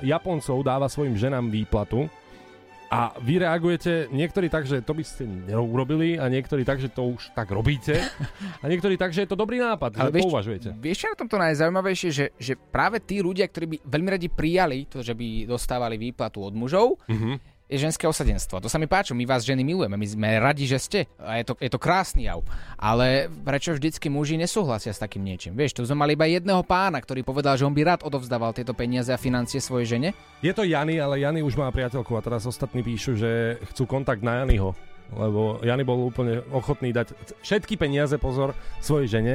Japoncov 0.00 0.64
dáva 0.64 0.88
svojim 0.88 1.12
ženám 1.12 1.52
výplatu 1.52 2.08
a 2.88 3.12
vy 3.20 3.36
reagujete 3.38 4.08
niektorí 4.08 4.48
tak, 4.48 4.64
že 4.64 4.80
to 4.80 4.90
by 4.90 5.04
ste 5.04 5.28
neurobili 5.44 6.16
a 6.16 6.24
niektorí 6.24 6.64
tak, 6.64 6.80
že 6.80 6.88
to 6.88 7.12
už 7.12 7.36
tak 7.36 7.52
robíte 7.52 8.00
a 8.58 8.64
niektorí 8.64 8.96
tak, 8.96 9.12
že 9.12 9.22
je 9.22 9.30
to 9.30 9.36
dobrý 9.36 9.60
nápad, 9.60 10.00
že 10.00 10.08
vieš, 10.08 10.24
pouvažujete. 10.24 10.68
vieš, 10.74 10.96
čo 10.96 11.06
je 11.06 11.12
na 11.12 11.20
tomto 11.20 11.36
najzaujímavejšie, 11.36 12.10
že, 12.10 12.26
že 12.34 12.56
práve 12.56 12.96
tí 12.98 13.20
ľudia, 13.20 13.44
ktorí 13.44 13.66
by 13.66 13.78
veľmi 13.84 14.08
radi 14.08 14.32
prijali 14.32 14.88
to, 14.88 15.04
že 15.04 15.12
by 15.12 15.44
dostávali 15.44 16.00
výplatu 16.00 16.40
od 16.40 16.56
mužov, 16.56 16.96
Mhm. 17.12 17.52
Je 17.64 17.80
ženské 17.80 18.04
osadenstvo. 18.04 18.60
To 18.60 18.68
sa 18.68 18.76
mi 18.76 18.84
páči, 18.84 19.16
my 19.16 19.24
vás 19.24 19.40
ženy 19.40 19.64
milujeme, 19.64 19.96
my 19.96 20.04
sme 20.04 20.28
radi, 20.36 20.68
že 20.68 20.76
ste 20.76 21.00
a 21.16 21.40
je 21.40 21.44
to, 21.48 21.54
je 21.56 21.70
to 21.72 21.80
krásny 21.80 22.28
jav. 22.28 22.44
Ale 22.76 23.32
prečo 23.42 23.72
vždycky 23.72 24.12
muži 24.12 24.36
nesúhlasia 24.36 24.92
s 24.92 25.00
takým 25.00 25.24
niečím? 25.24 25.56
Vieš, 25.56 25.80
tu 25.80 25.82
sme 25.88 26.04
mali 26.04 26.12
iba 26.12 26.28
jedného 26.28 26.60
pána, 26.60 27.00
ktorý 27.00 27.24
povedal, 27.24 27.56
že 27.56 27.64
on 27.64 27.72
by 27.72 27.82
rád 27.82 28.00
odovzdával 28.04 28.52
tieto 28.52 28.76
peniaze 28.76 29.08
a 29.08 29.18
financie 29.20 29.64
svojej 29.64 29.96
žene. 29.96 30.08
Je 30.44 30.52
to 30.52 30.68
Jany, 30.68 31.00
ale 31.00 31.24
Jany 31.24 31.40
už 31.40 31.56
má 31.56 31.72
priateľku 31.72 32.12
a 32.14 32.24
teraz 32.24 32.44
ostatní 32.44 32.84
píšu, 32.84 33.16
že 33.16 33.56
chcú 33.72 33.88
kontakt 33.88 34.20
na 34.20 34.44
Janyho. 34.44 34.76
Lebo 35.12 35.60
Jany 35.60 35.84
bol 35.84 36.00
úplne 36.00 36.40
ochotný 36.48 36.88
dať 36.88 37.12
všetky 37.44 37.76
peniaze, 37.76 38.16
pozor, 38.16 38.56
svojej 38.80 39.20
žene 39.20 39.34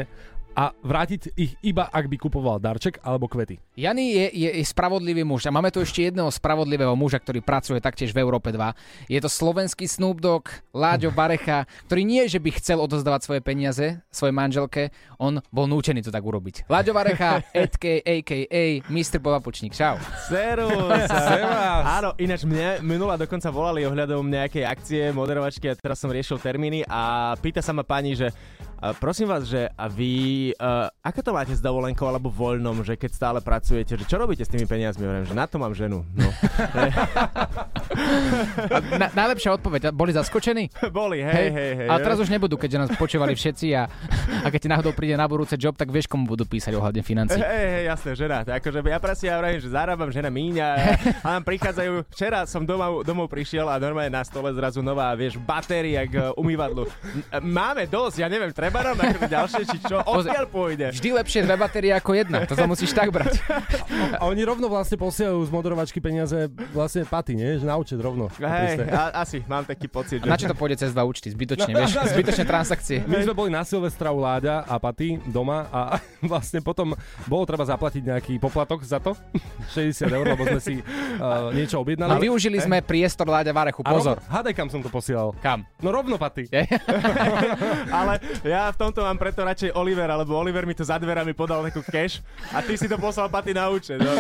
a 0.58 0.74
vrátiť 0.74 1.34
ich 1.38 1.54
iba, 1.62 1.88
ak 1.88 2.06
by 2.10 2.18
kupoval 2.18 2.58
darček 2.58 3.00
alebo 3.06 3.30
kvety. 3.30 3.62
Jany 3.78 4.12
je, 4.12 4.26
je, 4.34 4.50
je 4.60 4.66
spravodlivý 4.66 5.24
muž 5.24 5.47
a 5.47 5.56
máme 5.56 5.72
tu 5.72 5.80
ešte 5.80 6.10
jedného 6.10 6.28
spravodlivého 6.28 6.93
muža, 6.97 7.22
ktorý 7.22 7.39
pracuje 7.39 7.80
taktiež 7.80 8.12
v 8.12 8.22
Európe 8.22 8.52
2. 8.52 8.60
Je 9.08 9.20
to 9.22 9.30
slovenský 9.32 9.88
Snoop 9.88 10.20
Dogg, 10.20 10.52
Láďo 10.76 11.16
Barecha, 11.16 11.64
ktorý 11.88 12.02
nie, 12.04 12.24
že 12.28 12.43
by 12.43 12.50
chcel 12.60 12.84
odozdávať 12.84 13.22
svoje 13.24 13.41
peniaze 13.41 14.02
svojej 14.12 14.36
manželke, 14.36 14.91
on 15.22 15.39
bol 15.52 15.68
nútený 15.68 16.04
to 16.04 16.12
tak 16.12 16.24
urobiť. 16.24 16.68
Láďo 16.68 16.91
Barecha, 16.91 17.43
Edke, 17.56 18.04
a.k.a. 18.04 18.64
Mr. 18.91 19.24
Povapučník. 19.24 19.72
Čau. 19.72 19.95
Serus! 20.28 21.08
Servus. 21.30 21.84
Áno, 21.88 22.10
ináč 22.20 22.43
mne 22.43 22.84
minula 22.84 23.16
dokonca 23.16 23.47
volali 23.52 23.88
ohľadom 23.88 24.28
nejakej 24.28 24.64
akcie, 24.68 25.02
moderovačky 25.16 25.72
a 25.72 25.78
teraz 25.78 26.00
som 26.04 26.12
riešil 26.12 26.39
termíny 26.39 26.84
a 26.88 27.34
pýta 27.39 27.64
sa 27.64 27.72
ma 27.72 27.88
pani, 27.88 28.16
že 28.16 28.32
a 28.80 28.95
prosím 28.95 29.27
vás, 29.27 29.43
že 29.43 29.67
a 29.75 29.86
vy, 29.91 30.55
uh, 30.55 30.88
ako 31.03 31.19
to 31.19 31.32
máte 31.36 31.51
s 31.51 31.59
dovolenkou 31.59 32.07
alebo 32.07 32.32
voľnom, 32.32 32.80
že 32.88 32.95
keď 32.95 33.11
stále 33.11 33.39
pracujete, 33.43 33.99
že 33.99 34.07
čo 34.07 34.15
robíte 34.15 34.47
s 34.47 34.51
tými 34.51 34.63
peniazmi? 34.63 35.03
Hovorím, 35.03 35.27
že 35.27 35.36
na 35.36 35.45
to 35.51 35.59
mám 35.59 35.75
ženu. 35.75 36.07
No. 36.15 36.30
A 38.69 38.77
na, 38.95 39.07
najlepšia 39.11 39.57
odpoveď, 39.57 39.89
boli 39.91 40.13
zaskočení? 40.13 40.69
Boli, 40.93 41.25
hej, 41.25 41.49
hej, 41.49 41.71
hej. 41.84 41.88
Ale 41.89 41.99
teraz 42.05 42.21
už 42.21 42.30
nebudú, 42.30 42.55
keďže 42.55 42.77
nás 42.86 42.89
počúvali 42.95 43.34
všetci 43.34 43.67
a, 43.73 43.89
a 44.45 44.47
keď 44.47 44.59
ti 44.61 44.69
náhodou 44.69 44.93
príde 44.93 45.17
na 45.17 45.25
budúce 45.25 45.57
job, 45.57 45.73
tak 45.73 45.89
vieš, 45.89 46.05
komu 46.05 46.30
budú 46.30 46.45
písať 46.45 46.77
ohľadne 46.77 47.01
financí. 47.01 47.41
Hej, 47.41 47.65
hej, 47.65 47.84
jasné, 47.89 48.11
žena. 48.13 48.38
Akože 48.45 48.86
ja 48.86 48.99
presne 49.01 49.25
ja 49.34 49.36
vravím, 49.41 49.59
že 49.59 49.69
zarábam, 49.73 50.09
žena 50.13 50.30
míňa 50.30 50.67
a 51.25 51.27
nám 51.39 51.43
prichádzajú. 51.49 52.13
Včera 52.13 52.45
som 52.45 52.61
domov, 52.61 53.01
domov 53.01 53.25
prišiel 53.27 53.65
a 53.65 53.82
normálne 53.82 54.13
na 54.13 54.21
stole 54.21 54.53
zrazu 54.53 54.86
nová, 54.86 55.09
vieš, 55.17 55.41
batéria 55.41 56.05
k 56.05 56.30
uh, 56.30 56.38
umývadlu. 56.38 56.86
N- 56.86 57.25
Máme 57.49 57.89
dosť, 57.89 58.21
ja 58.21 58.30
neviem, 58.30 58.53
treba 58.53 58.68
nám 58.72 58.97
akože 58.97 59.28
ďalšie, 59.28 59.61
či 59.65 59.78
čo, 59.82 59.97
odkiaľ 59.99 60.45
pôjde. 60.47 60.88
Vždy 60.93 61.09
lepšie 61.15 61.39
dve 61.43 61.55
batérie 61.55 61.91
ako 61.91 62.11
jedna, 62.13 62.45
to 62.45 62.53
sa 62.53 62.65
musíš 62.65 62.93
tak 62.93 63.09
brať. 63.09 63.41
A 64.15 64.26
oni 64.26 64.41
rovno 64.41 64.70
vlastne 64.70 64.95
posielajú 64.95 65.41
z 65.41 65.49
moderovačky 65.49 65.99
peniaze 65.99 66.47
vlastne 66.72 67.03
paty, 67.03 67.34
nie? 67.34 67.57
Že 67.57 67.65
na 67.65 67.76
účet 67.76 67.97
rovno. 67.97 68.30
Hej, 68.36 68.86
a, 68.88 69.22
asi, 69.22 69.41
mám 69.45 69.63
taký 69.63 69.88
pocit, 69.88 70.22
A 70.22 70.30
na 70.30 70.38
čo 70.38 70.45
to 70.45 70.55
pôjde 70.55 70.78
cez 70.78 70.93
dva 70.93 71.03
účty? 71.03 71.30
Zbytočne, 71.30 71.72
vieš? 71.72 71.97
Zbytočné 72.13 72.45
transakcie. 72.45 72.97
My 73.05 73.22
sme 73.22 73.34
boli 73.34 73.49
na 73.49 73.63
Silvestra 73.63 74.11
u 74.11 74.22
Láďa 74.22 74.63
a 74.63 74.76
Paty 74.78 75.17
doma 75.26 75.65
a 75.70 75.97
vlastne 76.32 76.61
potom 76.61 76.93
bolo 77.26 77.43
treba 77.45 77.63
zaplatiť 77.63 78.01
nejaký 78.05 78.34
poplatok 78.38 78.84
za 78.84 78.99
to. 78.99 79.13
60 79.76 80.09
eur, 80.09 80.26
lebo 80.26 80.43
sme 80.43 80.61
si 80.61 80.76
uh, 80.82 81.49
niečo 81.53 81.80
objednali. 81.80 82.09
A 82.09 82.17
využili 82.17 82.57
sme 82.57 82.82
priestor 82.82 83.30
Láďa 83.30 83.53
Varechu, 83.53 83.82
pozor. 83.82 84.17
rovno- 84.17 84.28
Hádaj, 84.28 84.53
kam 84.53 84.67
som 84.67 84.82
to 84.82 84.89
posielal. 84.89 85.32
Kam? 85.39 85.63
No 85.80 85.89
rovno, 85.89 86.17
Paty. 86.17 86.49
Ale 87.89 88.13
ja 88.41 88.59
v 88.68 88.78
tomto 88.78 88.99
mám 88.99 89.16
preto 89.16 89.39
radšej 89.47 89.72
Olivera, 89.80 90.20
lebo 90.20 90.36
Oliver 90.36 90.68
mi 90.68 90.76
to 90.76 90.84
za 90.84 90.99
dverami 90.99 91.32
podal 91.32 91.64
takú 91.64 91.80
cash 91.88 92.20
a 92.51 92.60
ty 92.60 92.76
si 92.76 92.91
to 92.91 92.99
poslal 92.99 93.32
paty 93.32 93.55
na 93.55 93.72
účet. 93.72 93.95
No. 93.95 94.12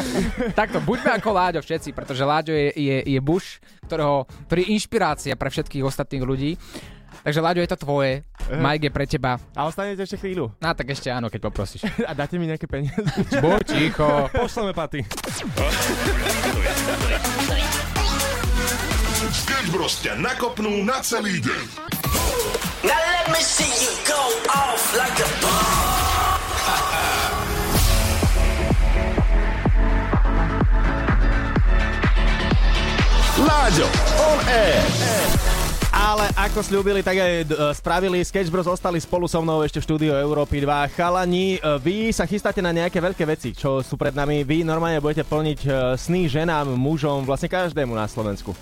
Takto, 0.55 0.79
buďme 0.79 1.19
ako 1.19 1.29
Láďo 1.35 1.59
všetci, 1.59 1.91
pretože 1.91 2.23
Láďo 2.23 2.55
je, 2.55 2.71
je, 2.71 2.97
je 3.03 3.19
buš, 3.19 3.59
ktorého, 3.89 4.23
ktorý 4.47 4.59
je 4.63 4.69
inšpirácia 4.79 5.33
pre 5.35 5.51
všetkých 5.51 5.83
ostatných 5.83 6.23
ľudí. 6.23 6.51
Takže 7.19 7.43
Láďo, 7.43 7.59
je 7.59 7.71
to 7.75 7.83
tvoje, 7.83 8.23
Mike 8.47 8.87
je 8.87 8.91
pre 8.95 9.05
teba. 9.05 9.35
A 9.51 9.67
ostanete 9.67 10.07
ešte 10.07 10.15
chvíľu. 10.15 10.55
No 10.55 10.71
tak 10.71 10.87
ešte 10.95 11.11
áno, 11.11 11.27
keď 11.27 11.51
poprosíš. 11.51 11.83
A 12.09 12.15
dáte 12.15 12.39
mi 12.39 12.47
nejaké 12.47 12.63
peniaze? 12.63 12.95
Buď 13.43 13.61
ticho. 13.67 14.31
Pošleme 14.31 14.71
Paty. 14.71 15.03
Sketch 19.29 19.69
Bros 19.69 19.99
ťa 19.99 20.15
nakopnú 20.17 20.81
na 20.87 21.03
celý 21.03 21.43
deň. 21.43 21.98
Now 22.83 22.95
let 22.95 23.27
me 23.27 23.41
see 23.43 23.67
you 23.83 23.91
go 24.07 24.21
off 24.47 24.95
like 24.95 25.19
a 25.19 25.27
Láďo, 33.39 33.87
on 34.19 34.39
air. 34.47 34.83
Ale 35.91 36.31
ako 36.31 36.63
slúbili, 36.63 37.03
tak 37.03 37.19
aj 37.19 37.31
d- 37.43 37.55
spravili. 37.75 38.23
Sketch 38.23 38.47
Bros 38.47 38.67
ostali 38.71 39.03
spolu 39.03 39.27
so 39.27 39.43
mnou 39.43 39.59
ešte 39.67 39.83
v 39.83 39.87
štúdiu 39.87 40.13
Európy 40.15 40.63
2. 40.63 40.95
Chalani, 40.95 41.59
e, 41.59 41.59
vy 41.83 42.15
sa 42.15 42.23
chystáte 42.23 42.63
na 42.63 42.71
nejaké 42.71 43.03
veľké 43.03 43.27
veci, 43.27 43.51
čo 43.51 43.83
sú 43.83 43.99
pred 43.99 44.15
nami. 44.15 44.47
Vy 44.47 44.63
normálne 44.63 45.03
budete 45.03 45.27
plniť 45.27 45.59
e, 45.67 45.69
sny 45.99 46.31
ženám, 46.31 46.71
mužom, 46.71 47.27
vlastne 47.27 47.51
každému 47.51 47.91
na 47.91 48.07
Slovensku. 48.07 48.55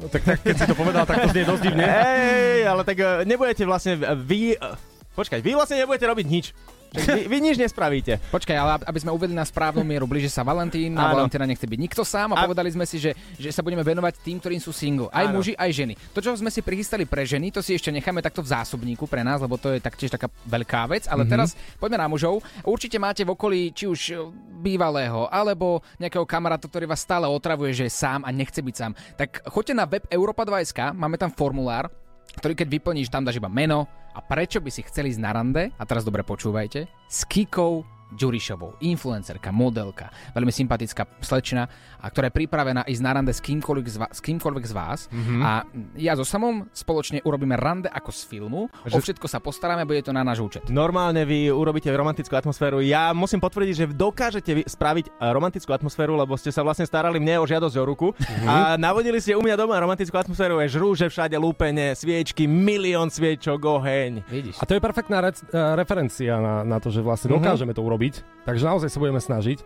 No, 0.00 0.08
tak, 0.08 0.22
tak, 0.24 0.38
keď 0.40 0.54
si 0.56 0.64
to 0.64 0.74
povedal, 0.74 1.04
tak 1.04 1.26
to 1.26 1.28
znie 1.30 1.44
dosť 1.44 1.62
divne. 1.62 1.84
Hej, 1.84 2.64
ale 2.64 2.82
tak 2.82 2.96
e, 2.98 3.06
nebudete 3.28 3.62
vlastne 3.68 4.00
e, 4.00 4.14
vy... 4.16 4.56
e, 4.56 4.90
Počkaj, 5.12 5.44
vy 5.44 5.52
vlastne 5.52 5.76
nebudete 5.76 6.08
robiť 6.08 6.26
nič. 6.26 6.46
Vy, 6.92 7.24
vy 7.24 7.38
nič 7.40 7.56
nespravíte. 7.56 8.20
Počkaj, 8.28 8.52
ale 8.54 8.70
ab- 8.74 8.84
aby 8.84 8.98
sme 8.98 9.10
uvedli 9.10 9.32
na 9.32 9.42
správnu 9.42 9.80
mieru, 9.80 10.04
blíži 10.04 10.28
sa 10.28 10.42
Valentín, 10.42 10.92
na. 10.92 11.08
Valentína 11.08 11.44
nechce 11.44 11.64
byť 11.64 11.80
nikto 11.80 12.02
sám 12.02 12.30
a, 12.30 12.42
povedali 12.42 12.68
sme 12.68 12.84
si, 12.84 12.96
že, 12.96 13.10
že 13.34 13.48
sa 13.48 13.60
budeme 13.60 13.80
venovať 13.80 14.20
tým, 14.20 14.36
ktorým 14.36 14.58
sú 14.58 14.70
single. 14.70 15.08
Aj 15.08 15.24
Áno. 15.24 15.34
muži, 15.34 15.54
aj 15.54 15.70
ženy. 15.70 15.96
To, 16.10 16.20
čo 16.20 16.32
sme 16.34 16.48
si 16.48 16.60
prichystali 16.60 17.02
pre 17.02 17.22
ženy, 17.22 17.48
to 17.48 17.58
si 17.58 17.72
ešte 17.72 17.88
necháme 17.88 18.20
takto 18.20 18.38
v 18.38 18.50
zásobníku 18.50 19.04
pre 19.04 19.20
nás, 19.20 19.38
lebo 19.38 19.56
to 19.56 19.70
je 19.70 19.80
taktiež 19.80 20.10
taká 20.10 20.28
veľká 20.42 20.84
vec. 20.86 21.04
Ale 21.06 21.24
Mhm. 21.24 21.30
teraz 21.30 21.48
poďme 21.76 21.96
na 21.96 22.06
mužov. 22.06 22.38
Určite 22.62 22.96
máte 22.96 23.22
v 23.22 23.32
okolí 23.32 23.60
či 23.70 23.84
už 23.84 24.00
e, 24.06 24.14
bývalého, 24.58 25.26
alebo 25.26 25.80
nejakého 25.96 26.22
kamaráta, 26.22 26.64
ktorý 26.64 26.86
vás 26.86 27.00
stále 27.00 27.24
otravuje, 27.24 27.72
že 27.72 27.84
je 27.84 27.94
sám 27.94 28.22
a 28.22 28.30
nechce 28.30 28.58
byť 28.58 28.74
sám. 28.74 28.92
Tak 29.16 29.46
choďte 29.46 29.72
na 29.72 29.84
web 29.84 30.04
Europa 30.06 30.44
2.sk, 30.44 30.92
máme 30.92 31.16
tam 31.16 31.30
formulár, 31.30 31.88
ktorý 32.34 32.52
keď 32.54 32.68
vyplníš, 32.70 33.08
tam 33.08 33.22
dáš 33.22 33.36
iba 33.36 33.46
meno 33.46 33.88
a 34.12 34.20
prečo 34.20 34.60
by 34.60 34.70
si 34.70 34.84
chceli 34.84 35.10
ísť 35.12 35.22
na 35.24 35.32
rande, 35.32 35.62
a 35.74 35.82
teraz 35.88 36.04
dobre 36.04 36.20
počúvajte, 36.22 36.86
s 37.08 37.20
Kikou 37.24 37.84
Ďurišovou, 38.12 38.80
influencerka, 38.80 39.48
modelka, 39.48 40.06
veľmi 40.30 40.50
sympatická 40.50 41.08
slečna, 41.18 41.64
a 41.96 42.06
ktorá 42.06 42.28
je 42.28 42.36
pripravená 42.36 42.84
ísť 42.84 43.00
na 43.00 43.12
rande 43.12 43.30
s 43.30 43.40
kýmkoľvek 43.40 43.86
z 43.86 43.96
vás. 43.96 44.10
S 44.12 44.20
kýmkoľvek 44.20 44.64
z 44.64 44.72
vás. 44.72 45.00
Mhm. 45.08 45.40
A 45.40 45.50
ja 45.96 46.12
so 46.12 46.22
samom 46.22 46.68
spoločne 46.70 47.20
urobíme 47.20 47.54
rande 47.54 47.86
ako 47.86 48.10
z 48.10 48.22
filmu, 48.22 48.62
o 48.66 48.86
Že- 48.86 49.16
všetko 49.16 49.26
sa 49.26 49.38
postaráme, 49.38 49.82
bude 49.82 50.00
to 50.00 50.10
na 50.10 50.20
náš 50.20 50.38
účet. 50.38 50.68
Normálne 50.68 51.22
vy 51.22 51.48
urobíte 51.48 51.88
romantickú 51.88 52.34
atmosféru. 52.34 52.80
Ja 52.80 53.12
musím 53.12 53.38
potvrdiť, 53.38 53.74
že 53.74 53.86
dokážete 53.88 54.50
vy 54.52 54.62
spraviť 54.64 55.06
eh, 55.08 55.30
romantickú 55.30 55.70
atmosféru, 55.70 56.14
lebo 56.14 56.34
ste 56.34 56.48
sa 56.48 56.60
vlastne 56.60 56.84
starali 56.84 57.16
mne 57.16 57.38
o 57.38 57.44
žiadosť 57.44 57.76
o 57.76 57.84
ruku 57.84 58.08
a 58.42 58.76
navodili 58.76 59.16
ste 59.16 59.32
u 59.32 59.40
mňa 59.40 59.54
doma 59.54 59.78
romantickú 59.78 60.14
atmosféru, 60.14 60.60
je 60.60 60.72
žrúže 60.72 61.06
všade, 61.06 61.34
lúpenie, 61.34 61.92
sviečky, 61.92 62.44
milión 62.44 63.08
sviečok, 63.08 63.56
oheň. 63.58 64.12
Vidíš. 64.24 64.56
A 64.56 64.64
to 64.64 64.74
je 64.74 64.80
perfektná 64.80 65.18
rec- 65.20 65.40
eh, 65.44 65.56
referencia 65.74 66.36
na, 66.36 66.54
na 66.62 66.76
to, 66.76 66.88
že 66.88 67.00
vlastne 67.00 67.30
Mhm. 67.30 67.36
dokážeme 67.38 67.70
to 67.70 67.80
urobiť. 67.80 68.01
Takže 68.42 68.66
naozaj 68.66 68.90
sa 68.90 68.98
budeme 68.98 69.22
snažiť. 69.22 69.62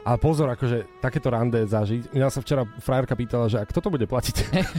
A 0.00 0.16
pozor, 0.16 0.48
akože 0.48 0.88
takéto 1.04 1.28
rande 1.28 1.60
zažiť. 1.68 2.16
Mňa 2.16 2.28
sa 2.32 2.40
včera 2.40 2.64
frajerka 2.80 3.12
pýtala, 3.12 3.52
že 3.52 3.60
a 3.60 3.68
kto 3.68 3.84
to 3.84 3.92
bude 3.92 4.08
platiť? 4.08 4.36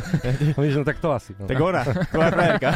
Víš, 0.61 0.81
no 0.81 0.83
tak 0.83 0.97
to 0.97 1.13
asi. 1.13 1.37
No. 1.37 1.45
Tak 1.45 1.57
ona, 1.61 1.83
tvoja 2.09 2.29
frajerka. 2.33 2.69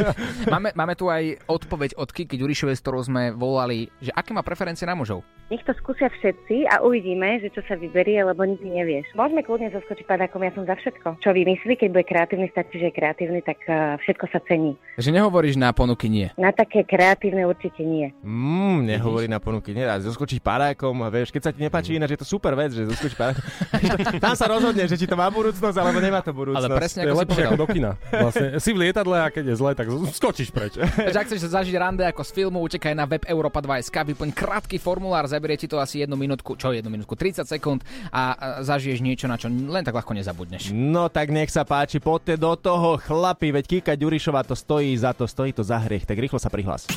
máme, 0.54 0.74
máme 0.74 0.94
tu 0.98 1.06
aj 1.06 1.38
odpoveď 1.46 1.94
od 1.94 2.10
Kiky 2.10 2.34
Ďurišovej, 2.34 2.74
s 2.74 2.82
ktorou 2.82 3.02
sme 3.06 3.30
volali, 3.30 3.86
že 4.02 4.10
aké 4.10 4.34
má 4.34 4.42
preferencie 4.42 4.82
na 4.82 4.98
mužov. 4.98 5.22
Nech 5.52 5.60
to 5.68 5.76
skúsia 5.76 6.08
všetci 6.08 6.72
a 6.72 6.80
uvidíme, 6.80 7.36
že 7.44 7.52
čo 7.52 7.60
sa 7.68 7.76
vyberie, 7.76 8.16
lebo 8.24 8.48
nikdy 8.48 8.80
nevieš. 8.80 9.12
Môžeme 9.12 9.44
kľudne 9.44 9.68
zoskočiť 9.76 10.08
padákom, 10.08 10.40
ja 10.40 10.50
som 10.56 10.64
za 10.64 10.72
všetko. 10.72 11.20
Čo 11.20 11.36
vymyslí, 11.36 11.76
keď 11.76 11.88
bude 11.92 12.04
kreatívny, 12.08 12.48
stačí, 12.48 12.80
že 12.80 12.88
je 12.88 12.96
kreatívny, 12.96 13.44
tak 13.44 13.60
uh, 13.68 14.00
všetko 14.00 14.24
sa 14.32 14.40
cení. 14.48 14.72
Takže 14.96 15.12
nehovoríš 15.12 15.60
na 15.60 15.76
ponuky 15.76 16.08
nie. 16.08 16.32
Na 16.40 16.48
také 16.48 16.80
kreatívne 16.88 17.44
určite 17.44 17.84
nie. 17.84 18.08
Mm, 18.24 18.88
nehovorí 18.88 19.28
na 19.28 19.36
ponuky, 19.36 19.76
nedá. 19.76 20.00
Zoskočiť 20.00 20.40
parákom, 20.40 20.96
a 21.04 21.12
vieš, 21.12 21.28
keď 21.28 21.42
sa 21.44 21.52
ti 21.52 21.60
nepáči 21.60 21.83
ináč, 21.92 22.16
je 22.16 22.20
to 22.20 22.28
super 22.28 22.52
vec, 22.58 22.74
že 22.74 22.84
parákom. 23.16 23.44
Tam 24.24 24.34
sa 24.34 24.46
rozhodne, 24.50 24.84
že 24.88 24.96
či 24.98 25.06
to 25.06 25.14
má 25.14 25.30
budúcnosť, 25.30 25.76
alebo 25.78 26.02
nemá 26.02 26.20
to 26.24 26.34
budúcnosť. 26.34 26.66
Ale 26.66 26.76
presne 26.76 27.00
To 27.04 27.08
je 27.08 27.12
ako 27.14 27.16
si 27.16 27.22
lepšie 27.22 27.44
ako 27.46 27.60
do 27.60 27.66
kina. 27.70 27.90
Vlastne, 28.10 28.46
si 28.58 28.70
v 28.74 28.78
lietadle 28.82 29.16
a 29.22 29.28
keď 29.30 29.44
je 29.52 29.54
zle, 29.54 29.70
tak 29.78 29.86
skočíš 30.10 30.50
preč. 30.50 30.76
Takže 31.06 31.18
ak 31.22 31.26
chceš 31.30 31.40
zažiť 31.54 31.74
rande 31.78 32.02
ako 32.02 32.26
z 32.26 32.30
filmu, 32.34 32.58
utekaj 32.66 32.98
na 32.98 33.06
web 33.06 33.22
Europa 33.30 33.62
2.sk, 33.62 33.94
vyplň 33.94 34.30
krátky 34.34 34.76
formulár, 34.82 35.30
zaberie 35.30 35.54
ti 35.54 35.70
to 35.70 35.78
asi 35.78 36.02
jednu 36.02 36.18
minútku, 36.18 36.58
čo 36.58 36.74
jednu 36.74 36.90
minútku, 36.90 37.14
30 37.14 37.46
sekúnd 37.46 37.86
a 38.10 38.24
a 38.24 38.64
zažiješ 38.64 39.04
niečo, 39.04 39.26
na 39.28 39.36
čo 39.36 39.52
len 39.52 39.84
tak 39.84 39.92
ľahko 39.92 40.16
nezabudneš. 40.16 40.72
No 40.72 41.12
tak 41.12 41.28
nech 41.28 41.52
sa 41.52 41.68
páči, 41.68 42.00
poďte 42.00 42.40
do 42.40 42.56
toho, 42.56 42.96
chlapi, 42.96 43.52
veď 43.52 43.64
Kika 43.68 43.94
Ďurišová 44.00 44.48
to 44.48 44.56
stojí 44.56 44.96
za 44.96 45.12
to, 45.12 45.28
stojí 45.28 45.52
to 45.52 45.60
za 45.60 45.76
hriech, 45.84 46.08
tak 46.08 46.16
rýchlo 46.16 46.40
sa 46.40 46.48
prihlás. 46.48 46.88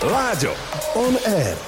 Láďo, 0.00 0.56
on 0.96 1.14
air. 1.28 1.60